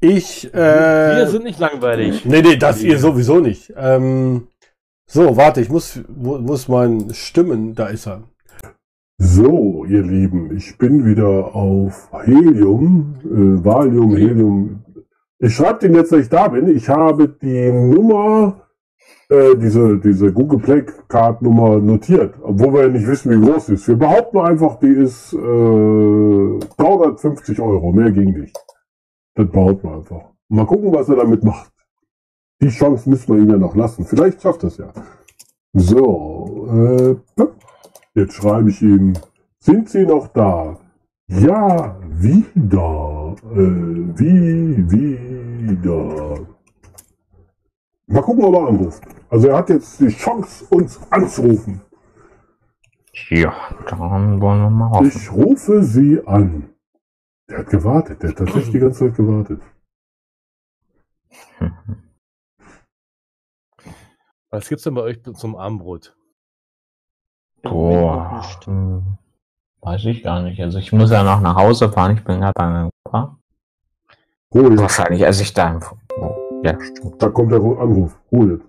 Ich, 0.00 0.52
äh, 0.54 1.16
Wir 1.16 1.26
sind 1.28 1.44
nicht 1.44 1.58
langweilig. 1.58 2.24
Nee, 2.24 2.42
nee, 2.42 2.56
das 2.56 2.82
ihr 2.82 2.98
sowieso 2.98 3.40
nicht. 3.40 3.72
Ähm, 3.76 4.48
so, 5.06 5.36
warte, 5.36 5.60
ich 5.60 5.70
muss, 5.70 6.00
muss 6.08 6.68
mein 6.68 7.12
Stimmen, 7.14 7.74
da 7.74 7.86
ist 7.86 8.06
er. 8.06 8.22
So, 9.18 9.84
ihr 9.86 10.02
Lieben, 10.02 10.56
ich 10.56 10.78
bin 10.78 11.04
wieder 11.04 11.54
auf 11.54 12.08
Helium, 12.24 13.16
äh, 13.24 13.64
Valium, 13.64 14.16
Helium. 14.16 14.84
Ich 15.38 15.54
schreibe 15.54 15.80
den 15.80 15.94
jetzt, 15.94 16.12
dass 16.12 16.20
ich 16.20 16.28
da 16.28 16.48
bin. 16.48 16.74
Ich 16.74 16.88
habe 16.88 17.28
die 17.28 17.72
Nummer, 17.72 18.68
äh, 19.28 19.56
diese, 19.56 19.98
diese 19.98 20.32
Google 20.32 20.58
Play 20.58 20.86
Card 21.08 21.42
Nummer 21.42 21.78
notiert, 21.78 22.34
obwohl 22.42 22.72
wir 22.74 22.82
ja 22.82 22.88
nicht 22.88 23.06
wissen, 23.06 23.30
wie 23.30 23.46
groß 23.46 23.66
sie 23.66 23.74
ist. 23.74 23.88
Wir 23.88 23.96
behaupten 23.96 24.38
einfach, 24.38 24.78
die 24.78 24.92
ist 24.92 25.32
äh, 25.32 26.58
350 26.76 27.60
Euro, 27.60 27.92
mehr 27.92 28.10
ging 28.10 28.32
nicht. 28.32 28.56
Das 29.34 29.48
behaupten 29.48 29.88
wir 29.88 29.96
einfach. 29.96 30.22
Mal 30.48 30.66
gucken, 30.66 30.92
was 30.92 31.08
er 31.08 31.16
damit 31.16 31.44
macht. 31.44 31.72
Die 32.60 32.68
Chance 32.68 33.08
müssen 33.08 33.34
wir 33.34 33.42
ihm 33.42 33.50
ja 33.50 33.56
noch 33.56 33.74
lassen. 33.74 34.04
Vielleicht 34.04 34.42
schafft 34.42 34.64
es 34.64 34.76
ja. 34.76 34.92
So, 35.72 37.16
äh, 37.36 37.44
Jetzt 38.14 38.34
schreibe 38.34 38.70
ich 38.70 38.82
ihm, 38.82 39.12
sind 39.60 39.88
Sie 39.88 40.04
noch 40.04 40.28
da? 40.28 40.76
Ja, 41.28 41.96
wieder. 42.10 43.36
Äh, 43.54 44.18
wie, 44.18 44.90
wieder. 44.90 46.34
Mal 48.10 48.22
gucken, 48.22 48.44
ob 48.44 48.54
er 48.54 48.66
anruft. 48.66 49.04
Also 49.28 49.46
er 49.48 49.58
hat 49.58 49.68
jetzt 49.68 50.00
die 50.00 50.08
Chance, 50.08 50.66
uns 50.70 51.00
anzurufen. 51.10 51.80
Ja, 53.28 53.54
dann 53.88 54.40
wollen 54.40 54.62
wir 54.62 54.70
mal 54.70 54.90
hoffen. 54.90 55.06
Ich 55.06 55.30
rufe 55.30 55.84
Sie 55.84 56.20
an. 56.26 56.70
Der 57.48 57.58
hat 57.58 57.68
gewartet, 57.68 58.20
der 58.22 58.30
hat 58.30 58.38
tatsächlich 58.38 58.72
die 58.72 58.80
ganze 58.80 59.06
Zeit 59.06 59.14
gewartet. 59.16 59.62
Was 64.50 64.68
gibt's 64.68 64.82
denn 64.82 64.94
bei 64.94 65.02
euch 65.02 65.22
zum 65.34 65.54
Abendbrot? 65.54 66.16
Boah, 67.62 68.42
hm, 68.64 69.18
weiß 69.82 70.04
ich 70.06 70.24
gar 70.24 70.42
nicht. 70.42 70.60
Also 70.60 70.78
ich 70.78 70.92
muss 70.92 71.12
ja 71.12 71.22
noch 71.22 71.40
nach 71.40 71.54
Hause 71.54 71.92
fahren. 71.92 72.16
Ich 72.16 72.24
bin 72.24 72.40
gerade 72.40 72.54
bei 72.56 72.66
meinem 72.66 72.90
Opa. 73.06 73.38
Ruhe 74.52 74.70
jetzt. 74.70 74.80
Wahrscheinlich 74.80 75.22
esse 75.22 75.44
ich 75.44 75.54
da 75.54 75.70
im... 75.70 75.80
Ja, 76.62 76.78
stimmt. 76.80 77.22
Da 77.22 77.28
kommt 77.30 77.52
der 77.52 77.60
Anruf. 77.60 78.18
Ruhe 78.30 78.52
jetzt. 78.52 78.66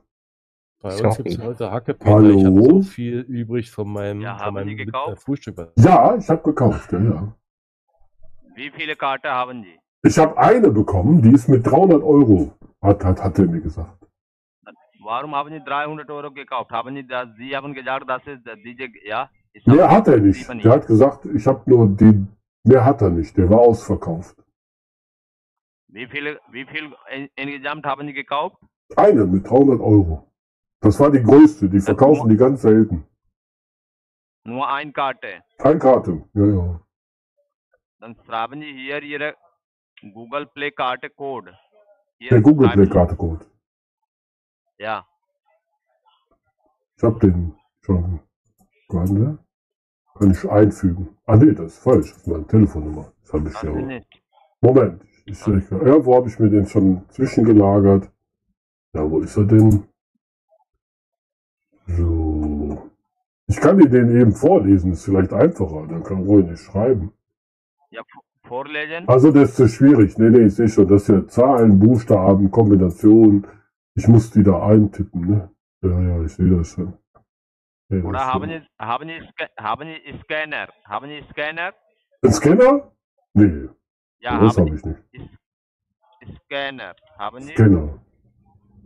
Bei 0.82 0.90
uns 0.90 0.98
Sorry. 1.00 1.24
gibt's 1.24 1.44
heute 1.44 1.72
Hackepeter. 1.72 2.20
Ich 2.22 2.46
habe 2.46 2.56
Hallo? 2.56 2.82
so 2.82 2.82
viel 2.82 3.20
übrig 3.22 3.70
von 3.70 3.92
meinem, 3.92 4.22
Ja, 4.22 4.38
von 4.38 4.54
meinem 4.54 4.92
Frühstück. 5.18 5.56
Ja, 5.78 6.16
ich 6.16 6.28
habe 6.30 6.42
gekauft, 6.42 6.92
ja, 6.92 7.00
ja. 7.00 7.36
Wie 8.56 8.72
viele 8.72 8.96
Karten 8.96 9.28
haben 9.28 9.64
Sie? 9.64 9.80
Ich 10.08 10.18
habe 10.18 10.36
eine 10.38 10.72
bekommen, 10.72 11.22
die 11.22 11.32
ist 11.32 11.48
mit 11.48 11.66
300 11.68 12.02
Euro, 12.02 12.52
hat, 12.82 13.04
hat, 13.06 13.24
hat 13.24 13.38
er 13.38 13.46
mir 13.46 13.62
gesagt. 13.62 13.98
Warum 15.04 15.36
haben 15.36 15.50
Sie 15.52 15.64
300 15.64 16.10
Euro 16.10 16.32
gekauft? 16.32 16.72
Haben 16.72 16.96
Sie 16.96 17.06
das, 17.06 17.28
Sie 17.38 17.56
haben 17.56 17.74
gesagt, 17.74 18.10
dass 18.10 18.22
es 18.26 18.40
diese, 18.64 18.88
ja? 19.06 19.30
Ich 19.54 19.66
Mehr 19.68 19.90
hat 19.90 20.08
er 20.08 20.18
nicht. 20.18 20.48
Der 20.64 20.72
hat 20.72 20.88
gesagt, 20.88 21.26
ich 21.26 21.46
habe 21.46 21.62
nur 21.70 21.88
die, 21.90 22.26
mehr 22.64 22.84
hat 22.86 23.02
er 23.02 23.10
nicht. 23.10 23.36
Der 23.38 23.50
war 23.50 23.60
ausverkauft. 23.60 24.36
Wie 25.92 26.08
viele, 26.08 26.40
wie 26.52 26.66
viel 26.66 26.94
in- 27.14 27.30
insgesamt 27.36 27.86
haben 27.86 28.08
Sie 28.08 28.14
gekauft? 28.14 28.56
Eine 28.96 29.26
mit 29.26 29.48
300 29.50 29.80
Euro. 29.82 30.32
Das 30.80 31.00
war 31.00 31.12
die 31.12 31.22
größte. 31.22 31.70
Die 31.70 31.80
verkaufen 31.82 32.30
die 32.30 32.38
ganz 32.38 32.62
selten. 32.62 33.06
Nur 34.46 34.68
eine 34.68 34.92
Karte. 34.92 35.44
Ein 35.60 35.80
Karte. 35.80 36.24
Ja, 36.34 36.46
ja. 36.46 36.82
Dann 38.00 38.16
schreiben 38.26 38.62
Sie 38.62 38.74
hier 38.74 39.02
Ihre 39.04 39.36
Google 40.14 40.48
Play 40.48 40.72
Karte 40.72 41.10
Code. 41.10 41.56
Hier 42.18 42.30
Der 42.30 42.42
Google 42.42 42.70
Play 42.70 42.88
Karte 42.88 43.16
Code. 43.16 43.46
Ja. 44.80 45.06
Ich 46.98 47.04
habe 47.04 47.20
den 47.20 47.56
schon. 47.82 48.20
Warte. 48.88 49.38
Kann 50.18 50.32
ich 50.32 50.50
einfügen. 50.50 51.18
Ah 51.26 51.36
nee, 51.36 51.54
das 51.54 51.74
ist 51.74 51.84
falsch. 51.84 52.10
Das 52.12 52.18
ist 52.22 52.28
meine 52.28 52.48
Telefonnummer. 52.48 53.12
Das 53.22 53.34
habe 53.34 53.50
ich 53.50 53.56
Haben 53.56 55.02
Sie 55.26 55.32
ja. 55.32 55.58
Ich, 55.58 55.66
ich, 55.66 55.72
irgendwo 55.72 56.16
habe 56.16 56.28
ich 56.28 56.40
mir 56.40 56.50
den 56.50 56.66
schon 56.66 57.04
zwischengelagert. 57.10 58.10
Ja, 58.94 59.10
wo 59.10 59.20
ist 59.20 59.38
er 59.38 59.46
denn? 59.46 59.84
So. 61.88 62.92
Ich 63.48 63.58
kann 63.58 63.78
dir 63.78 63.90
den 63.90 64.16
eben 64.20 64.34
vorlesen, 64.34 64.94
ist 64.94 65.06
vielleicht 65.06 65.34
einfacher. 65.34 65.88
Dann 65.88 66.04
kann 66.04 66.24
ruhig 66.24 66.46
nicht 66.46 66.64
schreiben. 66.64 67.12
Ja, 67.90 68.02
vorlesen. 68.48 69.08
Also 69.08 69.32
das 69.32 69.50
ist 69.50 69.56
zu 69.58 69.68
schwierig. 69.68 70.18
Nee, 70.18 70.30
nee, 70.30 70.46
ich 70.46 70.56
sehe 70.56 70.70
schon, 70.70 70.88
das 70.88 71.04
ist 71.04 71.10
ja 71.10 71.28
Zahlen, 71.28 71.80
Buchstaben, 71.80 72.52
Kombinationen. 72.52 73.48
Ich 73.96 74.08
muss 74.08 74.32
die 74.32 74.44
da 74.44 74.66
eintippen, 74.66 75.22
ne? 75.30 75.52
Ja, 75.82 76.02
ja, 76.02 76.24
ich 76.24 76.34
sehe 76.34 76.50
das 76.50 76.68
schon. 76.70 76.94
Ja, 77.90 78.04
Oder 78.04 78.20
ist 78.20 78.26
haben. 78.26 78.50
Sie, 78.50 78.62
haben 78.80 79.08
Sie, 79.10 79.46
haben 79.58 79.88
Sie 79.88 80.20
Scanner? 80.24 80.68
Haben 80.86 81.10
Sie 81.10 81.24
Scanner? 81.32 81.74
Ein 82.24 82.32
Scanner? 82.32 82.92
Nee, 83.34 83.70
Ja, 84.22 84.40
das 84.40 84.58
haben 84.58 84.68
habe 84.68 84.76
ich 84.76 84.86
nicht. 84.86 85.00
Sie 86.22 86.36
Scanner? 86.46 86.96
Haben 87.18 87.42
Sie? 87.42 87.54
Scanner. 87.54 88.00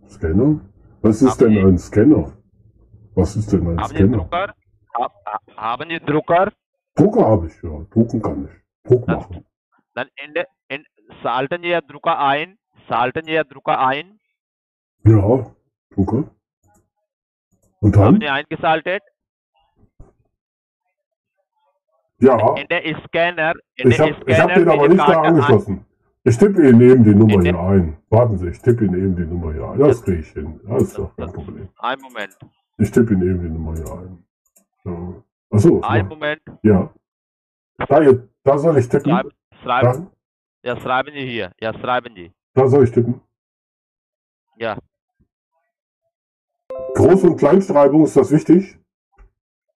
Scanner? 0.08 0.62
Was 1.02 1.22
ist 1.22 1.42
denn 1.42 1.58
ein 1.58 1.78
Scanner? 1.78 2.32
Was 3.16 3.36
ist 3.36 3.52
denn 3.52 3.68
ein 3.68 3.78
Haben 3.80 3.90
Sie 3.90 3.96
Scanner? 3.96 4.18
Drucker? 4.18 4.56
Ha, 4.98 5.12
ha, 5.26 5.40
haben 5.58 5.90
Sie 5.90 6.00
Drucker? 6.00 6.52
Drucker 6.96 7.26
habe 7.26 7.48
ich, 7.48 7.62
ja. 7.62 7.86
Drucken 7.92 8.22
kann 8.22 8.46
ich. 8.46 8.90
Druck 8.90 9.08
machen. 9.08 9.46
Dann 9.94 10.08
in 10.24 10.34
der, 10.34 10.48
in, 10.70 10.86
schalten 11.22 11.62
Sie 11.64 11.70
Ihr 11.70 11.82
Drucker 11.82 12.18
ein. 12.20 12.58
Schalten 12.88 13.26
Sie 13.26 13.32
Ihr 13.34 13.44
Drucker 13.44 13.80
ein. 13.80 14.20
Ja, 15.06 15.54
Drucker. 15.94 16.32
Und 17.82 17.98
Haben 17.98 18.20
dann? 18.20 18.22
Sie 18.22 18.30
eingeschaltet? 18.30 19.04
Ja, 22.20 22.56
In 22.56 22.68
der 22.70 22.82
Scanner. 23.06 23.54
In 23.76 23.92
ich 23.92 24.00
habe 24.00 24.14
hab 24.14 24.54
den 24.54 24.70
aber 24.70 24.88
nicht 24.88 25.00
da 25.00 25.22
ein- 25.22 25.26
angeschlossen. 25.28 25.86
Ich 26.24 26.38
tippe 26.38 26.68
Ihnen 26.68 26.82
eben 26.82 27.04
die 27.04 27.14
Nummer 27.14 27.42
hier 27.42 27.60
ein. 27.60 27.98
Warten 28.10 28.38
Sie, 28.38 28.48
ich 28.50 28.60
tippe 28.60 28.86
Ihnen 28.86 28.96
eben 28.96 29.16
die 29.16 29.26
Nummer 29.26 29.54
hier 29.54 29.70
ein. 29.70 29.80
Das 29.80 30.02
kriege 30.02 30.20
ich 30.22 30.30
hin. 30.32 30.60
Das 30.68 30.84
ist 30.84 30.98
doch 30.98 31.16
kein 31.16 31.32
Problem. 31.32 31.70
Ein 31.78 32.00
Moment. 32.00 32.38
Ich 32.78 32.90
tippe 32.92 33.14
Ihnen 33.14 33.22
eben 33.30 33.42
die 33.42 33.50
Nummer 33.50 33.76
hier 33.76 33.92
ein. 33.94 34.24
So. 34.84 35.24
Achso, 35.52 35.82
Einen 35.82 36.08
Moment. 36.08 36.42
ja. 36.64 36.92
Da, 37.88 38.00
da 38.44 38.58
soll 38.58 38.78
ich 38.80 38.88
tippen. 38.90 39.12
Schreiben. 39.62 40.10
Da, 40.64 40.70
Ja, 40.74 40.80
schreiben 40.80 41.12
Sie 41.14 41.26
hier. 41.28 41.52
Ja, 41.60 41.74
schreiben 41.78 42.14
Sie. 42.16 42.32
da 42.54 42.68
soll 42.68 42.86
ich 42.86 42.92
tippen. 42.92 43.22
Ja. 44.58 44.78
Groß- 46.96 47.24
und 47.28 47.38
Kleinschreibung, 47.38 48.04
ist 48.06 48.16
das 48.16 48.32
wichtig? 48.32 48.80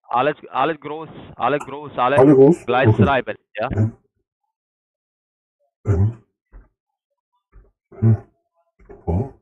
Alles, 0.09 0.35
alles 0.49 0.79
groß, 0.79 1.09
alles 1.35 1.59
groß, 1.65 1.97
alles, 1.97 2.19
Alle 2.19 2.33
groß? 2.33 2.65
gleich 2.65 2.87
Okay. 2.89 3.03
schreiben. 3.03 3.37
Ja. 3.55 3.69
Ähm. 5.85 6.23
Hm. 7.99 8.17
Wow. 9.05 9.33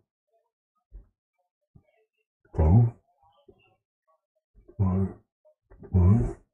Wow. 2.53 2.93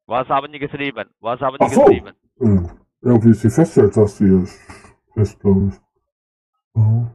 Was 0.05 0.27
haben 0.29 0.51
Sie 0.51 0.59
geschrieben? 0.59 1.09
Was 1.19 1.39
haben 1.41 1.57
Ach 1.59 1.69
Sie 1.69 1.75
so. 1.75 1.81
geschrieben? 1.85 2.15
Hm. 2.37 2.69
Irgendwie 3.01 3.31
ist 3.31 3.43
die 3.43 3.49
Feststelltaste 3.49 4.25
hier 4.25 4.47
fest, 5.13 5.39
glaube 5.39 5.67
ich. 5.69 5.81
Wow. 6.73 7.07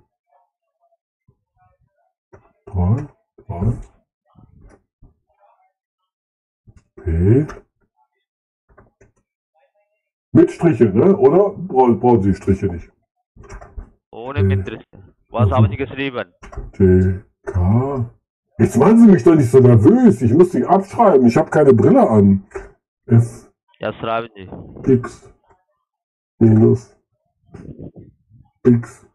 Drei. 2.66 3.06
Drei. 3.46 3.97
P. 7.08 7.46
Mit 10.32 10.50
Striche, 10.50 10.84
ne? 10.84 11.16
Oder? 11.16 11.50
Brauchen, 11.56 11.98
brauchen 11.98 12.22
Sie 12.22 12.34
Striche 12.34 12.66
nicht. 12.66 12.92
Ohne 14.10 14.42
Mittel. 14.42 14.82
Was 15.30 15.50
haben 15.50 15.70
Sie 15.70 15.76
geschrieben? 15.76 16.26
T, 16.72 17.20
K. 17.46 18.10
Jetzt 18.58 18.76
machen 18.76 18.98
Sie 18.98 19.10
mich 19.10 19.24
doch 19.24 19.34
nicht 19.34 19.50
so 19.50 19.58
nervös. 19.60 20.20
Ich 20.20 20.34
muss 20.34 20.50
die 20.50 20.66
abschreiben. 20.66 21.26
Ich 21.26 21.36
habe 21.36 21.48
keine 21.48 21.72
Brille 21.72 22.06
an. 22.08 22.44
F, 23.06 23.50
Ja, 23.78 23.92
schreiben 23.94 24.28
Sie. 24.34 24.92
X, 24.92 25.32
minus, 26.38 26.94
X, 28.64 29.06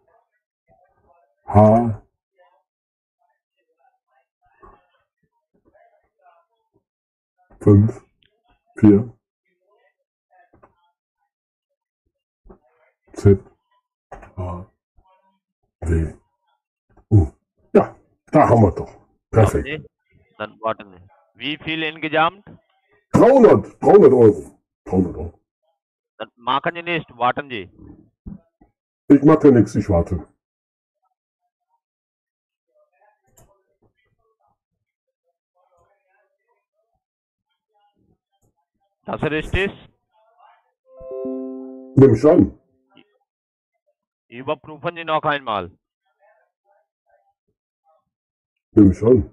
H, 1.46 2.02
fünf, 7.64 8.04
vier, 8.78 9.10
Z, 13.14 13.40
A, 14.36 14.66
W, 15.82 16.14
U. 17.10 17.28
Ja, 17.74 17.96
da 18.32 18.50
haben 18.50 18.64
wir 18.64 18.72
doch. 18.72 18.92
Perfekt. 19.32 19.66
Sie. 19.66 19.82
Dann 20.38 20.60
warten 20.62 20.92
Sie. 20.92 21.02
Wie 21.36 21.58
viel 21.58 21.84
insgesamt? 21.84 22.44
300, 23.14 23.82
300 23.82 24.14
Euro. 24.14 24.60
300 24.86 25.18
Euro. 25.18 25.40
Dann 26.18 26.30
machen 26.36 26.76
Sie 26.76 26.84
nicht, 26.84 27.18
warten 27.18 27.50
Sie. 27.50 27.70
Ich 29.08 29.24
mache 29.24 29.52
nichts, 29.52 29.76
ich 29.76 29.90
warte. 29.90 30.28
Das 39.06 39.22
ist 39.22 39.32
richtig. 39.32 39.72
Nimm 41.96 42.16
ich 42.16 42.26
an. 42.26 42.58
Überprüfen 44.30 44.96
Sie 44.96 45.04
noch 45.04 45.24
einmal. 45.24 45.72
Nimm 48.72 48.92
ich 48.92 49.04
an. 49.04 49.30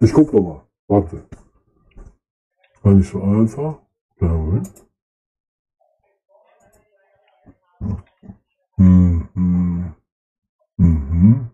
Ich 0.00 0.12
guck 0.12 0.32
noch 0.32 0.42
mal. 0.42 0.66
Warte. 0.88 1.28
War 2.82 2.94
nicht 2.94 3.10
so 3.10 3.22
einfach. 3.22 3.80
Ja, 4.20 4.28
Moment. 4.28 4.86
Hm, 8.76 9.28
hm. 9.34 9.94
Mhm. 10.76 11.50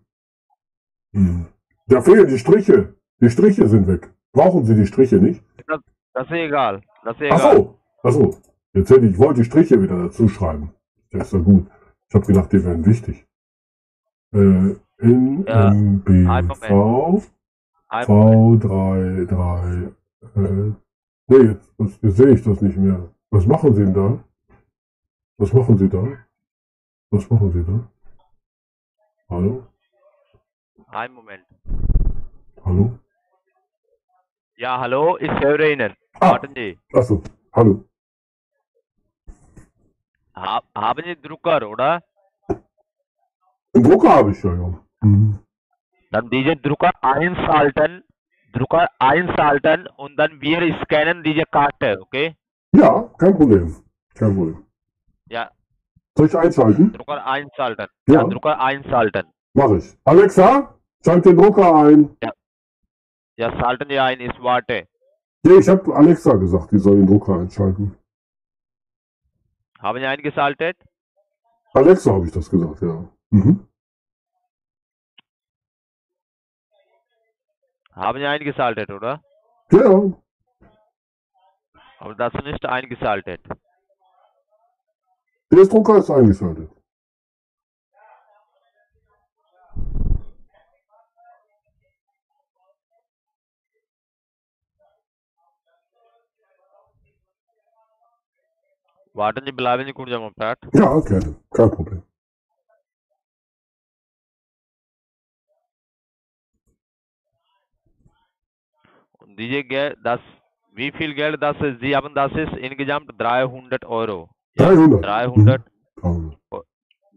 Hm. 1.13 1.47
Da 1.87 2.03
fehlen 2.03 2.29
die 2.29 2.39
Striche. 2.39 2.95
Die 3.21 3.31
Striche 3.31 3.69
sind 3.69 3.87
weg. 3.87 4.13
Brauchen 4.33 4.65
Sie 4.65 4.75
die 4.75 4.87
Striche 4.87 5.17
nicht? 5.17 5.43
Das, 5.67 5.81
das 6.15 6.27
ist 6.27 6.33
egal. 6.33 6.83
Das 7.05 7.17
ist 7.21 7.31
Ach 7.31 7.39
egal. 7.39 7.57
so. 7.57 7.79
Ach 8.03 8.13
so. 8.13 8.35
Jetzt 8.75 8.91
hätte 8.91 9.07
ich, 9.07 9.19
wollte 9.19 9.41
die 9.41 9.45
Striche 9.45 9.81
wieder 9.81 9.99
dazu 10.05 10.29
schreiben. 10.29 10.73
Das 11.11 11.27
ist 11.27 11.33
ja 11.35 11.39
gut. 11.41 11.67
Ich 12.09 12.15
habe 12.15 12.27
gedacht, 12.27 12.53
die 12.53 12.65
wären 12.65 12.85
wichtig. 12.87 13.27
Äh, 14.33 14.75
in 14.99 15.45
Ja, 15.47 15.69
M, 15.69 16.01
B, 16.03 16.27
einen 16.27 16.55
V, 16.55 17.23
Ein 17.89 18.07
V, 18.07 18.57
3, 18.57 19.25
3, 19.27 19.93
äh, 20.37 20.73
nee, 21.27 21.37
jetzt, 21.37 21.75
jetzt, 21.79 22.03
jetzt 22.03 22.17
sehe 22.17 22.31
ich 22.31 22.43
das 22.43 22.61
nicht 22.63 22.77
mehr. 22.77 23.09
Was 23.31 23.47
machen 23.47 23.75
Sie 23.75 23.85
denn 23.85 23.95
da? 23.95 24.23
Was 25.39 25.53
machen 25.53 25.77
Sie 25.77 25.89
da? 25.89 26.07
Was 27.11 27.29
machen 27.29 27.51
Sie 27.53 27.65
da? 27.65 27.89
Hallo? 29.29 29.67
Ein 30.89 31.13
Moment. 31.13 31.45
Hallo? 32.65 32.99
Ja, 34.57 34.79
hallo, 34.79 35.19
ich 35.19 35.31
höre 35.41 35.61
Ihnen. 35.61 35.95
Ah. 36.23 36.31
Warten 36.33 36.53
Sie. 36.55 36.79
Achso, 36.93 37.21
hallo. 37.53 37.85
Ha 40.37 40.63
haben 40.75 41.03
Sie 41.05 41.17
Drucker, 41.21 41.69
oder? 41.69 42.01
Einen 43.75 43.85
Drucker 43.85 44.09
habe 44.17 44.31
ich 44.31 44.43
ja, 44.45 44.55
ja. 44.55 44.79
Mhm. 45.01 45.39
Dann 46.13 46.31
diese 46.31 46.55
Drucker 46.57 46.93
einschalten, 47.03 48.05
Drucker 48.53 48.87
einschalten 49.01 49.89
und 49.97 50.17
dann 50.17 50.41
wir 50.41 50.61
scannen 50.85 51.25
diese 51.25 51.43
Karte, 51.51 51.99
okay? 52.01 52.37
Ja, 52.73 53.11
kein 53.19 53.37
Problem. 53.37 53.75
Kein 54.15 54.37
Problem. 54.37 54.65
Ja, 55.29 55.51
Soll 56.17 56.27
ich 56.27 56.37
einschalten? 56.37 56.93
Drucker 56.93 57.27
einschalten. 57.27 57.87
Ja. 58.07 58.23
Drucker 58.23 58.61
einschalten. 58.61 59.27
Mache 59.55 59.79
ich. 59.79 59.97
Alexa, 60.05 60.79
schalt 61.05 61.25
den 61.25 61.37
Drucker 61.37 61.75
ein. 61.75 62.17
Ja, 63.37 63.51
schalten 63.59 63.89
Sie 63.89 63.99
ein, 63.99 64.21
ich 64.21 64.41
warte. 64.41 64.87
Nee, 65.45 65.59
ich 65.59 65.69
habe 65.69 65.95
Alexa 65.95 66.35
gesagt, 66.37 66.71
die 66.71 66.79
soll 66.79 66.97
den 66.97 67.07
Drucker 67.07 67.35
einschalten. 67.41 67.97
Haben 69.79 69.99
Sie 69.99 70.07
eingeschaltet? 70.07 70.77
Alexa 71.75 72.13
habe 72.13 72.27
ich 72.27 72.33
das 72.33 72.49
gesagt, 72.49 72.81
ja. 72.83 73.09
Mhm. 73.31 73.67
Haben 77.93 78.19
Sie 78.19 78.27
eingeschaltet, 78.27 78.91
oder? 78.91 79.21
Ja, 79.73 80.13
Aber 81.99 82.15
das 82.15 82.33
ist 82.35 82.45
nicht 82.45 82.65
eingeschaltet. 82.65 83.41
der 85.51 85.67
Drucker 85.67 85.99
ist 85.99 86.11
eingeschaltet. 86.11 86.71
Warten 99.15 99.45
Sie, 99.45 99.53
bleiben 99.53 99.85
Sie 99.87 99.93
kurz 99.93 100.11
am 100.13 100.23
Apparat. 100.25 100.59
Ja, 100.73 100.99
gerne. 101.01 101.35
Kein 101.51 101.71
Problem. 101.71 102.03
Diese 109.39 109.65
Geld, 109.65 109.97
das, 110.03 110.21
wie 110.75 110.91
viel 110.93 111.15
Geld 111.15 111.43
das 111.43 111.57
ist? 111.61 111.81
Sie 111.81 111.95
haben 111.97 112.15
das 112.15 112.33
ist 112.33 112.53
insgesamt 112.59 113.11
300 113.19 113.85
Euro. 113.85 114.29
300. 114.57 115.03
300, 115.05 115.63
Mhm. 116.03 116.35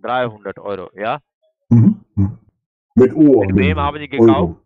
300 0.02 0.60
Euro, 0.60 0.90
ja? 0.96 1.20
Mhm. 1.70 2.00
Mhm. 2.16 2.38
Mit 2.96 3.14
O. 3.16 3.44
Mit 3.46 3.56
wem 3.56 3.78
haben 3.80 3.98
Sie 4.00 4.08
gekauft? 4.08 4.30
Euro. 4.30 4.58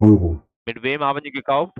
Euro. 0.00 0.42
Mit 0.66 0.82
wem 0.82 1.00
haben 1.00 1.20
Sie 1.22 1.30
gekauft? 1.30 1.72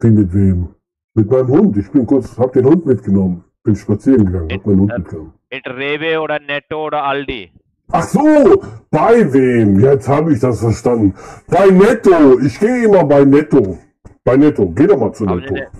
Wie 0.00 0.10
mit 0.10 0.32
wem? 0.32 0.74
Mit 1.14 1.30
meinem 1.30 1.48
Hund. 1.48 1.76
Ich 1.76 1.90
bin 1.90 2.06
kurz, 2.06 2.38
hab 2.38 2.52
den 2.52 2.64
Hund 2.64 2.86
mitgenommen. 2.86 3.44
Bin 3.62 3.76
spazieren 3.76 4.24
gegangen, 4.26 4.50
hab 4.52 4.66
meinen 4.66 4.80
Hund 4.80 4.98
mitgenommen. 4.98 5.34
Mit 5.50 5.66
Rewe 5.66 6.20
oder 6.20 6.38
Netto 6.38 6.86
oder 6.86 7.04
Aldi? 7.04 7.52
Ach 7.92 8.04
so, 8.04 8.62
bei 8.90 9.32
wem? 9.32 9.80
Jetzt 9.80 10.08
habe 10.08 10.32
ich 10.32 10.40
das 10.40 10.60
verstanden. 10.60 11.14
Bei 11.48 11.66
Netto. 11.66 12.38
Ich 12.38 12.58
gehe 12.58 12.84
immer 12.84 13.04
bei 13.04 13.24
Netto. 13.24 13.78
Bei 14.24 14.36
Netto. 14.36 14.68
Geh 14.70 14.86
doch 14.86 14.98
mal 14.98 15.12
zu 15.12 15.26
Haben 15.26 15.40
Sie, 15.46 15.52
Netto. 15.52 15.54
ne 15.54 15.70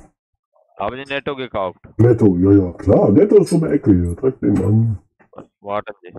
haben 0.78 0.96
Sie 0.96 1.14
Netto 1.14 1.36
gekauft? 1.36 1.78
Netto, 1.98 2.36
ja, 2.36 2.52
ja, 2.52 2.72
klar. 2.72 3.10
Netto 3.10 3.36
ist 3.38 3.52
um 3.52 3.60
die 3.60 3.68
Ecke 3.68 3.92
hier. 3.92 4.14
Direkt 4.16 4.42
nebenan. 4.42 4.98
Warten 5.60 5.94
Sie. 6.02 6.14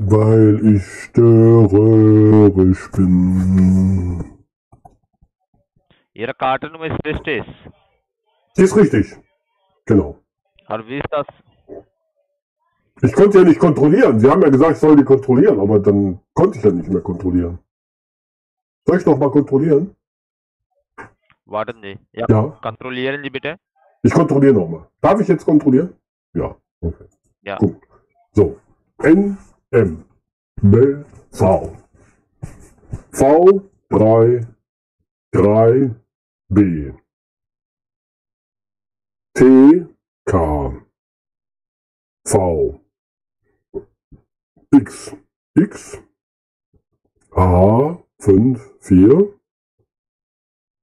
Weil 0.00 0.60
ich 0.64 0.84
störerisch 1.10 2.88
bin. 2.92 4.22
Ihre 6.14 6.34
Kartennummer 6.34 6.86
ist 6.86 7.04
richtig. 7.04 7.42
Die 8.56 8.62
ist 8.62 8.76
richtig. 8.76 9.16
Genau. 9.86 10.20
Aber 10.66 10.86
wie 10.86 10.98
ist 10.98 11.08
das? 11.10 11.26
Ich 13.02 13.12
konnte 13.12 13.38
ja 13.38 13.44
nicht 13.44 13.58
kontrollieren. 13.58 14.20
Sie 14.20 14.30
haben 14.30 14.40
ja 14.42 14.50
gesagt, 14.50 14.72
ich 14.72 14.78
soll 14.78 14.94
die 14.94 15.02
kontrollieren, 15.02 15.58
aber 15.58 15.80
dann 15.80 16.20
konnte 16.32 16.58
ich 16.58 16.64
ja 16.64 16.70
nicht 16.70 16.88
mehr 16.88 17.02
kontrollieren. 17.02 17.58
Soll 18.86 18.98
ich 18.98 19.06
noch 19.06 19.18
mal 19.18 19.30
kontrollieren? 19.32 19.96
Warten 21.44 21.82
Sie. 21.82 21.98
Ja, 22.12 22.26
Ja. 22.28 22.42
kontrollieren 22.62 23.20
Sie 23.24 23.30
bitte. 23.30 23.56
Ich 24.04 24.12
kontrolliere 24.12 24.54
noch 24.54 24.68
mal. 24.68 24.88
Darf 25.00 25.20
ich 25.20 25.26
jetzt 25.26 25.44
kontrollieren? 25.44 25.92
Ja. 26.34 26.54
Okay. 26.80 27.04
Ja. 27.42 27.56
Gut. 27.58 27.76
So. 28.32 28.56
N, 29.02 29.38
M, 29.70 30.02
B, 30.62 31.04
V. 31.30 31.76
V, 33.12 33.70
3, 33.90 34.46
3, 35.30 35.94
B. 36.48 36.92
T, 39.34 39.86
K. 40.24 40.86
V. 42.26 42.80
X, 44.72 45.14
X. 45.54 45.98
A, 47.36 47.98
5, 48.20 48.58
4. 48.80 49.38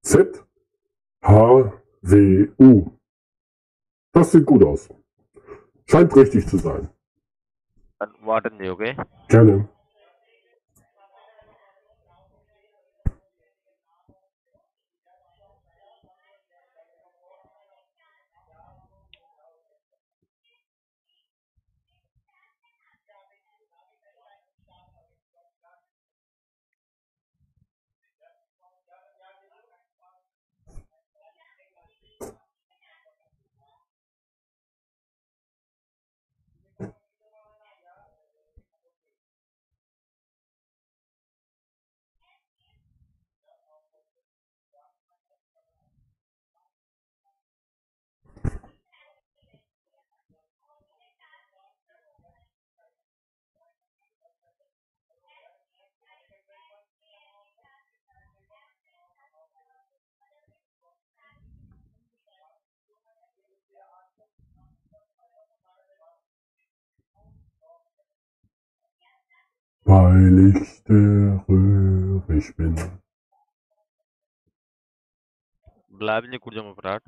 Z, 0.04 0.46
H, 1.22 1.72
W, 2.02 2.52
U. 2.60 2.92
Das 4.12 4.30
sieht 4.30 4.46
gut 4.46 4.62
aus. 4.62 4.88
Scheint 5.86 6.14
richtig 6.14 6.46
zu 6.46 6.58
sein. 6.58 6.88
Dann 7.98 8.10
warten 8.20 8.58
Weil 69.86 70.56
ich 70.56 70.68
störerisch 70.78 72.56
bin. 72.56 72.74
Bleiben 75.88 76.28
Sie 76.32 76.38
kurz 76.38 76.56
am 76.56 76.66
Apparat. 76.66 77.04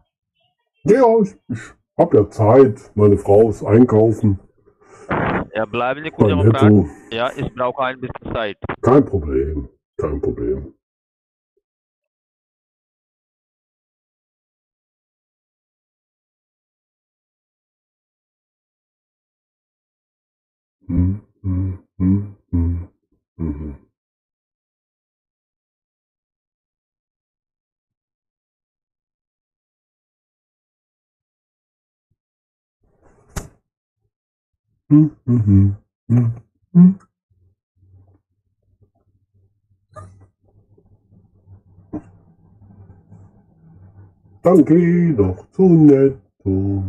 Ja, 0.84 1.02
ich, 1.20 1.36
ich 1.48 1.60
hab 1.98 2.14
ja 2.14 2.30
Zeit. 2.30 2.92
Meine 2.94 3.18
Frau 3.18 3.50
ist 3.50 3.64
einkaufen. 3.64 4.38
Ja, 5.54 5.64
bleiben 5.66 6.04
Sie 6.04 6.10
kurz 6.12 6.30
am. 6.30 6.38
Netto. 6.46 6.88
Ja, 7.10 7.32
ich 7.36 7.52
brauche 7.52 7.82
ein 7.82 8.00
bisschen 8.00 8.32
Zeit. 8.32 8.58
Kein 8.80 9.04
Problem. 9.04 9.68
Kein 9.96 10.20
Problem. 10.20 10.74
Hm, 20.86 21.20
hm, 21.42 21.78
hm, 21.98 22.37
hm, 23.38 23.54
hm. 23.58 23.74
Hm, 34.90 35.10
hm, 35.26 35.40
hm, 35.46 35.76
hm, 36.08 36.32
hm. 36.74 36.98
Dann 44.42 44.64
geh 44.64 45.12
doch 45.14 45.46
zu 45.50 45.62
Netto. 45.62 46.82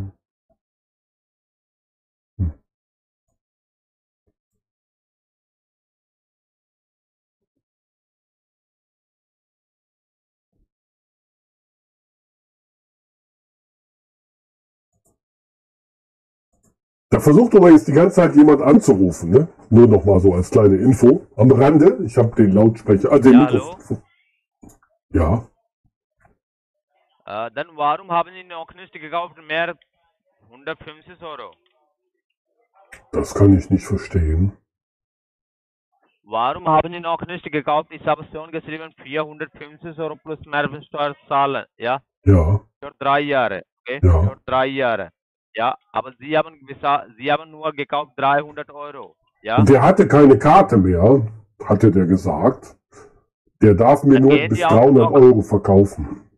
Da 17.11 17.19
versucht 17.19 17.55
aber 17.55 17.71
jetzt 17.71 17.87
die 17.87 17.91
ganze 17.91 18.15
Zeit 18.17 18.35
jemand 18.35 18.61
anzurufen, 18.61 19.31
ne? 19.31 19.47
Nur 19.69 19.87
noch 19.87 20.05
mal 20.05 20.19
so 20.19 20.33
als 20.33 20.49
kleine 20.51 20.75
Info 20.77 21.25
am 21.35 21.51
Rande. 21.51 21.97
Ich 22.05 22.17
habe 22.17 22.35
den 22.35 22.51
Lautsprecher, 22.53 23.11
also 23.11 23.29
den 23.29 23.39
Ja, 23.39 23.45
Mikrofon. 23.51 24.03
Ja, 25.11 25.47
Äh, 27.25 27.51
dann 27.51 27.67
warum 27.75 28.11
haben 28.11 28.31
Sie 28.33 28.43
noch 28.43 28.73
nicht 28.73 28.93
gekauft 28.93 29.35
mehr 29.47 29.75
150 30.49 31.21
Euro? 31.21 31.51
das 33.11 33.33
kann 33.33 33.57
ich 33.57 33.69
nicht 33.69 33.85
verstehen. 33.85 34.51
Warum 36.23 36.67
haben 36.67 36.91
Sie 36.93 36.99
noch 36.99 37.21
nicht 37.25 37.43
gekauft? 37.51 37.89
Ich 37.91 38.05
habe 38.05 38.25
schon 38.31 38.51
geschrieben 38.51 38.93
450 39.03 39.97
Euro 39.99 40.15
plus 40.15 40.39
Mehrwertsteuer 40.45 41.15
zahlen, 41.27 41.65
ja? 41.77 42.01
Ja, 42.23 42.59
Für 42.79 42.91
drei 42.99 43.21
Jahre, 43.21 43.63
okay? 43.81 43.99
Ja. 44.03 44.21
Für 44.23 44.37
drei 44.45 44.67
Jahre. 44.67 45.09
Ja, 45.55 45.77
aber 45.91 46.13
Sie 46.19 46.37
haben, 46.37 46.55
Sie 47.17 47.31
haben 47.31 47.51
nur 47.51 47.71
gekauft 47.73 48.11
300 48.17 48.69
Euro, 48.71 49.15
ja? 49.41 49.57
und 49.57 49.69
der 49.69 49.81
hatte 49.81 50.07
keine 50.07 50.37
Karte 50.37 50.77
mehr, 50.77 51.27
hatte 51.65 51.91
der 51.91 52.05
gesagt. 52.05 52.75
Der 53.61 53.73
darf 53.73 54.03
mir 54.03 54.13
Dann 54.19 54.23
nur 54.23 54.37
bis 54.47 54.57
die 54.57 54.65
auch 54.65 54.69
300 54.71 55.03
noch- 55.03 55.11
Euro 55.11 55.41
verkaufen. 55.41 56.29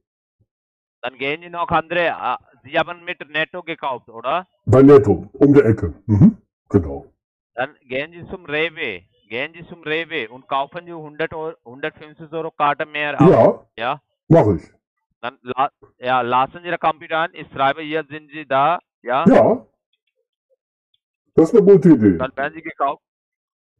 Dann 1.03 1.15
gehen 1.17 1.41
Sie 1.41 1.49
noch 1.49 1.67
andere. 1.69 2.07
äh, 2.07 2.37
Sie 2.63 2.77
haben 2.77 3.03
mit 3.03 3.19
Netto 3.29 3.61
gekauft, 3.63 4.07
oder? 4.09 4.47
Bei 4.65 4.81
Netto, 4.83 5.27
um 5.33 5.53
die 5.53 5.61
Ecke. 5.61 5.93
Mhm, 6.05 6.37
genau. 6.69 7.05
Dann 7.55 7.75
gehen 7.87 8.11
Sie 8.11 8.25
zum 8.29 8.45
Rewe. 8.45 9.01
Gehen 9.29 9.53
Sie 9.53 9.65
zum 9.67 9.81
Rewe 9.83 10.29
und 10.29 10.47
kaufen 10.47 10.85
Sie 10.85 10.91
100 10.91 11.33
Euro, 11.33 11.55
150 11.65 12.31
Euro 12.31 12.51
Karte 12.51 12.85
mehr 12.85 13.19
auf. 13.19 13.29
Ja, 13.29 13.65
Ja? 13.77 14.01
mache 14.27 14.55
ich. 14.57 14.63
Dann 15.21 15.37
la 15.43 15.69
ja, 15.99 16.21
lassen 16.21 16.59
Sie 16.61 16.67
Ihre 16.67 16.77
Computer 16.77 17.17
an. 17.19 17.31
Ich 17.33 17.47
schreibe, 17.51 17.81
hier 17.81 18.03
sind 18.09 18.29
Sie 18.31 18.45
da. 18.45 18.79
Ja? 19.03 19.25
Ja, 19.27 19.65
das 21.35 21.49
ist 21.51 21.55
eine 21.59 21.65
gute 21.71 21.89
Idee. 21.89 22.17
Dann 22.17 22.35
werden 22.35 22.53
Sie 22.53 22.61
gekauft. 22.61 23.01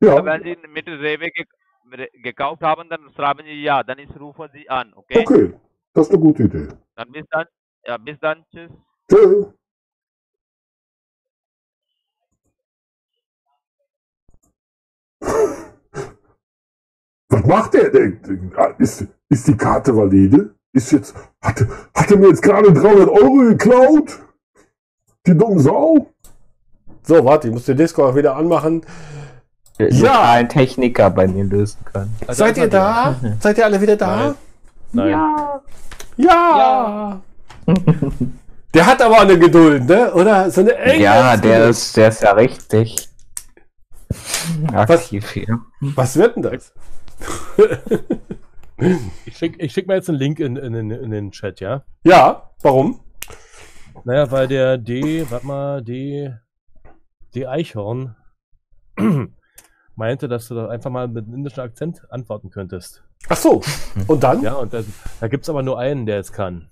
Ja. 0.02 0.16
Dann 0.16 0.26
wenn 0.26 0.44
Sie 0.44 0.68
mit 0.68 0.88
Rewe 0.88 1.30
ge 1.30 1.46
re- 1.92 2.10
gekauft 2.24 2.62
haben, 2.64 2.90
dann 2.90 3.10
schreiben 3.16 3.46
Sie 3.46 3.62
ja. 3.64 3.84
Dann 3.84 4.00
ich 4.00 4.10
rufe 4.20 4.50
Sie 4.54 4.68
an. 4.70 4.94
Okay? 4.96 5.20
Okay, 5.20 5.54
das 5.94 6.08
ist 6.08 6.14
eine 6.14 6.22
gute 6.24 6.44
Idee. 6.44 6.68
Dann 6.96 7.12
bis 7.12 7.26
dann. 7.30 7.46
Ja, 7.86 7.98
bis 7.98 8.20
dann. 8.20 8.44
Tschüss. 8.52 8.72
Tschö. 9.12 9.46
Was 17.30 17.46
macht 17.46 17.74
der 17.74 17.90
denn? 17.90 18.52
Ist, 18.80 19.08
ist 19.30 19.48
die 19.48 19.56
Karte 19.56 19.96
valide? 19.96 20.56
Ist 20.74 20.92
jetzt, 20.92 21.16
hatte, 21.42 21.68
hat 21.96 22.12
er 22.12 22.18
mir 22.18 22.30
jetzt 22.30 22.42
gerade 22.42 22.72
300 22.74 23.10
Euro 23.10 23.38
geklaut? 23.50 24.20
Die 25.28 25.38
dumme 25.38 25.60
Sau? 25.60 26.08
So, 27.04 27.24
warte, 27.26 27.48
ich 27.48 27.54
muss 27.54 27.66
den 27.66 27.78
Discord 27.78 28.16
wieder 28.16 28.36
anmachen. 28.36 28.84
Ja. 29.80 30.32
Ein 30.34 30.50
Techniker 30.50 31.10
bei 31.10 31.28
mir 31.28 31.44
lösen 31.44 31.80
können. 31.86 32.16
Seid 32.28 32.58
ihr 32.58 32.68
da? 32.70 33.16
Seid 33.40 33.58
ihr 33.58 33.66
alle 33.66 33.82
wieder 33.82 33.96
da? 33.96 34.36
Nein. 34.92 35.10
Ja. 35.10 35.62
Ja. 36.18 37.22
Der 38.74 38.86
hat 38.86 39.02
aber 39.02 39.22
eine 39.22 39.40
Geduld, 39.40 39.86
ne? 39.88 40.14
Oder? 40.14 40.50
So 40.52 40.62
eine 40.62 40.76
enge 40.76 41.04
Ja, 41.04 41.36
der 41.38 41.54
Geduld. 41.58 41.70
ist, 41.72 41.98
der 41.98 42.08
ist 42.10 42.22
ja 42.22 42.32
richtig. 42.34 43.10
Aktiv 44.74 45.32
hier. 45.32 45.60
Was 45.80 46.16
wird 46.18 46.36
denn 46.36 46.44
das? 46.44 46.74
Ich 49.26 49.38
schicke 49.38 49.64
ich 49.64 49.72
schick 49.74 49.88
mal 49.88 49.96
jetzt 49.96 50.10
einen 50.10 50.18
Link 50.20 50.40
in, 50.40 50.56
in, 50.58 50.74
in, 50.74 50.92
in 50.92 51.12
den 51.12 51.32
Chat, 51.32 51.60
ja? 51.60 51.84
Ja, 52.04 52.50
warum? 52.62 53.00
Naja, 54.04 54.32
weil 54.32 54.48
der 54.48 54.78
D, 54.78 55.26
warte 55.30 55.46
mal, 55.46 55.84
D, 55.84 56.34
D 57.36 57.46
Eichhorn 57.48 58.16
meinte, 59.96 60.28
dass 60.28 60.48
du 60.48 60.56
da 60.56 60.68
einfach 60.70 60.90
mal 60.90 61.08
mit 61.08 61.26
einem 61.26 61.36
indischen 61.36 61.62
Akzent 61.62 62.02
antworten 62.12 62.50
könntest. 62.50 63.04
Ach 63.30 63.36
so. 63.38 63.62
Und 64.08 64.24
dann? 64.24 64.42
Ja, 64.42 64.54
und 64.56 64.74
das, 64.74 64.86
da 65.20 65.28
gibt's 65.28 65.50
aber 65.50 65.62
nur 65.64 65.78
einen, 65.80 66.06
der 66.06 66.20
es 66.20 66.32
kann. 66.32 66.70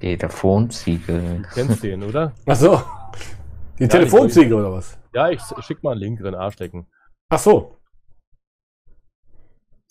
Telefonziegel. 0.00 1.42
Du 1.42 1.48
kennst 1.54 1.82
den, 1.82 2.02
oder? 2.02 2.32
Ach 2.46 2.56
so. 2.56 2.82
Die 3.78 3.84
Ja, 3.84 3.88
Telefonziegel 3.88 4.48
ich- 4.52 4.54
oder 4.54 4.72
was? 4.72 4.98
Ja, 5.14 5.30
ich 5.30 5.40
schick 5.60 5.82
mal 5.82 5.92
einen 5.92 6.00
Link 6.00 6.18
in 6.18 6.24
den 6.26 6.34
Arsch 6.34 6.54
stecken. 6.54 6.86
Ach 7.28 7.38
so. 7.38 7.72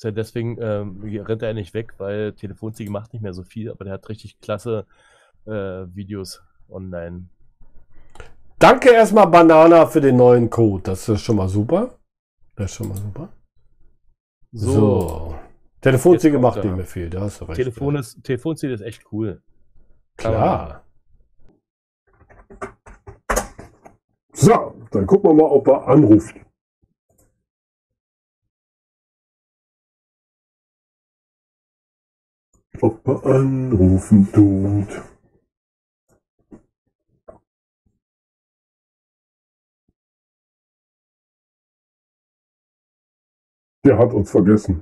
Deswegen 0.04 0.62
ähm, 0.62 1.02
rennt 1.26 1.42
er 1.42 1.54
nicht 1.56 1.74
weg, 1.74 1.94
weil 1.98 2.34
Telefonziegel 2.34 2.92
macht 2.92 3.14
nicht 3.14 3.24
mehr 3.24 3.34
so 3.34 3.42
viel, 3.44 3.72
aber 3.72 3.86
der 3.86 3.94
hat 3.96 4.08
richtig 4.10 4.40
klasse 4.40 4.86
äh, 5.46 5.86
Videos 5.96 6.42
online. 6.70 7.30
Danke 8.60 8.92
erstmal 8.92 9.28
Banana 9.28 9.86
für 9.86 10.02
den 10.02 10.16
neuen 10.18 10.50
Code. 10.50 10.84
Das 10.84 11.08
ist 11.10 11.22
schon 11.22 11.36
mal 11.36 11.50
super. 11.50 12.00
Das 12.56 12.72
ist 12.72 12.78
schon 12.78 12.88
mal 12.88 12.98
super. 12.98 13.34
So. 14.52 14.72
So. 14.72 15.36
Telefonziegel 15.82 16.38
Jetzt 16.38 16.42
macht 16.42 16.54
kommt 16.56 16.66
nicht 16.66 16.74
er. 16.74 16.78
mehr 16.78 16.86
viel, 16.86 17.10
da 17.10 17.22
hast 17.22 17.42
du 17.42 17.46
recht. 17.46 17.58
Telefon 17.58 17.96
ist, 17.98 18.24
Telefonziegel 18.24 18.74
ist 18.74 18.82
echt 18.82 19.04
cool. 19.12 19.44
Klar. 20.18 20.84
So, 24.34 24.74
dann 24.92 25.06
gucken 25.06 25.30
wir 25.30 25.34
mal, 25.36 25.52
ob 25.52 25.68
er 25.68 25.88
anruft. 25.88 26.36
Ob 32.82 33.08
er 33.08 33.26
anrufen 33.26 34.32
tut. 34.32 35.15
Der 43.86 44.00
hat 44.00 44.14
uns 44.14 44.32
vergessen. 44.32 44.82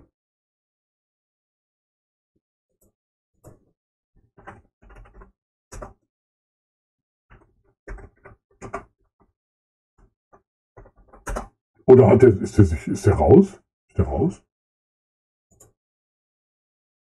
Oder 11.85 12.07
hat 12.07 12.21
der, 12.21 12.29
ist 12.41 12.57
der 12.57 12.63
sich, 12.63 12.87
ist 12.87 13.05
der 13.05 13.15
raus? 13.15 13.61
Ist 13.89 13.97
der 13.97 14.05
raus? 14.05 14.41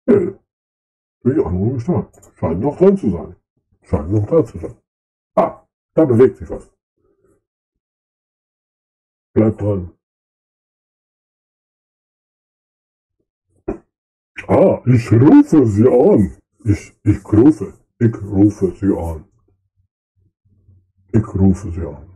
Ich 0.07 1.39
auch 1.39 1.51
nur 1.51 1.75
gestartet. 1.75 2.33
Scheint 2.37 2.61
noch 2.61 2.79
dran 2.79 2.97
zu 2.97 3.11
sein. 3.11 3.37
Scheint 3.83 4.11
noch 4.11 4.27
dran 4.27 4.47
zu 4.47 4.59
sein. 4.59 4.77
Ah, 5.35 5.67
da 5.95 6.07
bewegt 6.07 6.39
sich 6.39 6.49
was. 6.49 6.73
Bleibt 9.35 9.61
dran. 9.61 10.00
Ah, 14.49 14.83
ich 14.87 15.11
rufe 15.13 15.67
sie 15.67 15.87
an. 15.89 16.37
Ich, 16.65 16.93
ich 17.05 17.25
rufe. 17.33 17.75
Ich 17.99 18.15
rufe 18.23 18.73
sie 18.77 18.97
an. 18.97 19.25
Ich 21.13 21.35
rufe 21.35 21.71
sie 21.71 21.87
an. 21.87 22.07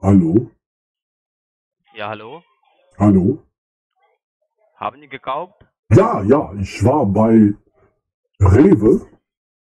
Hallo? 0.00 0.50
Ja, 1.94 2.08
hallo? 2.08 2.42
Hallo? 2.98 3.47
Haben 4.78 5.00
Sie 5.00 5.08
gekauft? 5.08 5.66
Ja, 5.92 6.22
ja, 6.22 6.52
ich 6.54 6.84
war 6.84 7.04
bei 7.04 7.52
Rewe. 8.40 9.06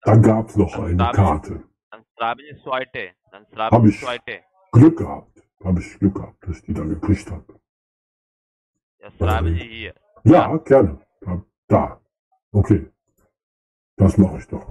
Da 0.02 0.16
gab's 0.16 0.56
noch 0.56 0.74
eine 0.76 0.96
Karte. 0.96 1.62
Dann 1.90 2.04
Sie 2.38 2.62
zweite. 2.62 3.10
Dann 3.30 3.46
schreiben 3.46 3.76
Hab 3.76 3.82
Sie 3.82 3.90
ich 3.90 4.00
zweite. 4.00 4.40
Glück 4.72 4.98
gehabt. 4.98 5.42
Habe 5.62 5.80
ich 5.80 5.98
Glück 6.00 6.16
gehabt, 6.16 6.36
dass 6.42 6.56
ich 6.58 6.62
die 6.64 6.74
dann 6.74 6.88
gekriegt 6.88 7.30
habe. 7.30 7.60
Ja, 8.98 9.10
schreiben 9.12 9.54
Sie 9.54 9.68
hier. 9.68 9.94
Ja, 10.24 10.56
gerne. 10.56 10.98
Da. 11.20 11.42
da. 11.68 12.00
Okay. 12.52 12.90
Das 13.96 14.18
mache 14.18 14.38
ich 14.38 14.48
doch. 14.48 14.66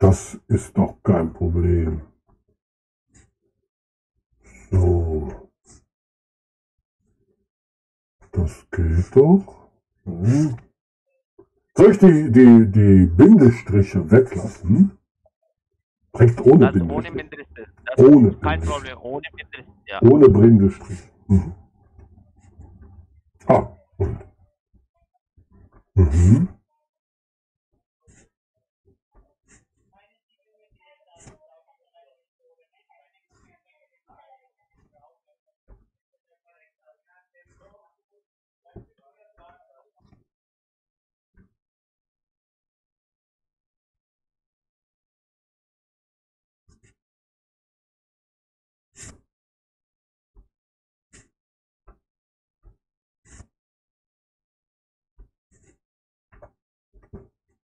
Das 0.00 0.34
ist 0.48 0.76
doch 0.76 1.00
kein 1.04 1.32
Problem. 1.32 2.02
So. 4.72 5.44
Das 8.34 8.66
geht 8.70 9.16
doch. 9.16 9.68
So. 10.04 10.56
Soll 11.76 11.90
ich 11.90 11.98
die, 11.98 12.30
die, 12.30 12.70
die 12.70 13.06
Bindestriche 13.06 14.10
weglassen? 14.10 14.98
Direkt 16.14 16.40
ohne 16.42 16.72
Das 16.72 16.82
ohne 16.82 17.10
Bindestrich. 17.10 17.14
Bindestrich. 17.16 17.68
Das 17.86 17.98
Ohne 18.06 18.32
kein 18.36 18.60
Bindestrich. 18.60 18.92
Problem. 18.92 18.98
Ohne 19.02 19.22
Bindestrich. 19.32 19.66
Ja. 19.86 20.02
Ohne 20.02 20.28
Bindestrich. 20.28 21.02
Mhm. 21.26 21.54
Ah, 23.46 23.76
und. 23.96 24.18
Mhm. 25.94 26.48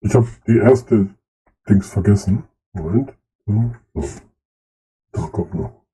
Ich 0.01 0.14
habe 0.14 0.28
die 0.46 0.59
erste 0.59 1.09
Dings 1.68 1.90
vergessen. 1.90 2.44
Moment. 2.72 3.12
So. 3.46 4.05
Da 5.12 5.22
kommt 5.22 5.55
noch. 5.55 5.84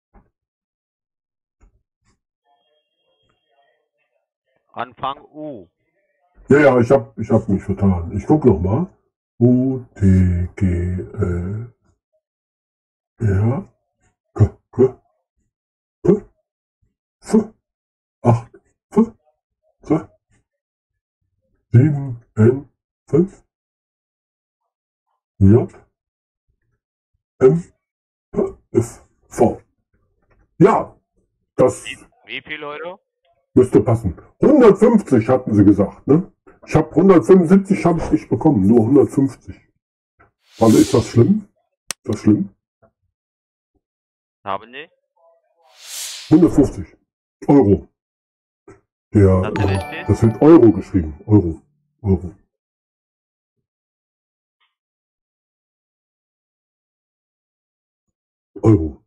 Anfang 4.73 5.21
U. 5.33 5.69
Ja, 6.49 6.59
ja, 6.59 6.81
ich 6.81 6.91
habe 6.91 7.13
ich 7.21 7.31
hab 7.31 7.49
mich 7.49 7.63
vertan. 7.63 8.15
Ich 8.17 8.27
guck 8.27 8.45
noch 8.45 8.61
mal. 8.61 8.89
U, 9.39 9.85
T, 9.95 10.49
G, 10.57 10.67
äh, 10.67 11.67
ja, 13.21 13.69
K, 14.33 14.59
K, 14.71 15.01
P, 16.03 16.25
F, 17.21 17.55
8, 18.23 18.53
F, 18.91 19.13
2, 19.83 20.09
7, 21.73 22.25
N, 22.37 22.69
5, 23.09 23.44
J, 25.39 25.69
M, 27.41 27.63
F, 28.73 29.03
V. 29.29 29.61
Ja, 30.59 30.97
das 31.57 31.85
Wie 32.27 32.41
viel 32.41 32.63
Euro? 32.65 33.01
müsste 33.55 33.81
passen. 33.81 34.17
150 34.41 35.29
hatten 35.29 35.55
sie 35.55 35.65
gesagt, 35.65 36.07
ne? 36.07 36.31
Ich 36.67 36.75
habe 36.75 36.89
175 36.91 37.85
habe 37.85 38.01
ich 38.01 38.11
nicht 38.13 38.29
bekommen, 38.29 38.67
nur 38.67 38.81
150. 38.81 39.55
Also 40.61 40.79
ist 40.79 40.95
das 40.95 41.07
schlimm? 41.09 41.49
Ist 42.05 42.09
das 42.09 42.21
schlimm? 42.21 42.49
Haben 44.45 44.73
Sie? 44.73 44.89
150 46.35 46.97
Euro. 47.49 47.89
Der, 49.13 49.51
Das 49.53 49.69
richtig. 49.69 50.07
das 50.07 50.23
wird 50.23 50.43
Euro 50.43 50.73
geschrieben. 50.73 51.21
Euro. 51.27 51.61
Euro. 52.03 52.35
Euro. 58.65 59.05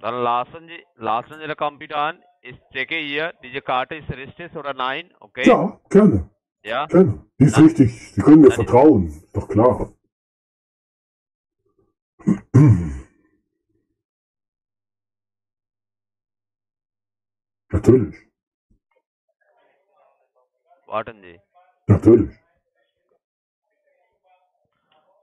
Dann 0.00 0.14
lassen 0.22 0.66
Sie, 0.66 0.84
lassen 0.96 1.34
Sie 1.40 1.46
den 1.46 1.56
Computer 1.56 1.96
an. 1.96 2.22
Ich 2.42 2.58
checke 2.72 2.96
hier, 2.96 3.32
diese 3.42 3.60
Karte 3.62 3.96
ist 3.96 4.08
richtig 4.10 4.54
oder 4.56 4.72
nein, 4.74 5.12
okay? 5.20 5.46
Ja, 5.46 5.78
gerne. 5.90 6.28
Ja? 6.64 6.86
Gerne. 6.86 7.24
Die 7.38 7.44
ist 7.44 7.56
Dann- 7.56 7.64
richtig. 7.64 8.12
Sie 8.14 8.20
können 8.22 8.40
mir 8.40 8.48
dann- 8.48 8.56
vertrauen. 8.64 9.06
Ist 9.08 9.36
doch 9.36 9.48
klar. 9.48 9.92
Natürlich, 17.72 18.16
Warten 20.86 21.20
Sie. 21.22 21.40
natürlich. 21.86 22.36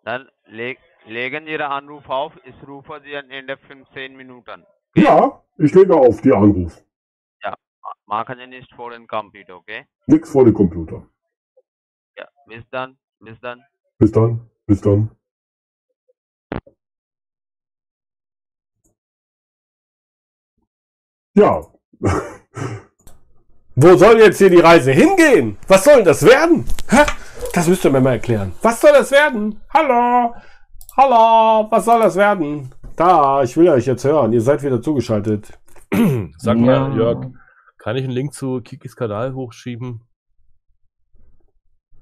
Dann 0.04 0.30
leg, 0.46 0.80
legen 1.08 1.46
Sie 1.46 1.52
Ihren 1.52 1.72
Anruf 1.72 2.08
auf. 2.10 2.34
Ich 2.44 2.56
rufe 2.68 3.02
Sie 3.04 3.16
an 3.16 3.30
Ende 3.30 3.58
15 3.58 4.16
Minuten. 4.16 4.66
Ja, 4.96 5.44
ich 5.58 5.74
lege 5.74 5.96
auf 5.96 6.22
die 6.22 6.34
Anruf. 6.34 6.84
Ja, 7.44 7.54
machen 8.06 8.38
Sie 8.40 8.48
nicht 8.48 8.72
vor 8.74 8.92
den 8.92 9.08
Computer, 9.08 9.56
okay? 9.56 9.86
Nix 10.08 10.30
vor 10.32 10.46
dem 10.46 10.54
Computer. 10.54 11.08
Ja, 12.18 12.28
bis 12.46 12.64
dann. 12.70 12.98
Bis 13.20 13.40
dann. 13.40 13.64
Bis 13.98 14.12
dann, 14.12 14.50
bis 14.66 14.82
dann. 14.82 15.12
Ja, 21.36 21.62
Wo 23.80 23.96
soll 23.96 24.20
jetzt 24.20 24.40
hier 24.40 24.50
die 24.50 24.60
Reise 24.60 24.92
hingehen? 24.92 25.58
Was 25.68 25.84
soll 25.84 26.04
das 26.04 26.26
werden? 26.26 26.66
Hä? 26.90 27.04
Das 27.54 27.68
müsst 27.68 27.86
ihr 27.86 27.92
mir 27.92 28.02
mal 28.02 28.14
erklären. 28.14 28.54
Was 28.64 28.82
soll 28.82 28.92
das 28.92 29.12
werden? 29.12 29.62
Hallo? 29.72 30.34
Hallo? 30.98 31.68
Was 31.70 31.86
soll 31.86 32.00
das 32.02 32.16
werden? 32.16 32.72
Da, 32.96 33.44
ich 33.44 33.56
will 33.56 33.70
euch 33.70 33.86
jetzt 33.86 34.04
hören. 34.04 34.34
Ihr 34.34 34.42
seid 34.42 34.64
wieder 34.64 34.82
zugeschaltet. 34.82 35.52
Sag 36.38 36.58
Ja. 36.58 36.88
mal, 36.88 36.98
Jörg, 36.98 37.26
kann 37.78 37.96
ich 37.96 38.04
einen 38.04 38.14
Link 38.14 38.34
zu 38.34 38.62
Kikis 38.62 38.96
Kanal 38.96 39.34
hochschieben? 39.34 40.02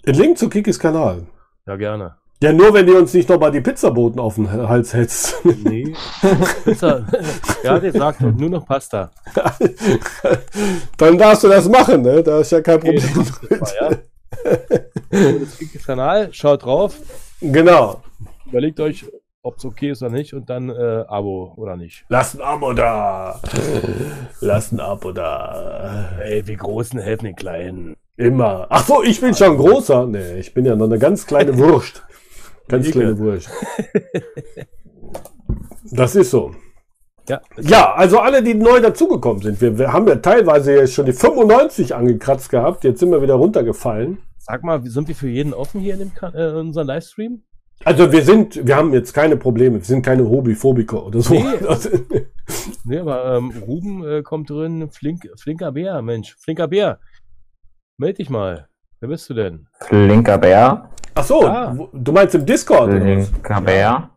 Ein 0.08 0.14
Link 0.16 0.38
zu 0.38 0.50
Kikis 0.50 0.80
Kanal. 0.80 1.28
Ja, 1.68 1.76
gerne. 1.76 2.16
Ja, 2.42 2.54
nur 2.54 2.74
wenn 2.74 2.88
ihr 2.88 2.98
uns 2.98 3.14
nicht 3.14 3.28
noch 3.30 3.40
mal 3.40 3.52
die 3.52 3.62
Pizzaboten 3.62 4.20
auf 4.20 4.36
den 4.36 4.52
Hals 4.52 4.94
hetzt. 4.94 5.44
Nee. 5.46 5.94
Pizza. 6.64 7.06
ja, 7.64 7.80
der 7.80 7.92
sagt 7.92 8.22
nur 8.22 8.50
noch 8.50 8.66
Pasta. 8.66 9.10
Dann 10.98 11.18
darfst 11.18 11.44
du 11.44 11.48
das 11.48 11.68
machen, 11.70 12.02
ne? 12.02 12.22
Da 12.22 12.40
ist 12.40 12.52
ja 12.52 12.62
kein 12.62 12.78
Okay, 12.78 13.00
Problem. 13.00 13.26
das 13.50 13.60
mal, 13.60 13.72
ja. 13.92 13.98
Das 15.40 15.58
Kikis 15.58 15.86
Kanal, 15.86 16.30
schaut 16.34 16.64
drauf, 16.64 16.98
Genau. 17.42 18.02
Überlegt 18.48 18.80
euch, 18.80 19.06
ob 19.42 19.58
es 19.58 19.66
okay 19.66 19.92
ist 19.92 20.02
oder 20.02 20.12
nicht 20.12 20.34
und 20.34 20.50
dann 20.50 20.70
äh, 20.70 21.04
Abo 21.08 21.54
oder 21.58 21.76
nicht. 21.78 22.06
Lasst 22.10 22.36
ein 22.36 22.42
Abo 22.42 22.74
da. 22.74 23.40
Lasst 24.42 24.72
ein 24.74 24.80
Abo 24.80 25.12
da. 25.12 26.18
Ey, 26.24 26.46
wir 26.48 26.58
Großen 26.58 27.00
helfen 27.00 27.26
den 27.26 27.36
Kleinen. 27.36 27.96
Immer. 28.18 28.66
Ach 28.70 28.86
so, 28.86 29.04
ich 29.04 29.20
bin 29.22 29.36
schon 29.36 29.58
großer. 29.58 30.08
Nee, 30.08 30.40
ich 30.40 30.54
bin 30.54 30.66
ja 30.66 30.76
noch 30.76 30.86
eine 30.86 30.98
ganz 31.00 31.28
kleine 31.28 31.58
Wurst. 31.58 32.04
Ganz 32.68 32.90
kleine 32.92 33.18
Wurst. 33.20 33.50
Das 35.92 36.16
ist 36.16 36.32
so. 36.32 36.52
Ja, 37.30 37.42
Ja, 37.60 37.94
also 37.94 38.20
alle, 38.20 38.44
die 38.44 38.54
neu 38.54 38.80
dazugekommen 38.80 39.42
sind. 39.42 39.62
Wir, 39.62 39.78
wir 39.78 39.94
haben 39.94 40.08
ja 40.08 40.16
teilweise 40.16 40.74
jetzt 40.76 40.94
schon 40.94 41.06
die 41.06 41.14
95 41.14 41.94
angekratzt 41.96 42.50
gehabt. 42.50 42.84
Jetzt 42.84 43.00
sind 43.00 43.12
wir 43.12 43.22
wieder 43.22 43.36
runtergefallen. 43.36 44.20
Sag 44.38 44.64
mal, 44.64 44.84
wie- 44.84 44.90
sind 44.90 45.08
wir 45.08 45.16
für 45.16 45.30
jeden 45.30 45.54
offen 45.54 45.82
hier 45.82 45.94
in, 45.94 46.00
dem, 46.00 46.12
äh, 46.34 46.50
in 46.50 46.56
unserem 46.68 46.88
Livestream? 46.88 47.44
Also 47.86 48.12
wir 48.12 48.24
sind, 48.24 48.66
wir 48.68 48.76
haben 48.76 48.94
jetzt 48.94 49.14
keine 49.14 49.38
Probleme. 49.38 49.78
Wir 49.78 49.86
sind 49.86 50.02
keine 50.04 50.28
Hobbyphobiker 50.28 51.06
oder 51.06 51.22
so. 51.22 51.34
Nee. 51.36 52.26
Nee, 52.84 53.00
aber 53.00 53.38
ähm, 53.38 53.52
Ruben 53.66 54.04
äh, 54.08 54.22
kommt 54.22 54.50
drin, 54.50 54.90
flink, 54.92 55.28
flinker 55.40 55.72
Bär, 55.72 56.02
Mensch, 56.02 56.36
flinker 56.40 56.68
Bär. 56.68 57.00
Meld 57.98 58.18
dich 58.20 58.30
mal. 58.30 58.68
Wer 59.00 59.10
bist 59.10 59.30
du 59.30 59.34
denn? 59.34 59.68
Flinker 59.82 60.38
Bär. 60.38 60.90
Ach 61.16 61.24
so, 61.24 61.46
Ah. 61.46 61.76
du 61.94 62.12
meinst 62.12 62.36
im 62.36 62.46
Discord 62.46 62.90
oder 62.90 63.00
was? 63.18 63.30
Flinker 63.30 63.62
Bär. 63.62 64.10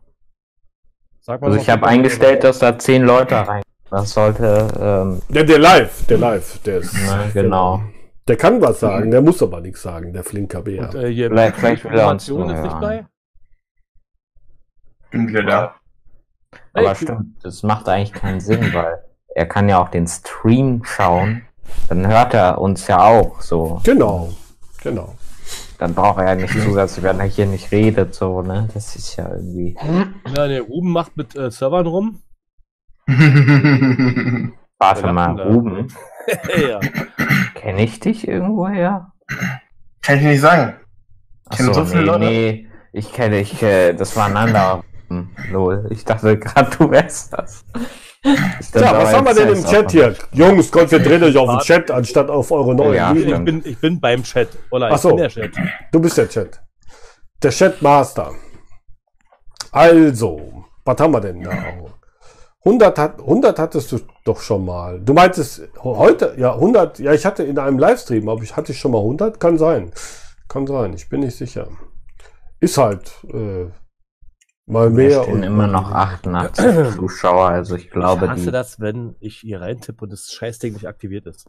Sag 1.21 1.41
mal 1.41 1.47
Also 1.47 1.59
ich 1.59 1.69
habe 1.69 1.85
eingestellt, 1.87 2.43
dass 2.43 2.59
da 2.59 2.77
zehn 2.77 3.03
Leute 3.03 3.35
rein. 3.47 3.63
Das 3.89 4.11
sollte, 4.13 4.67
ähm, 4.79 5.21
Der, 5.29 5.43
der 5.43 5.59
live, 5.59 6.05
der 6.07 6.17
live, 6.19 6.59
der 6.59 6.77
ist. 6.79 6.93
ne, 6.93 7.31
genau. 7.33 7.81
Der 8.27 8.35
kann 8.37 8.61
was 8.61 8.79
sagen, 8.79 9.09
der 9.09 9.21
muss 9.21 9.41
aber 9.41 9.59
nichts 9.61 9.81
sagen, 9.81 10.13
der 10.13 10.23
flinker 10.23 10.61
Bär. 10.61 10.83
Und, 10.89 10.95
äh, 10.95 11.11
hier 11.11 11.29
Vielleicht- 11.29 11.55
vielleicht 11.57 11.83
will 11.85 11.97
er 11.97 12.09
uns 12.11 12.27
Information 12.29 12.55
ist 12.57 12.63
nicht 12.63 12.79
bei? 12.79 13.05
Bin 15.11 15.27
wieder 15.27 15.43
da. 15.43 15.75
Aber 16.73 16.89
Hey, 16.89 16.95
stimmt, 16.95 17.43
das 17.43 17.63
macht 17.63 17.87
eigentlich 17.89 18.13
keinen 18.13 18.39
Sinn, 18.39 18.73
weil 18.73 19.03
er 19.35 19.45
kann 19.45 19.69
ja 19.69 19.79
auch 19.79 19.89
den 19.89 20.07
Stream 20.07 20.83
schauen. 20.83 21.43
Dann 21.87 22.07
hört 22.07 22.33
er 22.33 22.59
uns 22.59 22.87
ja 22.87 22.99
auch 23.03 23.41
so. 23.41 23.81
Genau, 23.83 24.33
genau. 24.81 25.15
Dann 25.77 25.93
braucht 25.93 26.19
er 26.19 26.29
ja 26.29 26.35
nicht 26.35 26.59
zusätzlich, 26.59 27.03
wenn 27.03 27.19
er 27.19 27.25
hier 27.25 27.45
nicht 27.45 27.71
redet, 27.71 28.13
so, 28.13 28.41
ne? 28.41 28.67
Das 28.73 28.95
ist 28.95 29.15
ja 29.15 29.29
irgendwie. 29.29 29.77
Ja, 30.35 30.47
der 30.47 30.61
Ruben 30.63 30.91
macht 30.91 31.15
mit 31.15 31.35
äh, 31.35 31.49
Servern 31.51 31.87
rum. 31.87 32.21
Warte 34.77 35.13
mal, 35.13 35.35
da? 35.35 35.43
Ruben. 35.43 35.87
ja. 36.69 36.79
Kenne 37.55 37.83
ich 37.83 37.99
dich 37.99 38.27
irgendwoher? 38.27 39.13
Kann 40.01 40.17
ich 40.17 40.23
nicht 40.23 40.41
sagen. 40.41 40.75
Ach 41.49 41.57
Kennen 41.57 41.73
so 41.73 41.85
viele 41.85 42.01
nee, 42.01 42.05
Leute? 42.05 42.25
nee. 42.25 42.67
Ich 42.91 43.13
kenne, 43.13 43.39
ich, 43.39 43.61
äh, 43.61 43.93
das 43.93 44.15
war 44.15 44.25
ein 44.25 44.35
anderer. 44.37 44.83
Ruben. 45.09 45.35
Lol. 45.51 45.87
Ich 45.89 46.05
dachte 46.05 46.37
gerade, 46.37 46.69
du 46.77 46.89
wärst 46.89 47.33
das. 47.33 47.65
Tja, 48.21 48.97
was 48.97 49.13
haben 49.13 49.25
wir 49.25 49.33
denn 49.33 49.55
im 49.55 49.65
Chat 49.65 49.91
hier? 49.91 50.15
Jungs, 50.33 50.71
konzentriert 50.71 51.23
euch 51.23 51.37
auf 51.37 51.49
den 51.49 51.59
Chat 51.59 51.89
anstatt 51.89 52.29
auf 52.29 52.51
eure 52.51 52.75
neuen 52.75 52.95
Ja, 52.95 53.11
Lügen. 53.11 53.29
Ich 53.29 53.45
bin, 53.45 53.61
ich 53.65 53.79
bin 53.79 53.99
beim 53.99 54.23
Chat. 54.23 54.49
Oder 54.71 54.87
Ach 54.87 54.95
ich 54.95 55.01
so. 55.01 55.09
bin 55.09 55.17
der 55.17 55.29
Chat. 55.29 55.51
Du 55.91 55.99
bist 55.99 56.17
der 56.17 56.29
Chat. 56.29 56.61
Der 57.41 57.51
Chatmaster. 57.51 58.31
Also, 59.71 60.65
was 60.83 60.99
haben 60.99 61.11
wir 61.11 61.21
denn 61.21 61.43
da? 61.43 61.51
100, 62.65 62.99
hat, 62.99 63.19
100 63.19 63.57
hattest 63.57 63.91
du 63.91 63.99
doch 64.25 64.41
schon 64.41 64.65
mal. 64.65 64.99
Du 64.99 65.13
meintest 65.13 65.69
heute, 65.81 66.35
ja, 66.37 66.53
100, 66.53 66.99
ja, 66.99 67.13
ich 67.13 67.25
hatte 67.25 67.43
in 67.43 67.57
einem 67.57 67.79
Livestream, 67.79 68.27
aber 68.27 68.43
ich 68.43 68.57
hatte 68.57 68.73
ich 68.73 68.79
schon 68.79 68.91
mal 68.91 68.97
100? 68.97 69.39
Kann 69.39 69.57
sein. 69.57 69.93
Kann 70.49 70.67
sein, 70.67 70.93
ich 70.93 71.07
bin 71.07 71.21
nicht 71.21 71.37
sicher. 71.37 71.69
Ist 72.59 72.77
halt 72.77 73.13
äh, 73.31 73.67
mal 74.69 74.95
Wir 74.95 75.09
mehr. 75.09 75.23
stehen 75.23 75.43
immer 75.43 75.67
noch 75.67 75.91
88 75.91 76.65
Zuschauer, 76.95 77.49
also 77.49 77.75
ich 77.75 77.89
glaube, 77.89 78.25
ich 78.25 78.31
hasse 78.31 78.45
die. 78.45 78.51
das, 78.51 78.79
wenn 78.79 79.15
ich 79.19 79.37
hier 79.37 79.61
reintippe 79.61 80.03
und 80.05 80.11
das 80.13 80.31
Scheißding 80.31 80.73
nicht 80.73 80.87
aktiviert 80.87 81.25
ist. 81.27 81.47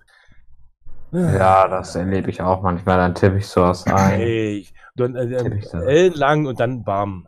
Ja, 1.12 1.66
das 1.68 1.96
erlebe 1.96 2.30
ich 2.30 2.40
auch 2.40 2.62
manchmal. 2.62 2.96
Dann 2.98 3.14
tippe 3.14 3.38
ich 3.38 3.46
sowas 3.48 3.84
ein. 3.86 4.20
Ey, 4.20 4.68
dann 4.94 5.16
äh, 5.16 5.24
äh, 5.24 5.84
ellenlang 5.86 6.46
und 6.46 6.60
dann 6.60 6.84
bam. 6.84 7.26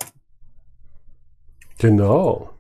Genau. 1.79 2.52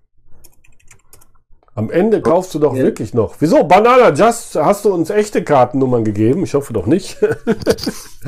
Am 1.75 1.91
Ende 1.91 2.21
kaufst 2.21 2.55
du 2.55 2.59
doch 2.59 2.75
wirklich 2.75 3.15
noch. 3.15 3.37
Wieso? 3.39 3.65
Banana 3.65 4.11
Just, 4.13 4.57
hast 4.57 4.85
du 4.85 4.93
uns 4.93 5.09
echte 5.09 5.43
Kartennummern 5.43 6.05
gegeben? 6.05 6.45
Ich 6.45 6.53
hoffe 6.53 6.75
doch 6.75 6.85
nicht. 6.87 7.17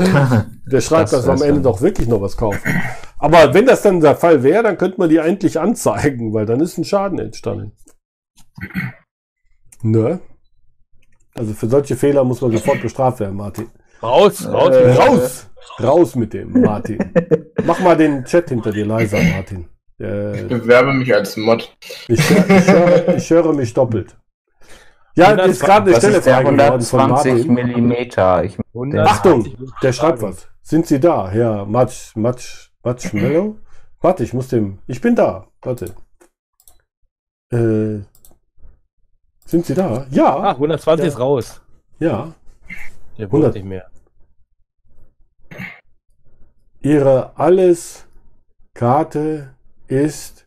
Der 0.67 0.81
schreibt, 0.81 1.13
Das 1.13 1.25
dass 1.25 1.27
wir 1.27 1.33
am 1.35 1.43
Ende 1.43 1.55
dann. 1.55 1.63
doch 1.65 1.83
wirklich 1.83 2.09
noch 2.09 2.23
was 2.23 2.39
kaufen. 2.39 2.61
Aber 3.19 3.53
wenn 3.53 3.67
das 3.67 3.83
dann 3.83 4.01
der 4.01 4.17
Fall 4.17 4.43
wäre, 4.43 4.63
dann 4.63 4.79
könnte 4.79 4.99
man 4.99 5.11
die 5.11 5.19
endlich 5.19 5.61
anzeigen, 5.61 6.33
weil 6.33 6.47
dann 6.47 6.61
ist 6.61 6.79
ein 6.79 6.85
Schaden 6.85 7.19
entstanden. 7.19 7.73
Ne? 9.83 10.21
Also 11.35 11.53
für 11.53 11.69
solche 11.69 11.97
Fehler 11.97 12.25
muss 12.25 12.41
man 12.41 12.53
sofort 12.53 12.81
bestraft 12.81 13.21
werden, 13.21 13.37
Martin. 13.37 13.71
Raus, 14.03 14.47
raus. 14.47 14.75
Äh, 14.75 14.93
raus! 14.95 15.51
Raus 15.83 16.15
mit 16.15 16.33
dem, 16.33 16.61
Martin. 16.63 16.99
Mach 17.65 17.81
mal 17.81 17.97
den 17.97 18.25
Chat 18.25 18.49
hinter 18.49 18.71
dir 18.73 18.87
leiser, 18.87 19.19
Martin. 19.23 19.69
Äh, 20.01 20.41
Ich 20.43 20.49
bewerbe 20.49 20.93
mich 20.93 21.13
als 21.15 21.37
Mod. 21.37 21.73
ich, 22.09 22.31
hör, 22.31 22.51
ich, 22.59 22.67
höre, 22.69 23.15
ich 23.17 23.31
höre 23.31 23.53
mich 23.53 23.73
doppelt. 23.75 24.17
Ja, 25.17 25.31
Hundert- 25.31 25.47
ist 25.49 25.61
gerade 25.63 25.91
eine 25.91 25.97
Stelle 25.99 26.21
der 26.21 26.43
von 26.43 26.59
120 26.61 27.33
Martin. 27.47 27.55
Millimeter. 27.55 28.43
Ich, 28.45 28.59
120 28.75 29.11
Achtung, 29.13 29.47
der 29.83 29.93
schreibt 29.93 30.23
was. 30.23 30.49
Sind 30.63 30.87
Sie 30.89 30.99
da? 30.99 31.33
Ja, 31.33 31.65
Matsch, 31.65 32.17
Matsch, 32.17 32.71
Matsch, 32.83 33.13
Mellow? 33.13 33.57
Warte, 34.01 34.25
ich 34.25 34.33
muss 34.35 34.49
dem. 34.49 34.81
Ich 34.89 35.01
bin 35.01 35.15
da. 35.15 35.47
Warte. 35.63 35.95
Äh, 37.53 38.01
sind 39.47 39.67
Sie 39.67 39.75
da? 39.75 40.07
Ja. 40.11 40.37
Ah, 40.37 40.51
120 40.55 41.05
Ja. 41.05 41.09
ist 41.13 41.21
raus. 41.21 41.61
Ja. 42.01 42.33
Der 43.17 43.27
100. 43.27 43.33
wundert 43.33 43.55
nicht 43.55 43.67
mehr. 43.67 43.89
Ihre 46.81 47.39
Alles-Karte 47.39 49.55
ist 50.03 50.47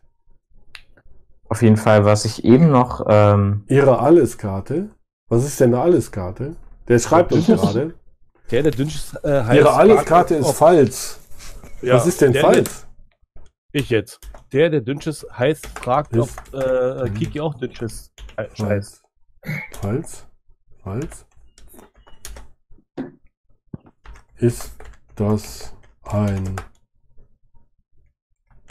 auf 1.48 1.62
jeden 1.62 1.76
Fall, 1.76 2.04
was 2.04 2.24
ich 2.24 2.44
eben 2.44 2.70
noch. 2.70 3.06
Ähm, 3.08 3.64
Ihre 3.68 3.98
Alles-Karte. 4.00 4.90
Was 5.28 5.44
ist 5.44 5.58
denn 5.60 5.74
eine 5.74 5.82
Alles-Karte? 5.82 6.56
Der 6.88 6.98
schreibt 6.98 7.32
uns 7.32 7.46
Das 7.46 7.56
ist- 7.56 7.64
gerade. 7.72 7.94
Der, 8.50 8.62
der 8.62 8.72
dünnsches 8.72 9.14
äh, 9.22 9.42
heißt. 9.44 9.56
Ihre 9.58 9.72
Alles-Karte 9.74 10.34
ist 10.36 10.46
Frag- 10.46 10.56
falsch. 10.56 11.16
Ja, 11.82 11.94
Was 11.94 12.06
ist 12.06 12.20
denn 12.20 12.32
der, 12.32 12.42
falsch? 12.42 12.70
Ich 13.72 13.90
jetzt. 13.90 14.20
Der, 14.52 14.70
der 14.70 14.80
Dünnsches 14.80 15.26
heißt, 15.30 15.66
fragt, 15.78 16.16
ob 16.16 16.28
Ist- 16.28 16.54
äh, 16.54 17.10
Kiki 17.10 17.40
auch 17.40 17.54
Dünnsches 17.54 18.10
he- 18.54 18.64
heißt. 18.64 19.02
Falls, 19.80 20.26
falls. 20.82 21.26
Ist 24.36 24.72
das 25.16 25.74
ein 26.02 26.56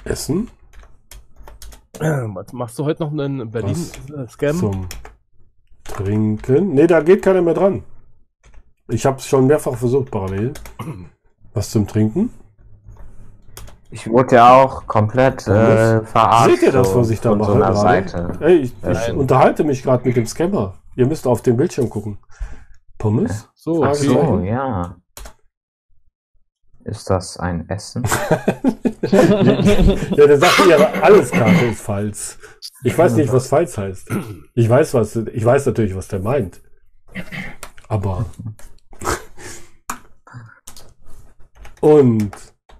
Essen? 0.05 0.49
Was 1.99 2.53
machst 2.53 2.77
du 2.79 2.85
heute 2.85 3.03
noch 3.03 3.11
einen 3.11 3.49
Berlin-Scam? 3.49 4.55
zum 4.55 4.87
Trinken. 5.83 6.73
Nee, 6.73 6.87
da 6.87 7.01
geht 7.01 7.21
keiner 7.21 7.41
mehr 7.41 7.53
dran. 7.53 7.83
Ich 8.89 9.05
habe 9.05 9.17
es 9.17 9.27
schon 9.27 9.47
mehrfach 9.47 9.75
versucht 9.75 10.11
parallel. 10.11 10.53
Was 11.53 11.71
zum 11.71 11.87
Trinken? 11.87 12.29
Ich 13.89 14.09
wurde 14.09 14.35
ja 14.35 14.53
auch 14.53 14.85
komplett 14.85 15.47
äh, 15.47 16.01
verarscht. 16.03 16.51
Seht 16.51 16.61
ihr 16.63 16.71
das, 16.71 16.93
was 16.93 17.09
ich 17.09 17.21
da 17.21 17.33
mache? 17.35 17.73
so? 17.73 17.81
Seite. 17.81 18.31
Ey, 18.41 18.55
ich, 18.57 18.73
ich 18.83 19.13
unterhalte 19.13 19.63
mich 19.63 19.81
gerade 19.81 20.05
mit 20.05 20.17
dem 20.17 20.25
Scammer. 20.25 20.75
Ihr 20.95 21.05
müsst 21.05 21.25
auf 21.25 21.41
den 21.41 21.55
Bildschirm 21.55 21.89
gucken. 21.89 22.17
Pommes? 22.97 23.49
So, 23.55 23.83
Ach 23.83 23.93
so, 23.93 24.39
ja. 24.39 24.97
Ist 26.87 27.09
das 27.09 27.35
ein 27.37 27.67
Essen? 27.69 28.01
ja, 29.01 30.25
der 30.25 30.37
sagt 30.37 30.65
ja, 30.69 30.77
alles 31.01 31.31
Karte 31.31 31.65
ist 31.71 31.81
falsch. 31.81 32.37
Ich 32.81 32.97
weiß 32.97 33.15
nicht, 33.15 33.31
was 33.33 33.49
falsch 33.49 33.77
heißt. 33.77 34.09
Ich 34.55 34.69
weiß, 34.69 34.93
was, 34.93 35.17
ich 35.17 35.43
weiß 35.43 35.65
natürlich, 35.65 35.93
was 35.97 36.07
der 36.07 36.21
meint. 36.21 36.61
Aber. 37.89 38.25
Und 41.81 42.31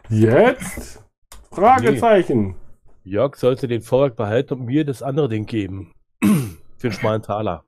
jetzt? 0.07 1.03
Fragezeichen. 1.51 2.55
Jörg 3.03 3.35
sollte 3.35 3.67
den 3.67 3.81
Vorwerk 3.81 4.15
behalten 4.15 4.53
und 4.53 4.65
mir 4.67 4.85
das 4.85 5.03
andere 5.03 5.27
Ding 5.27 5.45
geben. 5.45 5.91
Für 6.21 6.87
einen 6.87 6.93
schmalen 6.93 7.23
Taler. 7.23 7.65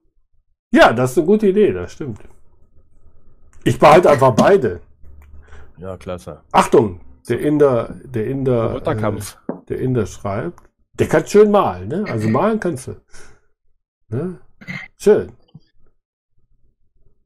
Ja, 0.72 0.94
das 0.94 1.12
ist 1.12 1.18
eine 1.18 1.28
gute 1.28 1.48
Idee, 1.50 1.74
das 1.74 1.92
stimmt. 1.92 2.22
Ich 3.66 3.78
behalte 3.78 4.10
einfach 4.10 4.34
beide. 4.36 4.80
Ja, 5.80 5.98
klasse. 5.98 6.42
Achtung, 6.52 7.00
der 7.30 7.40
Inder, 7.40 7.96
der 8.04 8.28
Inder, 8.28 8.68
Roboterkampf. 8.74 9.38
äh, 9.48 9.54
der 9.70 9.80
Inder 9.80 10.06
schreibt, 10.06 10.64
der 10.94 11.08
kann 11.08 11.26
schön 11.26 11.52
malen, 11.52 11.88
ne? 11.88 12.06
Also 12.10 12.28
malen 12.40 12.60
kannst 12.60 12.88
du. 12.88 12.96
Ne? 14.10 14.40
Schön. 14.98 15.32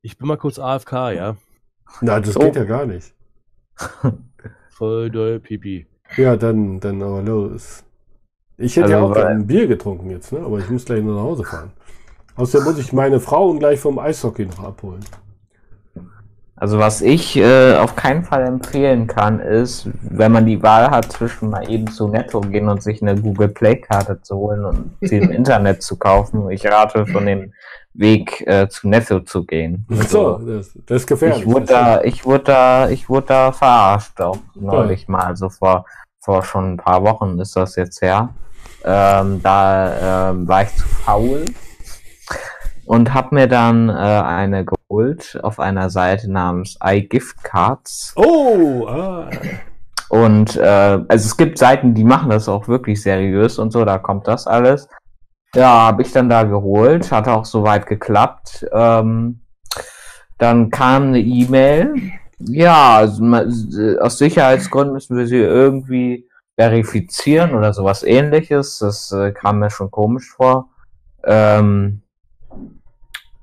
Ich 0.01 0.17
bin 0.17 0.27
mal 0.27 0.37
kurz 0.37 0.59
AFK, 0.59 0.91
ja. 1.15 1.37
Na, 2.01 2.19
das 2.19 2.33
So. 2.33 2.39
geht 2.41 2.55
ja 2.55 2.65
gar 2.65 2.85
nicht. 2.85 3.15
Voll 4.69 5.09
doll 5.09 5.39
Pipi. 5.39 5.87
Ja, 6.17 6.35
dann, 6.35 6.79
dann 6.79 7.01
aber 7.01 7.21
los. 7.21 7.83
Ich 8.57 8.75
hätte 8.75 8.91
ja 8.91 8.97
Also, 8.97 9.09
auch 9.09 9.13
gerne 9.15 9.29
ein 9.31 9.47
Bier 9.47 9.65
getrunken 9.67 10.09
jetzt, 10.11 10.31
ne? 10.31 10.39
Aber 10.41 10.59
ich 10.59 10.69
muss 10.69 10.85
gleich 10.85 11.01
nur 11.01 11.15
nach 11.15 11.23
Hause 11.23 11.43
fahren. 11.43 11.71
Außerdem 12.35 12.65
muss 12.65 12.77
ich 12.79 12.93
meine 12.93 13.19
Frau 13.19 13.53
gleich 13.53 13.79
vom 13.79 13.97
Eishockey 13.97 14.45
noch 14.45 14.59
abholen. 14.63 15.03
Also 16.63 16.79
was 16.79 17.01
ich 17.01 17.35
äh, 17.35 17.75
auf 17.75 17.97
keinen 17.97 18.23
Fall 18.23 18.45
empfehlen 18.45 19.05
kann, 19.05 19.41
ist, 19.41 19.89
wenn 20.01 20.31
man 20.31 20.45
die 20.45 20.63
Wahl 20.63 20.89
hat, 20.89 21.11
zwischen 21.11 21.49
mal 21.49 21.69
eben 21.69 21.87
zu 21.87 22.07
Netto 22.07 22.39
gehen 22.39 22.69
und 22.69 22.81
sich 22.81 23.01
eine 23.01 23.19
Google 23.19 23.49
Play 23.49 23.75
Karte 23.75 24.21
zu 24.21 24.37
holen 24.37 24.63
und 24.63 24.93
sie 25.01 25.17
im 25.17 25.29
Internet 25.29 25.83
zu 25.83 25.97
kaufen. 25.97 26.49
Ich 26.51 26.65
rate 26.65 27.05
von 27.05 27.25
dem 27.25 27.51
Weg 27.93 28.47
äh, 28.47 28.69
zu 28.69 28.87
Netto 28.87 29.19
zu 29.19 29.43
gehen. 29.43 29.85
Ach 29.91 30.07
so, 30.07 30.37
das, 30.37 30.71
das 30.85 31.01
ist 31.01 31.07
gefährlich. 31.07 31.39
Ich 31.39 31.45
wurde 31.47 31.65
da, 31.65 32.01
ich 32.01 32.25
wurde 32.25 32.43
da, 32.45 32.89
ich 32.89 33.09
wurde 33.09 33.27
da 33.27 33.51
verarscht 33.51 34.21
auch 34.21 34.39
neulich 34.55 35.09
mal, 35.09 35.25
also 35.25 35.49
vor, 35.49 35.83
vor 36.21 36.43
schon 36.43 36.75
ein 36.75 36.77
paar 36.77 37.03
Wochen 37.03 37.39
ist 37.39 37.57
das 37.57 37.75
jetzt 37.75 38.01
her. 38.01 38.29
Ähm, 38.85 39.41
da 39.43 40.29
ähm, 40.29 40.47
war 40.47 40.63
ich 40.63 40.73
zu 40.77 40.87
faul 40.87 41.43
und 42.85 43.13
habe 43.13 43.35
mir 43.35 43.47
dann 43.49 43.89
äh, 43.89 43.91
eine 43.91 44.63
geholt 44.93 45.39
auf 45.41 45.59
einer 45.59 45.89
Seite 45.89 46.31
namens 46.31 46.77
iGiftcards. 46.83 48.13
Oh, 48.15 48.87
ah. 48.87 49.29
Und 50.09 50.57
äh, 50.57 50.99
also 51.07 51.25
es 51.25 51.37
gibt 51.37 51.57
Seiten, 51.57 51.93
die 51.95 52.03
machen 52.03 52.29
das 52.29 52.47
auch 52.47 52.67
wirklich 52.67 53.01
seriös 53.01 53.57
und 53.57 53.71
so, 53.71 53.83
da 53.83 53.97
kommt 53.97 54.27
das 54.27 54.45
alles. 54.45 54.87
Ja, 55.55 55.87
habe 55.87 56.03
ich 56.03 56.11
dann 56.11 56.29
da 56.29 56.43
geholt, 56.43 57.11
hat 57.11 57.27
auch 57.27 57.45
soweit 57.45 57.87
geklappt. 57.87 58.65
Ähm, 58.71 59.41
dann 60.37 60.69
kam 60.69 61.07
eine 61.07 61.19
E-Mail. 61.19 61.93
Ja, 62.39 62.97
also, 62.97 63.23
aus 63.99 64.17
Sicherheitsgründen 64.17 64.93
müssen 64.93 65.17
wir 65.17 65.27
sie 65.27 65.37
irgendwie 65.37 66.27
verifizieren 66.55 67.55
oder 67.55 67.73
sowas 67.73 68.03
ähnliches. 68.03 68.79
Das 68.79 69.11
äh, 69.11 69.31
kam 69.31 69.59
mir 69.59 69.69
schon 69.69 69.89
komisch 69.89 70.29
vor. 70.29 70.69
Ähm, 71.23 72.02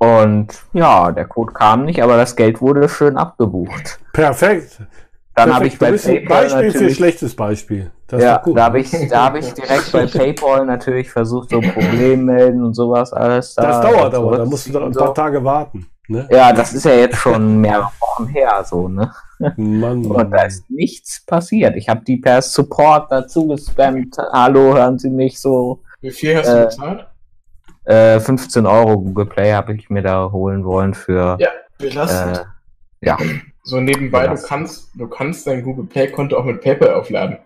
und 0.00 0.48
ja, 0.72 1.12
der 1.12 1.26
Code 1.26 1.52
kam 1.52 1.84
nicht, 1.84 2.02
aber 2.02 2.16
das 2.16 2.34
Geld 2.34 2.60
wurde 2.62 2.88
schön 2.88 3.16
abgebucht. 3.18 4.00
Perfekt. 4.14 4.80
Dann 5.34 5.54
habe 5.54 5.66
ich 5.68 5.78
bei 5.78 5.92
PayPal 5.92 6.48
Beispiel 6.48 6.72
für 6.72 6.90
schlechtes 6.90 7.36
Beispiel. 7.36 7.90
Das 8.06 8.22
ja, 8.22 8.42
da 8.54 8.64
habe 8.64 8.80
ich, 8.80 8.90
da 9.08 9.26
hab 9.26 9.36
ich 9.36 9.52
direkt 9.52 9.92
bei 9.92 10.06
PayPal 10.18 10.64
natürlich 10.66 11.10
versucht, 11.10 11.50
so 11.50 11.60
Problem 11.60 12.24
melden 12.24 12.64
und 12.64 12.74
sowas 12.74 13.12
alles. 13.12 13.54
Da 13.54 13.62
Das 13.62 13.80
dauert 13.82 14.14
aber, 14.14 14.38
da 14.38 14.44
musst 14.46 14.66
du 14.66 14.72
doch 14.72 14.86
ein 14.86 14.92
so. 14.92 15.00
paar 15.00 15.14
Tage 15.14 15.44
warten. 15.44 15.86
Ne? 16.08 16.26
Ja, 16.30 16.52
das 16.52 16.72
ist 16.72 16.84
ja 16.84 16.94
jetzt 16.94 17.16
schon 17.18 17.60
mehrere 17.60 17.90
Wochen 18.00 18.26
her, 18.28 18.64
so, 18.64 18.88
ne? 18.88 19.12
Mann, 19.56 20.04
Und 20.04 20.30
da 20.32 20.42
ist 20.42 20.68
nichts 20.68 21.24
passiert. 21.24 21.76
Ich 21.76 21.88
habe 21.88 22.00
die 22.04 22.16
per 22.16 22.42
Support 22.42 23.12
dazu 23.12 23.46
gespammt. 23.46 24.16
Hallo, 24.32 24.74
hören 24.74 24.98
Sie 24.98 25.08
mich 25.10 25.38
so. 25.40 25.82
Wie 26.00 26.10
viel 26.10 26.36
hast 26.36 26.48
du 26.48 26.56
Äh, 26.58 26.64
bezahlt? 26.64 27.06
Äh, 27.90 28.20
15 28.20 28.66
Euro 28.66 28.98
Google 29.00 29.26
Play 29.26 29.52
habe 29.52 29.74
ich 29.74 29.90
mir 29.90 30.02
da 30.02 30.30
holen 30.30 30.64
wollen 30.64 30.94
für. 30.94 31.36
Ja, 31.40 31.48
belastend. 31.78 32.46
Äh, 33.00 33.06
ja. 33.08 33.18
So 33.64 33.80
nebenbei, 33.80 34.26
du 34.26 34.40
kannst, 34.40 34.90
du 34.94 35.06
kannst 35.08 35.46
dein 35.46 35.62
Google 35.62 35.86
Play 35.86 36.08
Konto 36.10 36.36
auch 36.38 36.44
mit 36.44 36.60
PayPal 36.60 36.94
aufladen. 36.94 37.38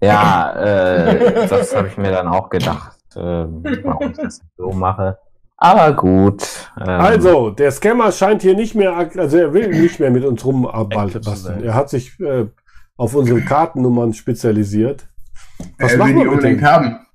Ja, 0.00 0.52
äh, 0.54 1.46
das 1.48 1.74
habe 1.74 1.88
ich 1.88 1.96
mir 1.96 2.10
dann 2.10 2.26
auch 2.28 2.50
gedacht, 2.50 2.98
ähm, 3.16 3.62
warum 3.84 4.10
ich 4.10 4.16
das 4.16 4.40
so 4.56 4.70
mache. 4.72 5.18
Aber 5.56 5.92
gut. 5.94 6.42
Ähm, 6.80 6.88
Also, 6.88 7.50
der 7.50 7.70
Scammer 7.70 8.10
scheint 8.10 8.42
hier 8.42 8.56
nicht 8.56 8.74
mehr, 8.74 8.96
also 8.96 9.36
er 9.38 9.52
will 9.54 9.68
nicht 9.68 10.00
mehr 10.00 10.10
mit 10.10 10.24
uns 10.24 10.44
rumbasteln. 10.44 11.22
sein. 11.22 11.62
Er 11.62 11.74
hat 11.74 11.88
sich 11.88 12.18
äh, 12.18 12.46
auf 12.96 13.14
unsere 13.14 13.40
Kartennummern 13.42 14.12
spezialisiert. 14.12 15.06
Was 15.78 15.92
Er 15.92 15.98
machen 15.98 16.16
wir 16.16 16.24
die 16.24 16.24
mit 16.24 16.24
dem? 16.24 16.32
unbedingt 16.34 16.62
haben. 16.64 17.06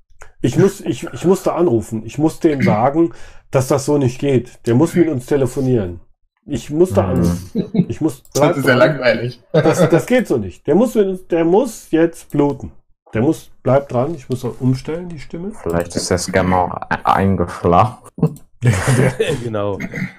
Ich 0.42 0.58
muss, 0.58 0.82
ich, 0.82 1.04
ich 1.12 1.26
musste 1.26 1.54
anrufen. 1.54 2.04
Ich 2.06 2.18
muss 2.18 2.40
dem 2.40 2.62
sagen, 2.62 3.12
dass 3.52 3.68
das 3.68 3.86
so 3.86 3.98
nicht 3.98 4.20
geht. 4.20 4.60
Der 4.68 4.76
muss 4.76 4.94
mit 4.96 5.08
uns 5.10 5.26
telefonieren. 5.26 6.00
Ich 6.46 6.70
musste 6.70 7.02
Mhm. 7.02 7.10
anrufen. 7.10 7.86
Ich 7.90 8.00
muss. 8.02 8.24
Das 8.34 8.56
ist 8.58 8.68
ja 8.68 8.76
langweilig. 8.76 9.42
Das, 9.52 9.90
das 9.90 10.06
geht 10.06 10.28
so 10.28 10.38
nicht. 10.38 10.66
Der 10.68 10.76
muss 10.76 10.96
mit 10.96 11.08
uns, 11.08 11.28
der 11.28 11.44
muss 11.44 11.88
jetzt 11.92 12.30
bluten. 12.32 12.72
Der 13.14 13.22
muss, 13.22 13.50
bleibt 13.64 13.92
dran. 13.92 14.14
Ich 14.16 14.30
muss 14.30 14.46
auch 14.46 14.60
umstellen, 14.62 15.10
die 15.10 15.20
Stimme. 15.20 15.52
Vielleicht 15.64 15.96
ist 15.96 16.10
der 16.10 16.18
Scammer 16.18 16.88
eingeschlafen. 17.06 18.40
genau. 19.44 19.78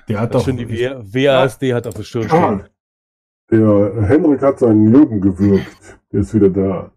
Der 0.08 0.20
hat 0.20 0.34
Das 0.34 0.42
doch. 0.42 0.48
schon 0.48 0.56
die 0.56 0.68
WASD 0.68 1.74
hat 1.74 1.86
auf 1.86 1.94
der 1.94 2.02
Stirn 2.02 2.30
Ah, 2.30 2.60
stehen. 2.60 2.64
der 3.50 4.02
Henrik 4.08 4.42
hat 4.42 4.58
seinen 4.58 4.92
Jürgen 4.92 5.20
gewürgt. 5.20 5.98
Der 6.12 6.20
ist 6.20 6.34
wieder 6.34 6.48
da. 6.50 6.90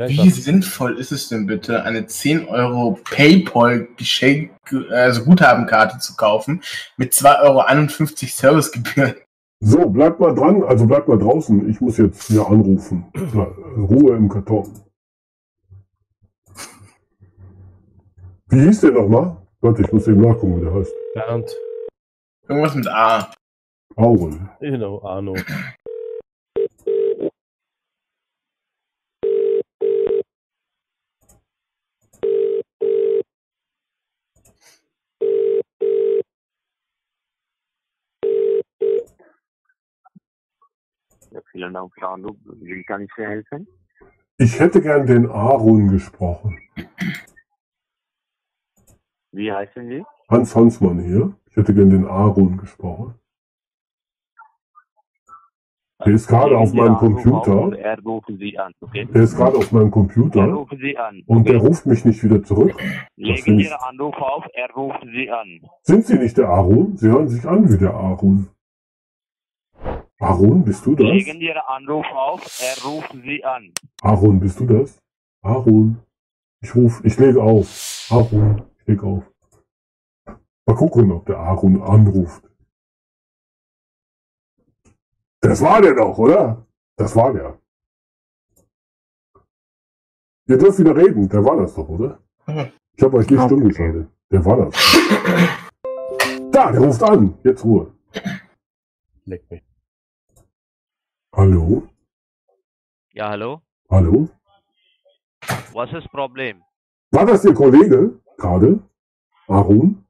Ja, 0.00 0.08
Wie 0.08 0.18
weiß. 0.18 0.44
sinnvoll 0.44 0.98
ist 0.98 1.12
es 1.12 1.28
denn 1.28 1.44
bitte, 1.44 1.82
eine 1.82 2.06
10 2.06 2.48
Euro 2.48 2.98
PayPal-Geschenk, 3.04 4.50
also 4.90 5.24
Guthabenkarte 5.24 5.98
zu 5.98 6.16
kaufen 6.16 6.62
mit 6.96 7.12
2,51 7.12 7.42
Euro 7.44 7.66
Servicegebühren? 8.30 9.14
So, 9.62 9.90
bleibt 9.90 10.18
mal 10.18 10.34
dran, 10.34 10.62
also 10.62 10.86
bleibt 10.86 11.06
mal 11.06 11.18
draußen. 11.18 11.68
Ich 11.68 11.82
muss 11.82 11.98
jetzt 11.98 12.28
hier 12.28 12.46
anrufen. 12.46 13.12
Ruhe 13.76 14.16
im 14.16 14.30
Karton. 14.30 14.72
Wie 18.48 18.60
hieß 18.60 18.80
der 18.80 18.92
nochmal? 18.92 19.36
Warte, 19.60 19.82
ich 19.82 19.92
muss 19.92 20.08
eben 20.08 20.22
nachgucken, 20.22 20.62
wie 20.62 20.64
der 20.64 20.72
heißt. 20.72 20.92
Bernd. 21.12 21.54
Irgendwas 22.48 22.74
mit 22.74 22.88
A. 22.88 23.30
Aurel. 23.96 24.48
Genau, 24.60 25.02
Arno. 25.02 25.36
Ja, 41.32 41.40
vielen 41.52 41.72
Dank, 41.74 41.92
Anruf. 42.02 42.36
Wie 42.60 42.82
kann 42.84 43.02
ich 43.02 43.10
dir 43.16 43.28
helfen? 43.28 43.66
Ich 44.38 44.58
hätte 44.58 44.80
gern 44.80 45.06
den 45.06 45.28
Aaron 45.28 45.88
gesprochen. 45.90 46.58
Wie 49.32 49.52
heißen 49.52 49.86
Sie? 49.88 50.04
Hans 50.28 50.56
Hansmann 50.56 50.98
hier. 51.00 51.32
Ich 51.50 51.56
hätte 51.56 51.74
gern 51.74 51.90
den 51.90 52.06
Aaron 52.06 52.56
gesprochen. 52.56 53.14
Der 56.04 56.14
ist 56.14 56.26
gerade 56.28 56.56
auf 56.56 56.72
meinem 56.72 56.96
Computer. 56.96 57.76
Er 57.78 58.00
rufen 58.00 58.38
Sie 58.38 58.58
an, 58.58 58.72
okay? 58.80 59.04
Der 59.04 59.22
ist 59.22 59.36
gerade 59.36 59.58
auf 59.58 59.70
meinem 59.70 59.88
Er 59.88 59.90
Computer. 59.90 60.44
rufen 60.46 60.78
Sie 60.78 60.96
an. 60.96 61.22
Und 61.26 61.46
der 61.46 61.58
ruft 61.58 61.84
mich 61.84 62.06
nicht 62.06 62.24
wieder 62.24 62.42
zurück. 62.42 62.74
Legen 63.16 63.58
ich. 63.58 63.66
Ihren 63.66 63.78
Anruf 63.80 64.16
auf, 64.16 64.46
er 64.54 64.70
ruft 64.70 65.02
Sie 65.12 65.30
an. 65.30 65.60
Sind 65.82 66.06
Sie 66.06 66.16
nicht 66.18 66.38
der 66.38 66.48
Aaron? 66.48 66.96
Sie 66.96 67.08
hören 67.08 67.28
sich 67.28 67.46
an 67.46 67.70
wie 67.70 67.76
der 67.76 67.92
Aaron. 67.92 68.48
Aaron, 70.20 70.62
bist 70.64 70.84
du 70.84 70.94
das? 70.94 71.06
Legen 71.06 71.40
Ihren 71.40 71.62
Anruf 71.66 72.06
auf, 72.12 72.60
er 72.60 72.84
ruft 72.84 73.12
Sie 73.24 73.42
an. 73.42 73.72
Aaron, 74.02 74.38
bist 74.38 74.60
du 74.60 74.66
das? 74.66 74.98
Aaron. 75.42 75.98
Ich 76.62 76.74
ruf, 76.74 77.00
ich 77.04 77.18
lege 77.18 77.42
auf. 77.42 78.06
Aaron, 78.10 78.62
ich 78.78 78.86
lege 78.86 79.06
auf. 79.06 79.24
Mal 80.66 80.76
gucken, 80.76 81.10
ob 81.10 81.24
der 81.24 81.38
Aaron 81.38 81.82
anruft. 81.82 82.44
Das 85.40 85.62
war 85.62 85.80
der 85.80 85.94
doch, 85.94 86.18
oder? 86.18 86.66
Das 86.96 87.16
war 87.16 87.32
der. 87.32 87.58
Ihr 90.46 90.58
dürft 90.58 90.78
wieder 90.80 90.94
reden. 90.94 91.30
Der 91.30 91.42
war 91.42 91.56
das 91.56 91.74
doch, 91.74 91.88
oder? 91.88 92.20
Ich 92.94 93.02
habe 93.02 93.16
euch 93.16 93.30
nicht 93.30 93.42
stumm 93.42 93.66
geschaltet. 93.66 94.10
Der 94.30 94.44
war 94.44 94.66
das. 94.66 94.74
Da, 96.52 96.72
der 96.72 96.80
ruft 96.82 97.02
an. 97.02 97.38
Jetzt 97.42 97.64
Ruhe. 97.64 97.94
Leck 99.24 99.50
mich. 99.50 99.69
Hallo? 101.32 101.82
Ja, 103.12 103.28
hallo? 103.30 103.60
Hallo? 103.88 104.28
Was 105.72 105.92
ist 105.92 106.10
Problem? 106.10 106.62
War 107.12 107.26
das 107.26 107.44
Ihr 107.44 107.54
Kollege 107.54 108.20
gerade? 108.36 108.80
Aaron? 109.48 110.04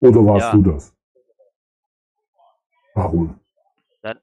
Oder 0.00 0.24
warst 0.24 0.46
Ja. 0.46 0.52
du 0.52 0.62
das? 0.62 0.94
Aaron. 2.94 3.38
Dann, 4.02 4.18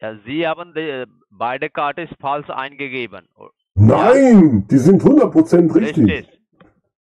ja, 0.00 0.16
Sie 0.24 0.46
haben 0.46 0.72
die, 0.74 1.04
beide 1.30 1.70
Karten 1.70 2.08
falsch 2.20 2.48
eingegeben. 2.50 3.28
Nein, 3.74 4.66
die 4.68 4.78
sind 4.78 5.02
100% 5.02 5.74
richtig. 5.74 6.04
Richtig. 6.06 6.40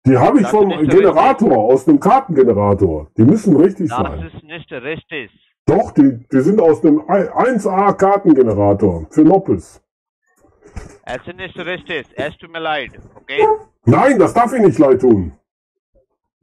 Die 0.07 0.17
habe 0.19 0.39
ich 0.39 0.43
Das 0.45 0.51
vom 0.51 0.69
Generator, 0.71 1.57
aus 1.59 1.85
dem 1.85 2.01
Kartengenerator. 2.01 3.11
Die 3.17 3.23
müssen 3.25 3.57
richtig 3.57 3.89
Das 3.91 3.99
sein. 3.99 4.23
ist 4.27 4.43
nicht 4.43 4.73
richtig. 4.73 5.31
Doch, 5.67 5.93
die, 5.93 6.27
die 6.33 6.41
sind 6.41 6.61
aus 6.61 6.81
dem 6.81 7.01
1A 7.01 7.95
Kartengenerator 7.95 9.07
für 9.11 9.23
Noppes. 9.23 9.81
Es 11.05 11.27
ist 11.27 11.37
nicht 11.37 11.59
richtig. 11.59 12.07
Es 12.15 12.37
tut 12.39 12.51
mir 12.51 12.61
leid. 12.61 12.91
Okay? 13.15 13.47
Nein, 13.85 14.19
das 14.19 14.35
darf 14.35 14.53
ich 14.53 14.61
nicht 14.61 14.79
leid 14.79 15.01
tun. 15.01 15.33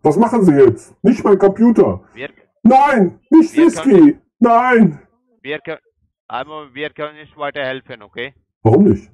Was 0.01 0.15
machen 0.17 0.43
Sie 0.43 0.53
jetzt? 0.53 0.95
Nicht 1.03 1.23
mein 1.23 1.37
Computer. 1.37 2.01
Wir, 2.13 2.29
Nein, 2.63 3.19
nicht 3.29 3.55
Wir 3.55 3.65
Whisky. 3.65 4.19
Nein. 4.39 4.99
wir, 5.41 5.59
können, 5.59 5.81
aber 6.27 6.73
wir 6.73 6.89
können 6.91 7.17
nicht 7.17 7.35
weiterhelfen, 7.37 8.01
okay? 8.03 8.33
Warum 8.63 8.85
nicht? 8.85 9.09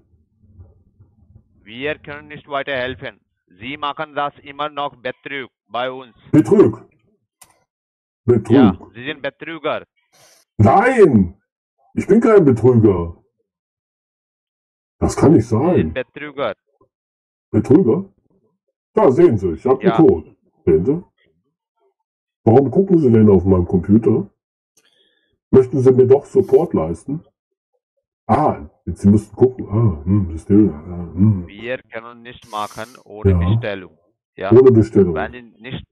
Wir 1.63 1.97
können 1.97 2.27
nicht 2.27 2.47
weiterhelfen. 2.47 3.19
Sie 3.59 3.77
machen 3.77 4.13
das 4.13 4.33
immer 4.43 4.69
noch 4.69 4.95
Betrug 4.95 5.49
bei 5.67 5.89
uns. 5.89 6.13
Betrug. 6.31 6.87
Betrug. 8.25 8.51
Ja, 8.51 8.77
Sie 8.93 9.05
sind 9.05 9.21
Betrüger. 9.21 9.83
Nein, 10.57 11.35
ich 11.93 12.07
bin 12.07 12.21
kein 12.21 12.45
Betrüger. 12.45 13.17
Das 14.99 15.15
kann 15.15 15.33
nicht 15.33 15.47
sein. 15.47 15.93
Betrüger. 15.93 16.53
Betrüger? 17.51 18.05
Da 18.93 19.11
sehen 19.11 19.37
Sie, 19.37 19.51
ich 19.53 19.65
habe 19.65 19.83
Ja. 19.83 19.95
einen 19.95 20.07
Code. 20.07 20.35
Sehen 20.65 20.85
Sie? 20.85 21.03
Warum 22.43 22.71
gucken 22.71 22.97
Sie 22.99 23.11
denn 23.11 23.29
auf 23.29 23.43
meinem 23.43 23.65
Computer? 23.67 24.29
Möchten 25.51 25.79
Sie 25.79 25.91
mir 25.91 26.07
doch 26.07 26.25
Support 26.25 26.73
leisten? 26.73 27.23
Ah, 28.27 28.65
jetzt 28.85 29.01
Sie 29.01 29.09
müssten 29.09 29.35
gucken. 29.35 29.67
Ah, 29.69 30.03
hm, 30.05 30.31
System. 30.31 30.69
Ah, 30.73 31.13
hm. 31.13 31.47
Wir 31.47 31.77
können 31.91 32.21
nicht 32.23 32.49
machen 32.49 32.87
ohne 33.03 33.31
Ja. 33.31 33.37
Bestellung. 33.49 33.97
Ja? 34.35 34.51
Ohne 34.51 34.71
Bestellung. 34.71 35.13
Wenn 35.15 35.31
Sie 35.33 35.41
nicht, 35.61 35.85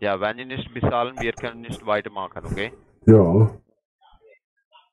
ja, 0.00 0.20
wenn 0.20 0.36
Sie 0.36 0.44
nicht 0.44 0.72
bezahlen, 0.72 1.16
wir 1.20 1.32
können 1.32 1.62
nicht 1.62 1.84
weitermachen, 1.86 2.44
okay? 2.44 2.72
Ja. 3.06 3.50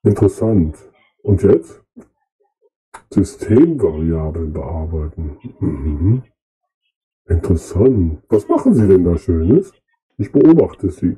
Interessant. 0.05 0.77
Und 1.23 1.41
jetzt? 1.41 1.81
Systemvariablen 3.11 4.53
bearbeiten. 4.53 5.37
Mhm. 5.59 6.23
Interessant. 7.27 8.21
Was 8.29 8.47
machen 8.47 8.75
Sie 8.75 8.87
denn 8.87 9.03
da 9.03 9.17
Schönes? 9.17 9.73
Ich 10.17 10.31
beobachte 10.31 10.91
Sie. 10.91 11.17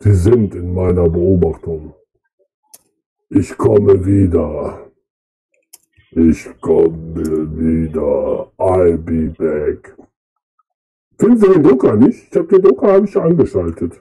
Sie 0.00 0.12
sind 0.12 0.54
in 0.56 0.74
meiner 0.74 1.08
Beobachtung. 1.08 1.94
Ich 3.28 3.56
komme 3.56 4.04
wieder. 4.04 4.90
Ich 6.10 6.48
komme 6.60 7.56
wieder. 7.56 8.50
I'll 8.58 8.98
be 8.98 9.30
back. 9.38 9.96
Finden 11.18 11.36
Sie 11.36 11.48
den 11.52 11.62
Drucker 11.62 11.94
nicht? 11.94 12.28
Ich 12.30 12.36
habe 12.36 12.48
den 12.48 12.62
Drucker 12.62 12.94
habe 12.94 13.04
ich 13.04 13.16
angeschaltet. 13.16 14.00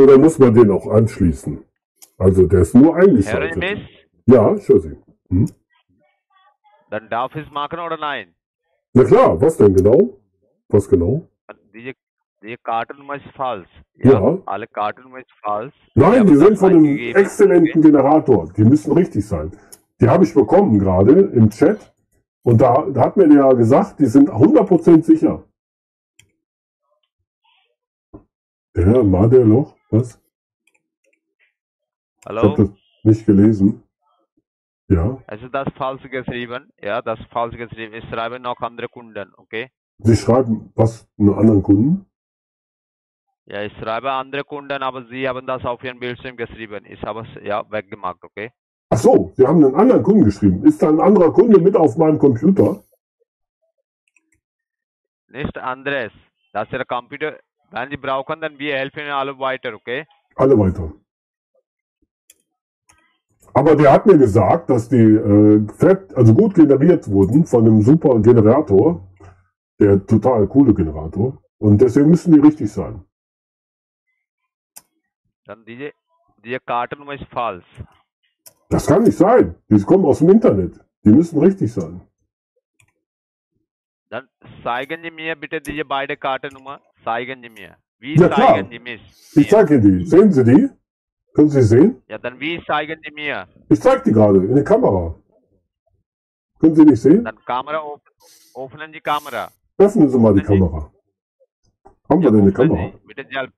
Oder 0.00 0.18
muss 0.18 0.38
man 0.38 0.54
den 0.54 0.70
auch 0.70 0.86
anschließen? 0.86 1.62
Also 2.16 2.46
der 2.46 2.60
ist 2.60 2.74
nur 2.74 2.96
eingeschaltet. 2.96 3.58
Mich? 3.58 4.08
Ja, 4.24 4.54
ich 4.54 4.66
höre 4.66 4.80
Sie. 4.80 4.96
Hm? 5.28 5.46
Dann 6.90 7.08
darf 7.10 7.34
ich 7.34 7.46
es 7.46 7.52
machen 7.52 7.78
oder 7.78 7.98
nein? 7.98 8.34
Na 8.94 9.04
klar, 9.04 9.40
was 9.40 9.58
denn 9.58 9.74
genau? 9.74 10.18
Was 10.68 10.88
genau? 10.88 11.28
Diese, 11.74 11.92
diese 12.42 12.56
Kartennummer 12.62 13.16
ist 13.16 13.30
falsch. 13.36 13.68
Ja. 13.96 14.38
Alle 14.46 14.66
Kartennummer 14.68 15.18
ist 15.18 15.30
falsch. 15.42 15.74
Nein, 15.94 16.26
die 16.26 16.36
sind 16.36 16.58
von 16.58 16.70
einem 16.70 17.14
exzellenten 17.14 17.82
Generator. 17.82 18.50
Die 18.56 18.64
müssen 18.64 18.92
richtig 18.92 19.26
sein. 19.26 19.52
Die 20.00 20.08
habe 20.08 20.24
ich 20.24 20.32
bekommen 20.32 20.78
gerade 20.78 21.12
im 21.12 21.50
Chat. 21.50 21.92
Und 22.42 22.62
da, 22.62 22.86
da 22.90 23.02
hat 23.02 23.18
mir 23.18 23.28
der 23.28 23.36
ja 23.36 23.52
gesagt, 23.52 24.00
die 24.00 24.06
sind 24.06 24.30
100% 24.30 25.02
sicher. 25.02 25.44
Der 28.74 29.04
Mader 29.04 29.44
Loch, 29.44 29.76
was? 29.90 30.20
Ich 32.20 32.26
Hallo? 32.26 32.42
habe 32.42 32.64
das 32.64 32.70
nicht 33.02 33.26
gelesen. 33.26 33.82
Ja. 34.88 35.22
Ist 35.30 35.54
das 35.54 35.68
falsch 35.76 36.02
geschrieben. 36.10 36.72
Ja, 36.80 37.00
das 37.00 37.18
falsch 37.30 37.56
geschrieben. 37.56 37.94
Ich 37.94 38.04
schreibe 38.08 38.40
noch 38.40 38.60
andere 38.60 38.88
Kunden, 38.88 39.32
okay? 39.36 39.70
Sie 39.98 40.16
schreiben 40.16 40.72
was 40.74 41.08
einen 41.18 41.34
anderen 41.34 41.62
Kunden? 41.62 42.06
Ja, 43.46 43.62
ich 43.62 43.72
schreibe 43.78 44.10
andere 44.12 44.44
Kunden, 44.44 44.82
aber 44.82 45.06
Sie 45.06 45.28
haben 45.28 45.46
das 45.46 45.64
auf 45.64 45.82
Ihren 45.82 45.98
Bildschirm 45.98 46.36
geschrieben. 46.36 46.84
Ich 46.86 47.02
habe 47.02 47.20
es 47.22 47.42
ja 47.42 47.64
weggemacht, 47.70 48.22
okay? 48.22 48.50
Ach 48.90 48.98
so, 48.98 49.32
Sie 49.36 49.46
haben 49.46 49.64
einen 49.64 49.74
anderen 49.74 50.02
Kunden 50.02 50.24
geschrieben. 50.24 50.64
Ist 50.64 50.82
da 50.82 50.88
ein 50.88 51.00
anderer 51.00 51.32
Kunde 51.32 51.60
mit 51.60 51.76
auf 51.76 51.96
meinem 51.96 52.18
Computer? 52.18 52.82
Nicht 55.28 55.56
anderes. 55.58 56.12
Das 56.52 56.64
ist 56.66 56.72
Ihr 56.72 56.84
Computer. 56.84 57.38
Wenn 57.70 57.90
Sie 57.90 57.96
brauchen, 57.96 58.40
dann 58.40 58.58
wir 58.58 58.74
helfen 58.76 59.08
alle 59.08 59.38
weiter, 59.38 59.74
okay? 59.74 60.06
Alle 60.36 60.58
weiter. 60.58 60.92
Aber 63.52 63.74
der 63.74 63.92
hat 63.92 64.06
mir 64.06 64.18
gesagt, 64.18 64.70
dass 64.70 64.88
die 64.88 64.96
äh, 64.96 65.66
fett, 65.68 66.14
also 66.14 66.34
gut 66.34 66.54
generiert 66.54 67.08
wurden 67.08 67.44
von 67.44 67.66
einem 67.66 67.82
super 67.82 68.18
Generator. 68.20 69.06
Der 69.78 70.04
total 70.06 70.46
coole 70.46 70.74
Generator. 70.74 71.38
Und 71.58 71.80
deswegen 71.80 72.10
müssen 72.10 72.32
die 72.32 72.40
richtig 72.40 72.70
sein. 72.70 73.02
Dann 75.46 75.64
diese, 75.64 75.92
diese 76.44 76.60
Kartennummer 76.60 77.14
ist 77.14 77.24
falsch. 77.30 77.64
Das 78.68 78.86
kann 78.86 79.02
nicht 79.02 79.16
sein. 79.16 79.56
Die 79.68 79.82
kommen 79.82 80.04
aus 80.04 80.18
dem 80.18 80.30
Internet. 80.30 80.78
Die 81.04 81.10
müssen 81.10 81.40
richtig 81.40 81.72
sein. 81.72 82.00
Dann 84.10 84.28
zeigen 84.62 85.02
Sie 85.02 85.10
mir 85.10 85.34
bitte 85.34 85.60
diese 85.60 85.84
beide 85.84 86.16
Kartennummer. 86.16 86.80
Zeigen 87.04 87.42
Sie 87.42 87.48
mir. 87.48 87.76
Wie 87.98 88.14
Ja, 88.16 88.28
klar. 88.28 88.54
zeigen 88.54 88.68
Sie 88.70 88.78
mich? 88.78 89.00
Ich 89.34 89.48
zeige 89.48 89.74
Ihnen 89.74 89.98
die. 90.00 90.06
Sehen 90.06 90.32
Sie 90.32 90.44
die? 90.44 90.68
Können 91.34 91.48
Sie 91.50 91.62
sehen? 91.62 92.02
Ja, 92.08 92.18
dann 92.18 92.38
wie 92.40 92.62
zeigen 92.66 93.00
Sie 93.04 93.12
mir? 93.12 93.46
Ich 93.68 93.80
zeige 93.80 94.02
die 94.04 94.12
gerade 94.12 94.38
in 94.38 94.54
der 94.54 94.64
Kamera. 94.64 95.14
Können 96.58 96.74
Sie 96.74 96.84
nicht 96.84 97.00
sehen? 97.00 97.24
Dann 97.24 97.38
Kamera 97.44 97.78
op 97.82 98.02
öffnen 98.56 98.92
die 98.92 99.00
Kamera. 99.00 99.50
Öffnen 99.78 100.08
Sie 100.10 100.18
mal 100.18 100.34
die 100.34 100.42
Kamera. 100.42 100.92
Haben 102.08 102.22
wir 102.22 102.30
denn 102.30 102.40
eine 102.42 102.52
Kamera? 102.52 102.90
Sie. 102.92 103.06
Bitte 103.06 103.26
selbst, 103.32 103.56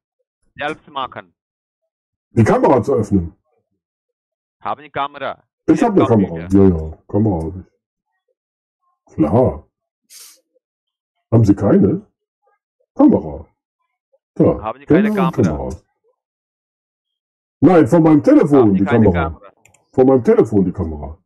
selbst 0.56 0.88
machen. 0.88 1.34
Die 2.30 2.44
Kamera 2.44 2.82
zu 2.82 2.94
öffnen. 2.94 3.34
Haben 4.60 4.82
Sie 4.82 4.90
Kamera? 4.90 5.42
Ich 5.66 5.82
habe 5.82 6.00
eine. 6.00 6.06
Kamera. 6.08 6.48
Ja, 6.50 6.68
ja, 6.68 6.98
Kamera 7.08 7.36
habe 7.42 7.64
ich. 9.08 9.14
Klar. 9.14 9.66
Haben 11.32 11.44
Sie 11.44 11.54
keine? 11.54 12.06
Kamera. 12.94 13.46
Da. 14.34 14.62
Haben 14.62 14.78
Sie 14.80 14.86
keine 14.86 15.10
genau, 15.10 15.30
Kamera? 15.30 15.68
Nein, 17.60 17.86
von 17.86 18.02
meinem 18.02 18.22
Telefon 18.22 18.74
die 18.74 18.84
Kamera. 18.84 19.12
Kamera? 19.12 19.52
Von 19.92 20.06
meinem 20.06 20.24
Telefon 20.24 20.64
die 20.64 20.72
Kamera. 20.72 21.18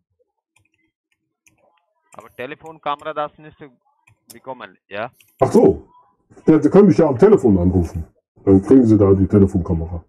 Aber 2.15 2.35
Telefonkamera 2.35 3.15
das 3.15 3.39
nicht 3.39 3.57
bekommen, 4.33 4.77
ja? 4.89 5.11
Ach 5.41 5.53
so. 5.53 5.89
Sie 6.45 6.71
können 6.71 6.89
mich 6.89 6.99
ja 6.99 7.09
am 7.09 7.19
Telefon 7.19 7.59
anrufen. 7.59 8.05
Dann 8.45 8.63
kriegen 8.63 8.85
Sie 8.85 8.97
da 8.97 9.13
die 9.13 9.27
Telefonkamera. 9.27 10.05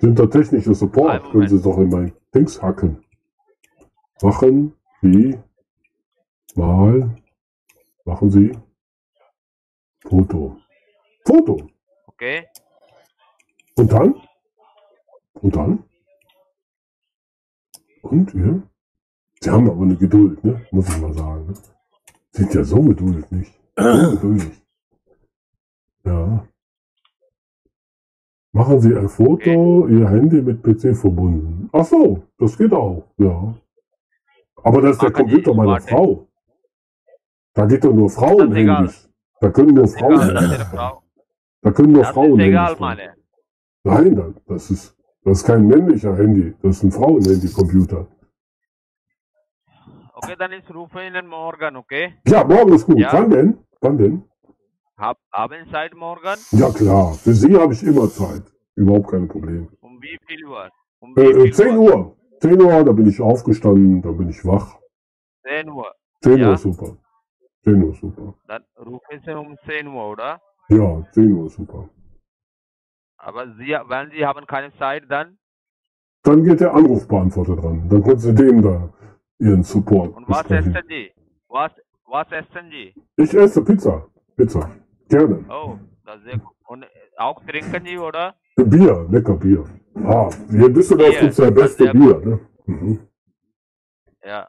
Sind 0.00 0.18
da 0.18 0.26
technische 0.26 0.74
Support, 0.74 1.30
können 1.30 1.48
Sie 1.48 1.60
doch 1.60 1.78
in 1.78 1.88
mein 1.88 2.12
Dings 2.34 2.60
hacken. 2.62 3.04
Machen 4.22 4.74
Sie 5.02 5.38
mal, 6.54 7.16
machen 8.04 8.30
Sie 8.30 8.52
Foto. 10.02 10.56
Foto. 11.24 11.68
Okay? 12.06 12.46
Und 13.76 13.92
dann? 13.92 14.14
Und 15.34 15.56
dann? 15.56 15.84
Und 18.02 18.34
ihr? 18.34 18.62
Sie 19.40 19.50
haben 19.50 19.70
aber 19.70 19.82
eine 19.82 19.96
Geduld, 19.96 20.42
ne? 20.42 20.66
Muss 20.70 20.88
ich 20.88 21.00
mal 21.00 21.12
sagen. 21.12 21.46
Ne? 21.46 21.54
Sind 22.32 22.54
ja 22.54 22.64
so 22.64 22.80
geduldig, 22.82 23.30
nicht? 23.30 23.52
So 23.76 24.10
geduldig. 24.10 24.62
Ja. 26.04 26.46
Machen 28.52 28.80
Sie 28.80 28.96
ein 28.96 29.08
Foto, 29.08 29.86
Ihr 29.88 30.08
Handy 30.08 30.42
mit 30.42 30.62
PC 30.62 30.96
verbunden. 30.96 31.68
Ach 31.72 31.84
so, 31.84 32.22
das 32.38 32.56
geht 32.56 32.72
auch, 32.72 33.04
ja. 33.18 33.54
Aber 34.56 34.80
das 34.82 34.92
ist 34.92 35.02
der 35.02 35.12
Computer 35.12 35.54
meiner 35.54 35.80
Frau. 35.80 36.26
Da 37.54 37.66
geht 37.66 37.84
doch 37.84 37.92
nur 37.92 38.10
Frauenhandys. 38.10 39.07
Da 39.40 39.50
können 39.50 39.74
nur 39.74 39.88
Frauen. 39.88 40.30
egal. 40.30 40.98
Da 41.62 41.70
können 41.72 41.92
nur 41.92 42.02
Das 42.02 42.12
Frauen. 42.12 42.38
ist 42.40 42.46
egal, 42.46 42.76
meine. 42.78 43.14
Nein, 43.84 44.16
da- 44.16 44.34
das 44.46 44.70
ist, 44.70 44.96
das 45.24 45.38
ist 45.38 45.44
kein 45.46 45.66
männlicher 45.66 46.16
Handy. 46.16 46.54
Das 46.62 46.76
ist 46.76 46.82
ein 46.84 46.92
Frauenhandy-Computer. 46.92 48.06
Okay, 50.14 50.34
dann 50.38 50.52
ich 50.52 50.68
rufe 50.74 51.00
Ihnen 51.04 51.26
morgen, 51.28 51.76
okay? 51.76 52.14
Ja, 52.26 52.44
morgen 52.44 52.72
ist 52.74 52.86
gut. 52.86 52.98
Ja. 52.98 53.12
Wann 53.12 53.30
denn? 53.30 53.58
Wann 53.80 53.98
denn? 53.98 54.22
Hab, 54.96 55.16
haben 55.32 55.64
Sie 55.64 55.70
Zeit 55.70 55.94
morgen? 55.94 56.36
Ja, 56.50 56.70
klar. 56.70 57.14
Für 57.14 57.32
Sie 57.32 57.56
habe 57.56 57.72
ich 57.72 57.82
immer 57.84 58.08
Zeit. 58.10 58.42
Überhaupt 58.74 59.10
kein 59.10 59.28
Problem. 59.28 59.68
Um 59.80 60.00
wie 60.02 60.18
viel 60.26 60.44
Uhr? 60.44 60.68
Um 60.98 61.16
Äh, 61.16 61.20
wie 61.22 61.30
äh, 61.30 61.42
viel 61.42 61.54
10 61.54 61.76
Uhr. 61.76 62.16
10 62.40 62.60
Uhr, 62.60 62.84
da 62.84 62.92
bin 62.92 63.08
ich 63.08 63.20
aufgestanden, 63.20 64.02
da 64.02 64.10
bin 64.10 64.28
ich 64.28 64.44
wach. 64.44 64.76
10 65.44 65.68
Uhr. 65.70 65.92
10 66.22 66.38
ja? 66.38 66.50
Uhr 66.50 66.56
super. 66.56 66.96
10 67.64 67.82
Uhr 67.82 67.94
super. 67.94 68.34
Dann 68.46 68.64
rufen 68.78 69.20
Sie 69.24 69.34
um 69.36 69.56
10 69.66 69.86
Uhr, 69.86 70.10
oder? 70.10 70.40
Ja, 70.68 71.02
10 71.12 71.32
Uhr 71.32 71.48
super. 71.50 71.88
Aber 73.16 73.46
Sie, 73.56 73.76
wenn 73.88 74.10
Sie 74.10 74.24
haben 74.24 74.46
keine 74.46 74.72
Zeit, 74.78 75.04
dann? 75.08 75.38
Dann 76.22 76.44
geht 76.44 76.60
der 76.60 76.74
Anrufbeantworter 76.74 77.56
dran. 77.56 77.88
Dann 77.88 78.02
können 78.02 78.18
Sie 78.18 78.34
dem 78.34 78.62
da 78.62 78.92
Ihren 79.38 79.62
Support 79.62 80.16
Und 80.16 80.28
was 80.28 80.38
besprechen. 80.46 80.74
essen 80.74 80.88
Sie? 80.88 81.12
Was, 81.48 81.72
was 82.06 82.30
essen 82.32 82.70
Sie? 82.70 82.94
Ich 83.16 83.34
esse 83.34 83.64
Pizza. 83.64 84.06
Pizza. 84.36 84.70
Gerne. 85.08 85.44
Oh, 85.48 85.78
das 86.04 86.18
ist 86.18 86.24
sehr 86.24 86.38
gut. 86.38 86.54
Und 86.66 86.82
äh, 86.82 86.86
auch 87.16 87.42
trinken 87.44 87.84
Sie, 87.84 87.98
oder? 87.98 88.34
Bier, 88.56 89.06
lecker 89.10 89.34
Bier. 89.36 89.64
Ah, 90.04 90.30
hier 90.50 90.66
in 90.66 90.74
Düsseldorf 90.74 91.10
Bier, 91.10 91.20
gibt's 91.20 91.38
ja 91.38 91.50
beste 91.50 91.92
Bier, 91.92 92.18
ne? 92.20 92.40
Mhm. 92.66 93.08
Ja. 94.24 94.48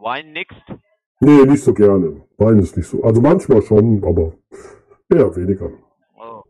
Wein 0.00 0.32
nix? 0.32 0.54
Nee, 1.20 1.44
nicht 1.44 1.64
so 1.64 1.74
gerne. 1.74 2.24
Wein 2.36 2.58
ist 2.60 2.76
nicht 2.76 2.86
so. 2.88 3.02
Also 3.02 3.20
manchmal 3.20 3.62
schon, 3.62 4.04
aber 4.04 4.32
eher 5.10 5.34
weniger. 5.34 5.70
Oh. 6.16 6.42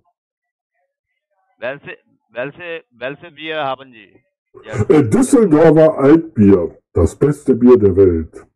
Welche, 1.59 1.97
welche, 2.31 2.85
welche 2.91 3.31
Bier 3.31 3.65
haben 3.65 3.93
Sie? 3.93 4.23
Ja, 4.65 4.75
Äh, 4.89 5.09
Düsseldorfer 5.09 5.99
Altbier. 5.99 6.77
Das 6.93 7.17
beste 7.17 7.55
Bier 7.55 7.79
der 7.79 7.95
Welt. 7.97 8.47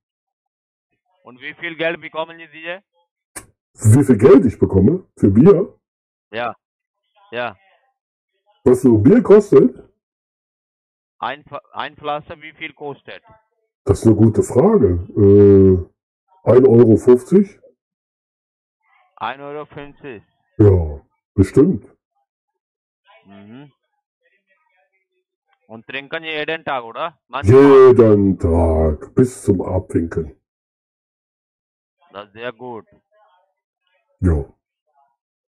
und 1.24 1.40
wie 1.40 1.54
viel 1.54 1.76
Geld 1.76 2.00
bekommen 2.00 2.36
Sie 2.38 2.48
diese? 2.52 2.82
Wie 3.96 4.04
viel 4.04 4.18
Geld 4.18 4.44
ich 4.44 4.58
bekomme 4.58 5.04
für 5.16 5.30
Bier? 5.30 5.78
Ja. 6.32 6.54
Ja. 7.30 7.56
Was 8.64 8.82
so 8.82 8.98
Bier 8.98 9.22
kostet? 9.22 9.82
Ein, 11.18 11.44
ein 11.72 11.96
Flasche, 11.96 12.34
wie 12.42 12.52
viel 12.52 12.72
kostet? 12.74 13.22
Das 13.84 14.00
ist 14.00 14.06
eine 14.06 14.16
gute 14.16 14.42
Frage. 14.42 14.88
Äh, 15.16 15.91
1,50 16.44 16.66
Euro? 16.66 16.94
1,50 19.16 20.22
Euro. 20.58 20.96
Ja, 20.96 21.06
bestimmt. 21.34 21.86
Mhm. 23.26 23.72
Und 25.68 25.86
trinken 25.86 26.24
jeden 26.24 26.64
Tag, 26.64 26.84
oder? 26.84 27.18
Manchmal. 27.28 27.62
Jeden 27.62 28.38
Tag 28.38 29.14
bis 29.14 29.42
zum 29.42 29.62
Abwinken. 29.62 30.36
Das 32.12 32.26
ist 32.26 32.34
sehr 32.34 32.52
gut. 32.52 32.86
Ja. 34.20 34.44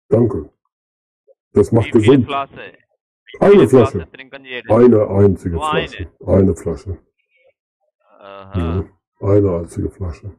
Danke. 0.10 0.52
Das 1.54 1.72
macht 1.72 1.88
Wie 1.88 1.92
gesund. 1.92 2.26
Flasche? 2.26 2.78
Eine 3.40 3.68
Flasche. 3.68 4.08
Flasche 4.08 4.70
Eine 4.70 5.08
einzige 5.08 5.56
Nur 5.56 5.72
eine? 5.74 5.88
Flasche. 5.88 6.12
Eine 6.26 6.56
Flasche. 6.56 6.98
Ja, 8.54 8.84
eine 9.22 9.56
einzige 9.58 9.90
Flasche. 9.90 10.36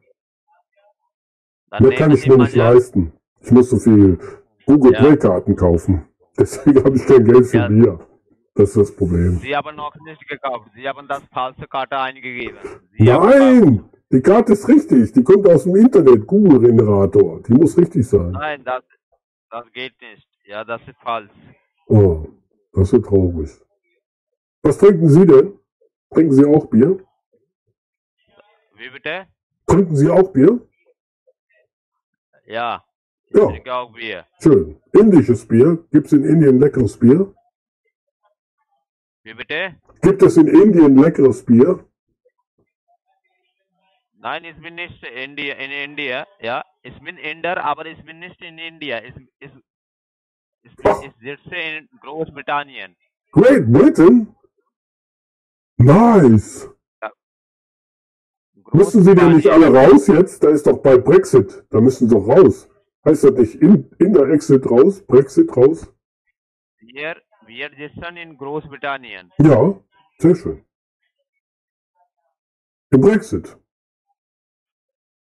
Dann 1.73 1.87
Mehr 1.89 1.97
kann 1.97 2.11
ich 2.11 2.27
mir 2.27 2.37
nicht 2.37 2.55
leisten. 2.55 3.13
Ich 3.41 3.49
muss 3.49 3.71
so 3.71 3.77
viel 3.79 4.19
Google 4.67 4.93
Ja. 4.93 4.99
Play 4.99 5.17
Karten 5.17 5.55
kaufen. 5.55 6.05
Deswegen 6.37 6.83
habe 6.83 6.95
ich 6.95 7.05
kein 7.07 7.25
Geld 7.25 7.47
für 7.47 7.57
Ja. 7.57 7.67
Bier. 7.67 7.99
Das 8.53 8.69
ist 8.69 8.77
das 8.77 8.95
Problem. 8.95 9.39
Sie 9.39 9.55
haben 9.55 9.75
noch 9.75 9.95
nicht 10.05 10.27
gekauft. 10.29 10.69
Sie 10.75 10.87
haben 10.87 11.07
das 11.07 11.23
falsche 11.33 11.67
Karte 11.67 11.97
eingegeben. 11.97 12.57
Sie 12.95 13.05
Nein! 13.05 13.83
Die 14.11 14.21
Karte 14.21 14.53
ist 14.53 14.67
richtig. 14.67 15.11
Die 15.13 15.23
kommt 15.23 15.47
aus 15.49 15.63
dem 15.63 15.75
Internet. 15.75 16.27
Google 16.27 16.59
Generator. 16.59 17.41
Die 17.41 17.53
muss 17.53 17.75
richtig 17.75 18.07
sein. 18.07 18.29
Nein, 18.33 18.63
das, 18.63 18.83
das 19.49 19.65
geht 19.73 19.93
nicht. 19.99 20.27
Ja, 20.45 20.63
das 20.63 20.79
ist 20.87 20.99
falsch. 21.01 21.31
Oh, 21.87 22.27
das 22.73 22.93
ist 22.93 23.03
traurig. 23.03 23.49
Was 24.61 24.77
trinken 24.77 25.09
Sie 25.09 25.25
denn? 25.25 25.53
Trinken 26.11 26.33
Sie 26.33 26.45
auch 26.45 26.67
Bier? 26.67 26.99
Wie 28.75 28.89
bitte? 28.91 29.25
Trinken 29.65 29.95
Sie 29.95 30.09
auch 30.11 30.31
Bier? 30.31 30.59
Ja. 32.45 32.83
Ich 33.29 33.37
Ja. 33.39 33.47
trinke 33.47 33.73
auch 33.73 33.91
Bier. 33.93 34.25
Schön. 34.41 34.81
Indisches 34.93 35.47
Bier. 35.47 35.83
Gibt 35.91 36.07
es 36.07 36.13
in 36.13 36.23
Indien 36.25 36.59
leckeres 36.59 36.97
Bier? 36.97 37.33
Wie 39.23 39.33
bitte? 39.33 39.75
Gibt 40.01 40.21
es 40.21 40.37
in 40.37 40.47
Indien 40.47 40.97
leckeres 40.97 41.43
Bier? 41.45 41.85
Nein, 44.15 44.45
ich 44.45 44.55
bin 44.61 44.75
nicht 44.75 45.03
in 45.03 45.31
India. 45.31 45.55
In 45.55 45.71
India. 45.71 46.27
Ja, 46.39 46.63
ich 46.81 46.97
bin 47.01 47.17
Inder, 47.17 47.63
aber 47.63 47.85
ich 47.85 48.03
bin 48.05 48.19
nicht 48.19 48.41
in 48.41 48.57
India. 48.57 49.03
Ich, 49.03 49.15
ich, 49.39 49.51
ich, 50.63 50.71
ich 50.71 51.13
sitze 51.19 51.55
in 51.55 51.89
Großbritannien. 52.01 52.95
Great 53.31 53.71
Britain? 53.71 54.33
Nice. 55.77 56.69
Müssen 58.71 59.03
Sie 59.03 59.13
denn 59.13 59.35
nicht 59.35 59.49
alle 59.49 59.73
raus 59.73 60.07
jetzt? 60.07 60.43
Da 60.43 60.49
ist 60.49 60.65
doch 60.65 60.79
bei 60.79 60.97
Brexit. 60.97 61.63
Da 61.69 61.81
müssen 61.81 62.09
Sie 62.09 62.15
doch 62.15 62.27
raus. 62.27 62.69
Heißt 63.05 63.23
das 63.25 63.33
nicht 63.33 63.55
in, 63.55 63.89
in 63.99 64.13
der 64.13 64.29
Exit 64.29 64.69
raus? 64.69 65.01
Brexit 65.05 65.55
raus? 65.55 65.91
Wir, 66.79 67.17
wir 67.45 67.69
sitzen 67.77 68.17
in 68.17 68.37
Großbritannien. 68.37 69.31
Ja, 69.39 69.75
sehr 70.19 70.35
schön. 70.35 70.63
Im 72.91 73.01
Brexit. 73.01 73.57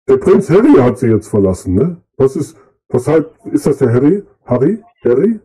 Der 0.09 0.17
Prinz 0.17 0.51
Harry 0.51 0.75
hat 0.75 0.99
sie 0.99 1.07
jetzt 1.07 1.29
verlassen, 1.29 1.75
ne? 1.75 2.03
Was 2.17 2.37
ist, 2.37 2.59
was 2.89 3.07
halt, 3.07 3.33
ist 3.45 3.67
das 3.67 3.79
der 3.79 3.93
Harry? 3.93 4.27
Harry? 4.45 4.83
Harry? 5.05 5.41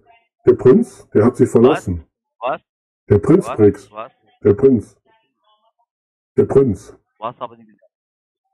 Der 0.46 0.54
Prinz? 0.54 1.08
Der 1.14 1.24
hat 1.24 1.38
sie 1.38 1.46
verlassen. 1.46 2.04
Was? 2.40 2.62
Der 3.08 3.20
Prinz 3.20 3.48
Was? 3.48 3.56
Brex. 3.56 3.92
Was? 3.92 4.12
Der 4.44 4.54
Prinz. 4.54 4.98
Der 6.36 6.46
Prinz. 6.46 6.98
Was 7.20 7.40
haben 7.40 7.56
Sie 7.58 7.66
gesagt? 7.66 7.85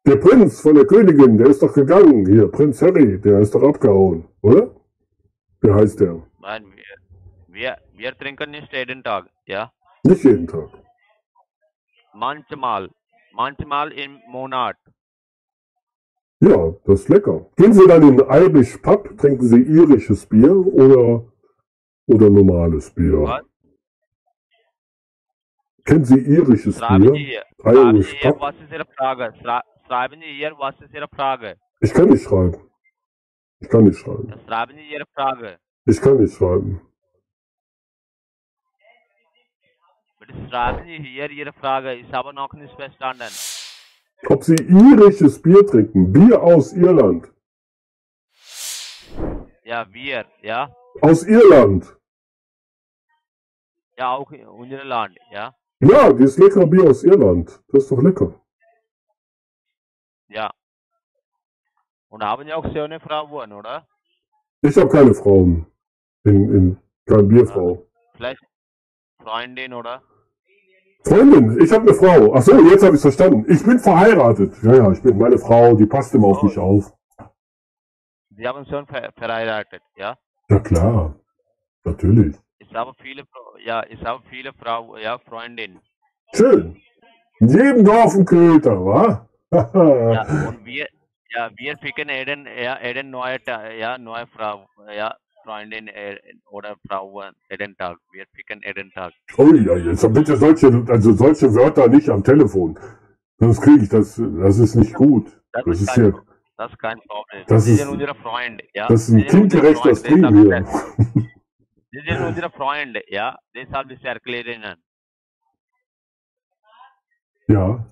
Der 0.06 0.16
Prinz 0.16 0.62
von 0.62 0.76
der 0.76 0.86
Königin, 0.86 1.38
der 1.38 1.48
ist 1.48 1.62
doch 1.62 1.74
gegangen. 1.74 2.26
Hier, 2.26 2.48
Prinz 2.48 2.82
Harry, 2.82 3.20
der 3.22 3.40
ist 3.40 3.54
doch 3.54 3.62
abgehauen, 3.64 4.26
oder? 4.42 4.72
Wie 5.62 5.72
heißt 5.72 6.00
der? 6.00 6.24
Nein, 6.42 6.66
wir, 6.76 6.96
wir, 7.48 7.78
wir 7.96 8.18
trinken 8.18 8.50
nicht 8.52 8.74
jeden 8.74 9.04
Tag. 9.04 9.30
Ja, 9.46 9.72
Nicht 10.04 10.24
jeden 10.24 10.48
Tag. 10.48 10.70
manchmal. 12.14 12.90
Manchmal 13.34 13.92
im 13.94 14.20
Monat. 14.28 14.76
Ja, 16.42 16.72
das 16.86 17.02
ist 17.02 17.10
lecker. 17.10 17.46
Gehen 17.56 17.72
Sie 17.74 17.88
dann 17.88 18.02
in 18.02 18.18
den 18.18 18.28
Irish 18.28 18.78
Pub, 18.78 19.16
trinken 19.18 19.46
Sie 19.48 19.62
irisches 19.62 20.26
Bier 20.26 20.52
oder, 20.58 21.32
oder 22.08 22.30
normales 22.30 22.90
Bier? 22.90 23.22
Was? 23.22 23.44
Kennen 25.86 26.04
Sie 26.04 26.20
irisches 26.20 26.80
Bier? 26.80 27.44
Irish 27.64 28.20
Pub? 28.22 28.42
was 28.42 28.56
ist 28.56 28.72
Ihre 28.72 28.86
Frage? 28.98 29.34
Schreiben 29.92 30.22
Sie 30.22 30.34
hier, 30.38 30.58
was 30.58 30.80
ist 30.80 30.94
Ihre 30.94 31.10
Frage? 31.10 31.58
Ich 31.82 31.94
kann 31.94 32.08
nicht 32.08 32.24
schreiben. 32.24 32.56
Ich 33.60 33.68
kann 33.68 33.84
nicht 33.84 34.00
schreiben. 34.00 34.34
Schreiben 34.48 34.74
Sie 34.78 34.90
Ihre 34.90 35.06
Frage. 35.14 35.60
Ich 35.86 36.00
kann 36.00 36.16
nicht 36.16 36.34
schreiben. 36.34 36.80
Bitte 40.18 40.34
schreiben 40.50 40.86
Sie 40.86 41.10
hier 41.10 41.30
Ihre 41.30 41.52
Frage. 41.52 41.96
Ich 41.96 42.10
habe 42.14 42.34
noch 42.34 42.54
nicht 42.54 42.74
verstanden. 42.74 43.28
Ob 44.30 44.46
Sie 44.46 44.56
irisches 44.56 45.42
Bier 45.42 45.68
trinken? 45.68 46.14
Bier 46.14 46.42
aus 46.42 46.72
Irland. 46.72 47.30
Ja, 49.66 49.92
wir, 49.92 50.26
ja. 50.42 50.74
Aus 51.02 51.24
Irland. 51.24 51.98
Ja, 53.98 54.16
auch 54.16 54.32
in 54.32 54.48
unserem 54.48 54.88
Land, 54.88 55.18
ja. 55.34 55.54
Ja, 55.82 56.14
dieses 56.14 56.38
leckere 56.38 56.66
Bier 56.66 56.90
aus 56.90 57.04
Irland. 57.04 57.62
Das 57.68 57.84
ist 57.84 57.92
doch 57.92 58.02
lecker. 58.02 58.41
Ja. 60.32 60.52
Und 62.10 62.24
haben 62.24 62.46
Sie 62.46 62.54
auch 62.54 62.66
schöne 62.72 63.00
Frauen, 63.00 63.52
oder? 63.54 63.86
Ich 64.62 64.76
habe 64.78 64.90
keine 64.90 65.14
Frauen. 65.14 65.66
In, 66.24 66.56
in, 66.56 66.78
keine 67.06 67.24
Bierfrau. 67.24 67.86
Vielleicht 68.16 68.42
Freundin, 69.24 69.74
oder? 69.74 70.02
Freundin, 71.04 71.60
ich 71.62 71.72
habe 71.72 71.90
eine 71.90 71.94
Frau. 71.96 72.34
Ach 72.36 72.42
so, 72.42 72.60
jetzt 72.70 72.84
habe 72.84 72.96
ich 72.96 73.02
verstanden. 73.02 73.46
Ich 73.52 73.64
bin 73.64 73.80
verheiratet. 73.80 74.54
Ja, 74.62 74.76
ja, 74.76 74.92
ich 74.92 75.02
bin 75.02 75.18
meine 75.18 75.38
Frau, 75.38 75.74
die 75.74 75.86
passt 75.86 76.14
immer 76.14 76.28
auf 76.28 76.44
mich 76.44 76.58
auf. 76.58 76.94
Sie 78.30 78.48
haben 78.48 78.66
schon 78.66 78.86
ver 78.86 79.12
verheiratet, 79.18 79.82
ja? 79.96 80.18
Ja 80.50 80.60
klar, 80.60 81.16
natürlich. 81.84 82.36
Ich 82.60 82.74
habe 82.74 82.94
viele, 83.02 83.24
ja, 83.66 83.84
ich 83.90 84.04
habe 84.04 84.24
viele 84.30 84.54
Frau, 84.54 84.96
ja, 84.98 85.18
Freundinnen. 85.18 85.80
Schön. 86.34 86.78
In 87.40 87.50
jedem 87.50 87.84
Dorf 87.84 88.14
ein 88.16 88.26
Köter, 88.26 88.86
wa? 88.86 89.28
Ja, 89.52 90.22
und 90.48 90.66
wir, 90.66 90.88
ja, 91.36 91.50
wir 91.58 91.78
ficken 91.80 92.10
jeden, 92.10 92.46
ja, 92.46 92.80
jeden 92.82 93.10
neue, 93.12 93.38
ja, 93.78 93.98
neue 93.98 94.26
Frau, 94.28 94.66
ja, 94.96 95.14
Freundin 95.44 95.88
äh, 95.90 96.18
oder 96.50 96.76
Frau 96.88 97.22
äh, 97.22 97.32
jeden 97.50 97.76
Tag. 97.76 97.98
Wir 98.14 98.26
ficken 98.34 98.62
jeden 98.66 98.92
Tag. 98.92 99.12
Ui, 99.38 99.66
ja, 99.66 99.76
jetzt 99.76 100.14
bitte 100.14 100.38
solche, 100.38 100.68
also 100.88 101.12
solche 101.14 101.54
Wörter 101.54 101.88
nicht 101.90 102.10
am 102.10 102.24
Telefon. 102.24 102.80
Sonst 103.40 103.62
kriege 103.62 103.84
ich 103.84 103.90
das, 103.90 104.16
das 104.16 104.58
ist 104.60 104.76
nicht 104.76 104.94
gut. 104.94 105.26
Das, 105.52 105.64
Das 105.66 105.76
ist 105.76 105.82
ist 105.82 105.96
kein, 105.96 106.06
ja, 106.14 106.22
das 106.58 106.72
ist 106.72 106.80
kein 106.80 107.00
Problem. 107.02 107.44
Das 107.48 107.66
Sie 107.66 107.72
ist- 107.74 107.80
sind 107.80 107.90
unsere 107.90 108.16
Freunde, 108.16 108.64
ja? 108.74 108.88
das 108.88 109.10
ist 109.10 109.16
ein 109.16 109.28
Stream 109.28 109.50
deshalb- 109.50 110.34
hier. 110.34 110.66
Sie 111.94 112.00
sind 112.08 112.22
unsere 112.26 112.50
Freunde, 112.52 113.04
ja? 113.08 113.38
Deshalb 113.54 113.92
ich 113.92 114.02
erkläre 114.06 114.54
Ihnen. 114.54 114.76
Ja, 117.48 117.86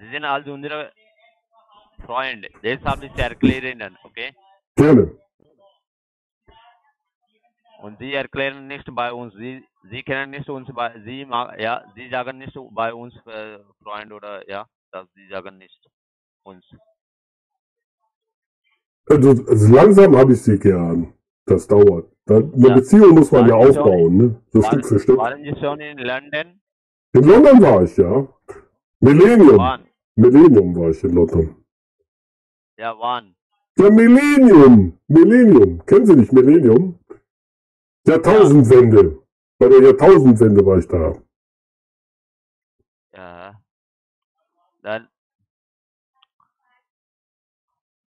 Sie, 0.00 0.10
sind 0.10 0.24
also 0.24 0.52
unsere 0.52 0.92
Freunde. 2.06 2.48
Deshalb 2.62 3.02
ich 3.02 3.16
erkläre 3.18 3.70
Ihnen, 3.72 3.96
okay? 4.04 4.34
gerne. 4.76 5.12
Und 7.80 7.98
Sie 7.98 8.12
erklären 8.14 8.66
nicht 8.66 8.86
bei 8.94 9.12
uns. 9.12 9.34
Sie, 9.34 9.64
Sie 9.90 10.02
kennen 10.02 10.30
nicht 10.30 10.48
uns 10.48 10.68
bei, 10.74 11.00
Sie, 11.04 11.20
ja, 11.58 11.84
Sie 11.94 12.08
sagen 12.10 12.38
nicht 12.38 12.56
bei 12.72 12.92
uns 12.92 13.14
äh, 13.26 13.58
Freund 13.82 14.12
oder, 14.12 14.48
ja, 14.48 14.66
das 14.90 15.06
Sie 15.14 15.28
sagen 15.28 15.58
nicht 15.58 15.80
uns. 16.42 16.64
Also, 19.08 19.30
also 19.30 19.74
langsam 19.74 20.16
habe 20.16 20.32
ich 20.32 20.42
sie 20.42 20.58
gern. 20.58 21.14
Das 21.46 21.66
dauert. 21.66 22.10
Da, 22.26 22.36
eine 22.36 22.68
Ja. 22.68 22.74
Beziehung 22.74 23.14
muss 23.14 23.32
man 23.32 23.48
ja 23.48 23.54
Waren 23.54 23.72
schon 23.72 23.78
aufbauen, 23.82 24.16
ne? 24.16 24.42
So 24.52 24.62
waren, 24.62 24.66
Stück 24.66 24.86
für 24.86 24.98
Stück. 24.98 25.18
Waren 25.18 25.42
Sie 25.42 25.54
schon 25.60 25.80
in 25.80 25.98
London? 25.98 26.60
In 27.14 27.24
London 27.24 27.62
war 27.62 27.82
ich, 27.84 27.96
ja. 27.96 28.28
Millennium. 29.00 29.56
Wann? 29.56 29.87
Millennium 30.18 30.74
war 30.74 30.90
ich 30.90 31.04
in 31.04 31.12
London. 31.14 31.64
Ja, 32.76 32.98
wann? 32.98 33.36
Ja, 33.78 33.88
Millennium. 33.88 34.98
Millennium. 35.06 35.86
Kennen 35.86 36.06
Sie 36.06 36.16
nicht 36.16 36.32
Millennium? 36.32 36.98
Jahrtausendwende. 38.04 39.22
Bei 39.60 39.68
der 39.68 39.80
Jahrtausendwende 39.80 40.66
war 40.66 40.78
ich 40.78 40.88
da. 40.88 41.14
Ja. 43.12 43.62
Dann. 44.82 45.08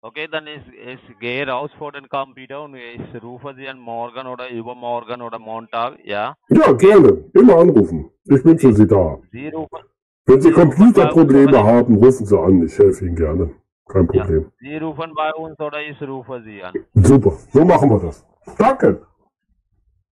Okay, 0.00 0.28
dann 0.30 0.46
ich, 0.46 0.62
ich 0.68 1.18
gehe 1.18 1.44
raus 1.48 1.72
vor 1.76 1.90
den 1.90 2.08
Computer 2.08 2.62
und 2.62 2.76
ich 2.76 3.20
rufe 3.20 3.52
Sie 3.56 3.66
an 3.68 3.80
morgen 3.80 4.28
oder 4.28 4.48
übermorgen 4.48 5.22
oder 5.22 5.40
Montag, 5.40 5.98
ja? 6.04 6.36
Ja, 6.50 6.72
gerne. 6.72 7.28
Immer 7.34 7.56
anrufen. 7.56 8.12
Ich 8.26 8.44
bin 8.44 8.56
für 8.56 8.72
Sie 8.72 8.86
da. 8.86 9.18
Sie 9.32 9.48
rufen, 9.48 9.80
Wenn 10.26 10.40
Sie 10.40 10.50
Computerprobleme 10.50 11.62
haben, 11.62 11.96
rufen 11.96 12.26
Sie 12.26 12.38
an. 12.38 12.62
Ich 12.64 12.76
helfe 12.78 13.06
Ihnen 13.06 13.14
gerne. 13.16 13.50
Kein 13.88 14.06
Problem. 14.08 14.50
Sie 14.58 14.76
rufen 14.76 15.12
bei 15.14 15.32
uns 15.34 15.58
oder 15.60 15.80
ich 15.80 16.00
rufe 16.02 16.42
Sie 16.42 16.62
an. 16.62 16.74
Super. 16.94 17.32
So 17.52 17.64
machen 17.64 17.88
wir 17.90 18.00
das. 18.00 18.26
Danke. 18.58 19.06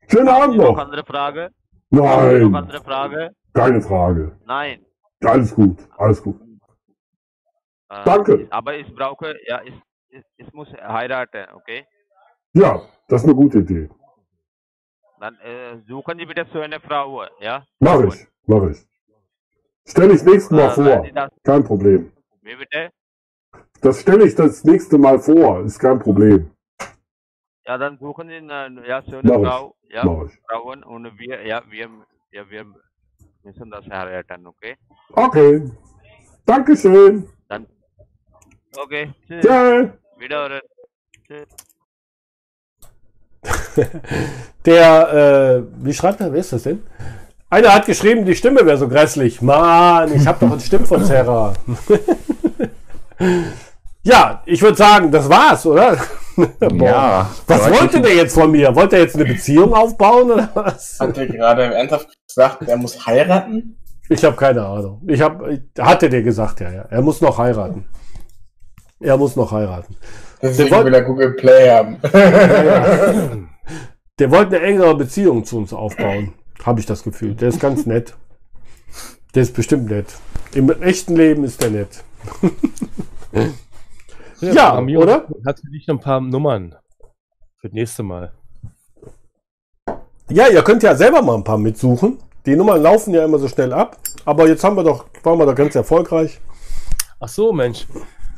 Schönen 0.09 0.29
Abend 0.29 0.57
Noch 0.57 0.71
noch. 0.71 0.79
andere 0.79 1.05
Frage? 1.05 1.51
Sie 1.91 1.97
noch 1.97 2.05
Nein. 2.05 2.55
andere 2.55 2.81
Frage? 2.83 3.31
Keine 3.53 3.81
Frage. 3.83 4.39
Nein. 4.47 4.85
Alles 5.25 5.55
gut. 5.55 5.79
Alles 5.97 6.23
gut. 6.23 6.41
Äh, 7.89 8.05
Danke. 8.05 8.47
Aber 8.51 8.77
ich 8.77 8.95
brauche, 8.95 9.35
ja, 9.49 9.61
ich, 9.65 9.75
ich, 10.09 10.23
ich 10.37 10.53
muss 10.53 10.69
heiraten, 10.75 11.47
okay? 11.55 11.85
Ja, 12.53 12.83
das 13.09 13.23
ist 13.23 13.29
eine 13.29 13.35
gute 13.35 13.59
Idee. 13.59 13.89
Dann 15.19 15.35
äh, 15.41 15.79
suchen 15.89 16.19
Sie 16.19 16.27
bitte 16.27 16.47
so 16.53 16.61
eine 16.61 16.79
Frau, 16.79 17.25
ja? 17.41 17.65
Mach 17.81 18.01
ich. 18.03 18.27
Mach 18.47 18.69
ich. 18.71 18.79
Stelle 19.87 20.15
ich 20.15 20.25
nächstes 20.25 20.51
Mal 20.51 20.77
wenn 20.77 21.15
vor. 21.15 21.29
Kein 21.43 21.65
Problem. 21.65 22.13
wie 22.43 22.57
bitte? 22.57 22.91
Das 23.81 24.01
stelle 24.01 24.27
ich 24.27 24.35
das 24.35 24.65
nächste 24.65 24.97
Mal 24.97 25.19
vor. 25.19 25.61
Ist 25.65 25.79
kein 25.79 25.99
Problem. 25.99 26.51
Ja, 27.67 27.79
dann 27.79 27.99
suchen 27.99 28.29
Sie 28.29 28.37
eine 28.37 28.87
ja, 28.87 29.03
schöne 29.03 29.23
Mach 29.25 29.39
ich. 29.39 29.47
Frau, 29.47 29.77
ja, 29.91 30.05
Mach 30.05 30.27
ich. 30.27 30.39
Frauen 30.49 30.83
und 30.85 31.19
wir, 31.19 31.47
ja, 31.47 31.63
wir, 31.69 31.89
ja, 32.33 32.49
wir 32.49 32.67
müssen 33.43 33.71
das 33.71 33.87
heiraten, 33.87 34.47
okay? 34.47 34.77
Okay. 35.13 35.71
Dankeschön. 36.47 37.29
Dann, 37.49 37.67
okay, 38.77 39.13
tschüss. 39.27 39.45
Tschö. 39.45 39.91
Wiederhören. 40.19 40.61
Tschüss. 41.27 41.47
Der, 44.67 45.13
äh, 45.13 45.85
wie 45.85 45.93
schreibt 45.93 46.21
er, 46.21 46.33
wer 46.33 46.41
ist 46.41 46.53
das 46.53 46.63
denn? 46.63 46.83
Einer 47.55 47.73
hat 47.73 47.87
geschrieben, 47.87 48.25
die 48.25 48.35
Stimme 48.35 48.67
wäre 48.67 48.77
so 48.77 48.89
grässlich. 48.89 49.41
Mann, 49.41 50.13
ich 50.13 50.27
habe 50.27 50.45
doch 50.45 50.51
einen 50.51 50.61
Stimmverzerrer. 50.61 51.55
ja, 54.03 54.43
ich 54.45 54.61
würde 54.61 54.77
sagen, 54.77 55.13
das 55.13 55.29
war's, 55.31 55.65
oder? 55.65 55.97
Boah. 56.59 56.85
Ja. 56.85 57.31
Was 57.47 57.71
wollte 57.71 58.01
der 58.01 58.17
jetzt 58.17 58.35
von 58.35 58.51
mir? 58.51 58.75
Wollte 58.75 58.97
er 58.97 59.03
jetzt 59.03 59.15
eine 59.15 59.25
Beziehung 59.25 59.73
aufbauen 59.73 60.33
oder 60.33 60.51
was? 60.53 60.99
Hat 60.99 61.17
er 61.17 61.29
gerade 61.29 61.63
ernsthaft 61.73 62.09
gesagt, 62.27 62.69
er 62.69 62.77
muss 62.77 63.07
heiraten? 63.07 63.77
Ich 64.09 64.25
habe 64.25 64.35
keine 64.35 64.67
Ahnung. 64.67 65.01
Ich 65.07 65.21
habe, 65.21 65.63
hatte 65.79 66.11
der 66.11 66.23
gesagt, 66.23 66.59
ja, 66.59 66.73
ja. 66.73 66.87
Er 66.91 67.03
muss 67.03 67.21
noch 67.21 67.39
heiraten. 67.39 67.85
Er 68.99 69.17
muss 69.17 69.37
noch 69.37 69.53
heiraten. 69.53 69.97
Deswegen 70.43 70.73
wollt- 70.73 70.87
will 70.87 70.95
er 70.95 71.03
Google 71.03 71.35
Play 71.35 71.71
haben. 71.71 71.99
Der 74.19 74.31
wollte 74.31 74.57
eine 74.57 74.67
engere 74.67 74.97
Beziehung 74.97 75.45
zu 75.45 75.59
uns 75.59 75.73
aufbauen. 75.73 76.35
Habe 76.63 76.81
ich 76.81 76.87
das 76.87 77.03
Gefühl. 77.03 77.35
Der 77.35 77.49
ist 77.49 77.61
ganz 77.61 77.87
nett. 77.87 78.15
Der 79.35 79.43
ist 79.43 79.55
bestimmt 79.55 79.91
nett. 79.91 80.07
Im 80.55 80.71
echten 80.71 81.17
Leben 81.17 81.45
ist 81.45 81.63
der 81.63 81.71
nett. 81.71 82.05
Ja, 84.41 84.75
Amir 84.75 85.01
oder? 85.01 85.27
Hat 85.45 85.61
für 85.61 85.71
dich 85.71 85.87
noch 85.87 85.97
ein 85.97 86.01
paar 86.01 86.21
Nummern 86.21 86.77
für 87.57 87.69
das 87.69 87.73
nächste 87.73 88.03
Mal. 88.03 88.33
Ja, 90.31 90.49
ihr 90.49 90.63
könnt 90.63 90.83
ja 90.83 90.95
selber 90.95 91.23
mal 91.23 91.35
ein 91.35 91.45
paar 91.45 91.59
mitsuchen. 91.59 92.19
Die 92.47 92.57
Nummern 92.57 92.83
laufen 92.83 93.13
ja 93.15 93.25
immer 93.25 93.39
so 93.39 93.49
schnell 93.49 93.73
ab. 93.73 93.99
Aber 94.25 94.49
jetzt 94.49 94.65
haben 94.65 94.77
wir 94.77 94.85
doch, 94.85 95.07
waren 95.23 95.39
wir 95.39 95.47
doch 95.47 95.55
ganz 95.55 95.75
erfolgreich. 95.75 96.41
Ach 97.21 97.29
so, 97.29 97.53
Mensch. 97.53 97.87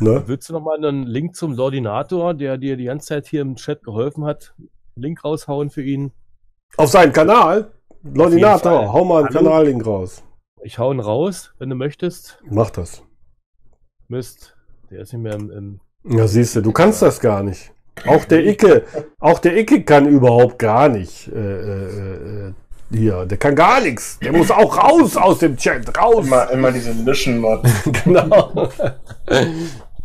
Ne? 0.01 0.23
Willst 0.27 0.49
du 0.49 0.53
noch 0.53 0.61
mal 0.63 0.77
einen 0.77 1.05
Link 1.05 1.37
zum 1.37 1.53
Lordinator, 1.53 2.35
der 2.35 2.59
dir 2.59 2.77
die 2.77 2.85
ganze 2.85 3.09
Zeit 3.09 3.27
hier 3.27 3.41
im 3.43 3.57
Chat 3.57 3.83
geholfen 3.83 4.25
hat? 4.25 4.55
Link 4.95 5.25
raushauen 5.25 5.71
für 5.71 5.83
ihn. 5.83 6.13
Auf 6.77 6.91
seinen 6.91 7.13
Kanal. 7.13 7.73
Lordinator, 8.15 8.93
hau 8.93 9.05
mal 9.05 9.25
einen 9.25 9.35
Hallo? 9.35 9.51
Kanallink 9.51 9.87
raus. 9.87 10.23
Ich 10.63 10.79
hau 10.79 10.93
ihn 10.93 11.01
raus, 11.01 11.53
wenn 11.59 11.71
du 11.71 11.77
möchtest. 11.77 12.39
Mach 12.49 12.71
das. 12.71 13.03
Mist. 14.09 14.57
Der 14.91 15.01
ist 15.01 15.13
nicht 15.13 15.23
mehr 15.23 15.35
im. 15.35 15.51
im 15.51 15.81
Ja, 16.05 16.27
siehst 16.27 16.57
du, 16.57 16.61
du 16.61 16.73
kannst 16.73 17.03
das 17.03 17.21
gar 17.21 17.43
nicht. 17.43 17.73
Auch 18.07 18.25
der 18.25 18.47
Icke, 18.47 18.85
auch 19.19 19.39
der 19.39 19.57
Icke 19.57 19.83
kann 19.83 20.07
überhaupt 20.07 20.59
gar 20.59 20.89
nicht. 20.89 21.29
Äh, 21.29 21.39
äh, 21.39 22.49
äh, 22.49 22.53
hier, 22.93 23.27
der 23.27 23.39
kann 23.39 23.57
gar 23.57 23.81
nichts. 23.81 24.19
Der 24.21 24.33
muss 24.33 24.51
auch 24.51 24.77
raus 24.77 25.17
aus 25.17 25.39
dem 25.39 25.57
Chat, 25.57 25.99
raus. 25.99 26.27
Immer, 26.27 26.51
immer 26.51 26.73
diese 26.73 26.93
Löschen-Mod. 26.93 27.63
genau. 28.05 28.69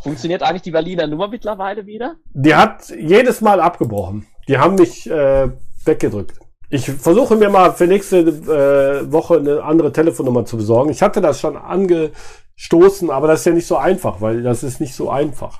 Funktioniert 0.01 0.41
eigentlich 0.41 0.63
die 0.63 0.71
Berliner 0.71 1.05
Nummer 1.05 1.27
mittlerweile 1.27 1.85
wieder? 1.85 2.15
Die 2.33 2.55
hat 2.55 2.89
jedes 2.89 3.41
Mal 3.41 3.59
abgebrochen. 3.59 4.25
Die 4.47 4.57
haben 4.57 4.75
mich 4.75 5.07
äh, 5.09 5.49
weggedrückt. 5.85 6.40
Ich 6.71 6.89
versuche 6.89 7.35
mir 7.35 7.49
mal 7.49 7.73
für 7.73 7.85
nächste 7.85 8.19
äh, 8.19 9.11
Woche 9.11 9.37
eine 9.37 9.61
andere 9.61 9.91
Telefonnummer 9.91 10.45
zu 10.45 10.55
besorgen. 10.55 10.89
Ich 10.89 11.01
hatte 11.01 11.19
das 11.19 11.41
schon 11.41 11.57
angestoßen, 11.57 13.09
aber 13.09 13.27
das 13.27 13.41
ist 13.41 13.45
ja 13.45 13.53
nicht 13.53 13.67
so 13.67 13.75
einfach, 13.75 14.21
weil 14.21 14.41
das 14.41 14.63
ist 14.63 14.79
nicht 14.79 14.95
so 14.95 15.09
einfach. 15.09 15.59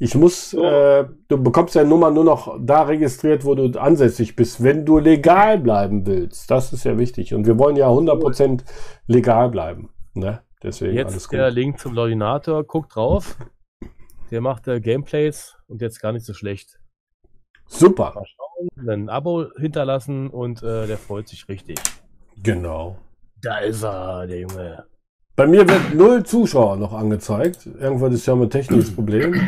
Ich 0.00 0.16
muss, 0.16 0.52
äh, 0.54 1.04
du 1.28 1.42
bekommst 1.42 1.76
ja 1.76 1.84
Nummer 1.84 2.10
nur 2.10 2.24
noch 2.24 2.56
da 2.58 2.82
registriert, 2.82 3.44
wo 3.44 3.54
du 3.54 3.78
ansässig 3.78 4.34
bist, 4.34 4.60
wenn 4.60 4.84
du 4.84 4.98
legal 4.98 5.58
bleiben 5.58 6.04
willst. 6.04 6.50
Das 6.50 6.72
ist 6.72 6.84
ja 6.84 6.98
wichtig. 6.98 7.32
Und 7.32 7.46
wir 7.46 7.56
wollen 7.56 7.76
ja 7.76 7.88
100% 7.88 8.64
legal 9.06 9.50
bleiben. 9.50 9.90
Ne? 10.14 10.42
Deswegen 10.64 10.96
Jetzt 10.96 11.30
der 11.30 11.50
Link 11.50 11.78
zum 11.78 11.94
Lordinator. 11.94 12.64
Guck 12.64 12.88
drauf. 12.88 13.36
Der 14.32 14.40
macht 14.40 14.66
äh, 14.66 14.80
Gameplays 14.80 15.56
und 15.68 15.80
jetzt 15.80 16.00
gar 16.00 16.12
nicht 16.12 16.26
so 16.26 16.34
schlecht. 16.34 16.80
Super. 17.66 18.12
Mal 18.14 18.24
schauen, 18.26 18.49
ein 18.86 19.08
Abo 19.08 19.46
hinterlassen 19.56 20.28
und 20.28 20.62
äh, 20.62 20.86
der 20.86 20.98
freut 20.98 21.28
sich 21.28 21.48
richtig. 21.48 21.78
Genau. 22.42 22.96
Da 23.42 23.58
ist 23.58 23.82
er, 23.82 24.26
der 24.26 24.40
Junge. 24.40 24.84
Bei 25.36 25.46
mir 25.46 25.66
wird 25.68 25.94
null 25.94 26.22
Zuschauer 26.24 26.76
noch 26.76 26.92
angezeigt. 26.92 27.66
Irgendwas 27.66 28.12
ist 28.12 28.26
ja 28.26 28.34
ein 28.34 28.50
technisches 28.50 28.94
Problem. 28.94 29.40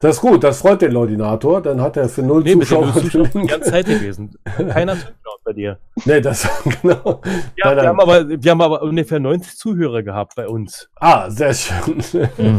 Das 0.00 0.16
ist 0.16 0.20
gut, 0.20 0.44
das 0.44 0.58
freut 0.58 0.82
den 0.82 0.92
Leudinator. 0.92 1.62
Dann 1.62 1.80
hat 1.80 1.96
er 1.96 2.08
für 2.08 2.22
null 2.22 2.42
Nee, 2.42 2.52
Zuschauer. 2.54 2.92
den 2.92 3.02
Zuschauern 3.02 3.30
die 3.32 3.46
ganze 3.46 3.70
Zeit 3.70 3.86
gewesen. 3.86 4.36
Keiner 4.44 4.94
zuschaut 4.94 5.40
bei 5.44 5.52
dir. 5.52 5.78
nee, 6.04 6.20
das 6.20 6.48
genau. 6.82 7.22
Ja, 7.56 7.74
Nein, 7.74 7.76
wir 7.76 7.88
haben, 7.88 8.00
aber, 8.00 8.28
wir 8.28 8.50
haben 8.50 8.60
aber 8.60 8.82
ungefähr 8.82 9.20
90 9.20 9.56
Zuhörer 9.56 10.02
gehabt 10.02 10.34
bei 10.34 10.48
uns. 10.48 10.90
Ah, 10.96 11.30
sehr 11.30 11.54
schön. 11.54 12.02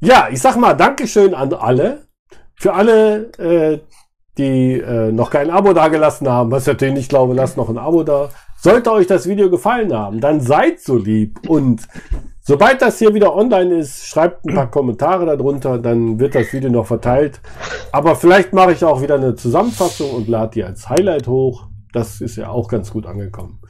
ja, 0.00 0.28
ich 0.30 0.40
sag 0.40 0.56
mal 0.56 0.74
Dankeschön 0.74 1.34
an 1.34 1.52
alle. 1.54 2.03
Für 2.64 2.72
alle, 2.72 3.30
äh, 3.36 3.80
die 4.38 4.80
äh, 4.80 5.12
noch 5.12 5.28
kein 5.28 5.50
Abo 5.50 5.74
dagelassen 5.74 6.26
haben, 6.30 6.50
was 6.50 6.62
ich 6.62 6.68
natürlich 6.68 6.94
nicht 6.94 7.08
glaube, 7.10 7.34
lasst 7.34 7.58
noch 7.58 7.68
ein 7.68 7.76
Abo 7.76 8.04
da. 8.04 8.30
Sollte 8.56 8.90
euch 8.90 9.06
das 9.06 9.28
Video 9.28 9.50
gefallen 9.50 9.92
haben, 9.92 10.18
dann 10.18 10.40
seid 10.40 10.80
so 10.80 10.96
lieb 10.96 11.46
und 11.46 11.86
sobald 12.40 12.80
das 12.80 12.98
hier 12.98 13.12
wieder 13.12 13.36
online 13.36 13.74
ist, 13.74 14.06
schreibt 14.06 14.46
ein 14.46 14.54
paar 14.54 14.70
Kommentare 14.70 15.26
darunter, 15.26 15.76
dann 15.76 16.18
wird 16.18 16.34
das 16.34 16.54
Video 16.54 16.70
noch 16.70 16.86
verteilt. 16.86 17.42
Aber 17.92 18.16
vielleicht 18.16 18.54
mache 18.54 18.72
ich 18.72 18.82
auch 18.82 19.02
wieder 19.02 19.16
eine 19.16 19.34
Zusammenfassung 19.34 20.12
und 20.12 20.28
lade 20.28 20.52
die 20.54 20.64
als 20.64 20.88
Highlight 20.88 21.28
hoch. 21.28 21.66
Das 21.92 22.22
ist 22.22 22.36
ja 22.36 22.48
auch 22.48 22.68
ganz 22.68 22.90
gut 22.90 23.04
angekommen. 23.04 23.60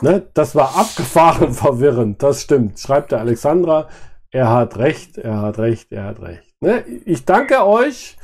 Ne, 0.00 0.22
das 0.32 0.54
war 0.54 0.78
abgefahren 0.78 1.52
verwirrend, 1.52 2.22
das 2.22 2.40
stimmt. 2.40 2.80
Schreibt 2.80 3.12
der 3.12 3.20
Alexandra, 3.20 3.88
er 4.30 4.48
hat 4.48 4.78
recht, 4.78 5.18
er 5.18 5.42
hat 5.42 5.58
recht, 5.58 5.92
er 5.92 6.04
hat 6.04 6.22
recht. 6.22 6.54
Ne, 6.62 6.82
ich 7.04 7.26
danke 7.26 7.66
euch. 7.66 8.16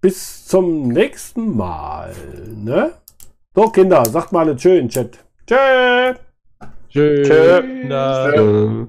Bis 0.00 0.46
zum 0.46 0.88
nächsten 0.88 1.56
Mal. 1.56 2.14
Ne? 2.56 2.92
So, 3.54 3.68
Kinder, 3.68 4.02
sagt 4.06 4.32
mal 4.32 4.46
alle 4.46 4.56
Tschö 4.56 4.78
in 4.78 4.86
den 4.86 4.88
Chat. 4.88 5.18
Tschö. 5.46 6.14
Tschö. 6.88 7.22
Tschö. 7.22 7.62
Tschö. 8.32 8.86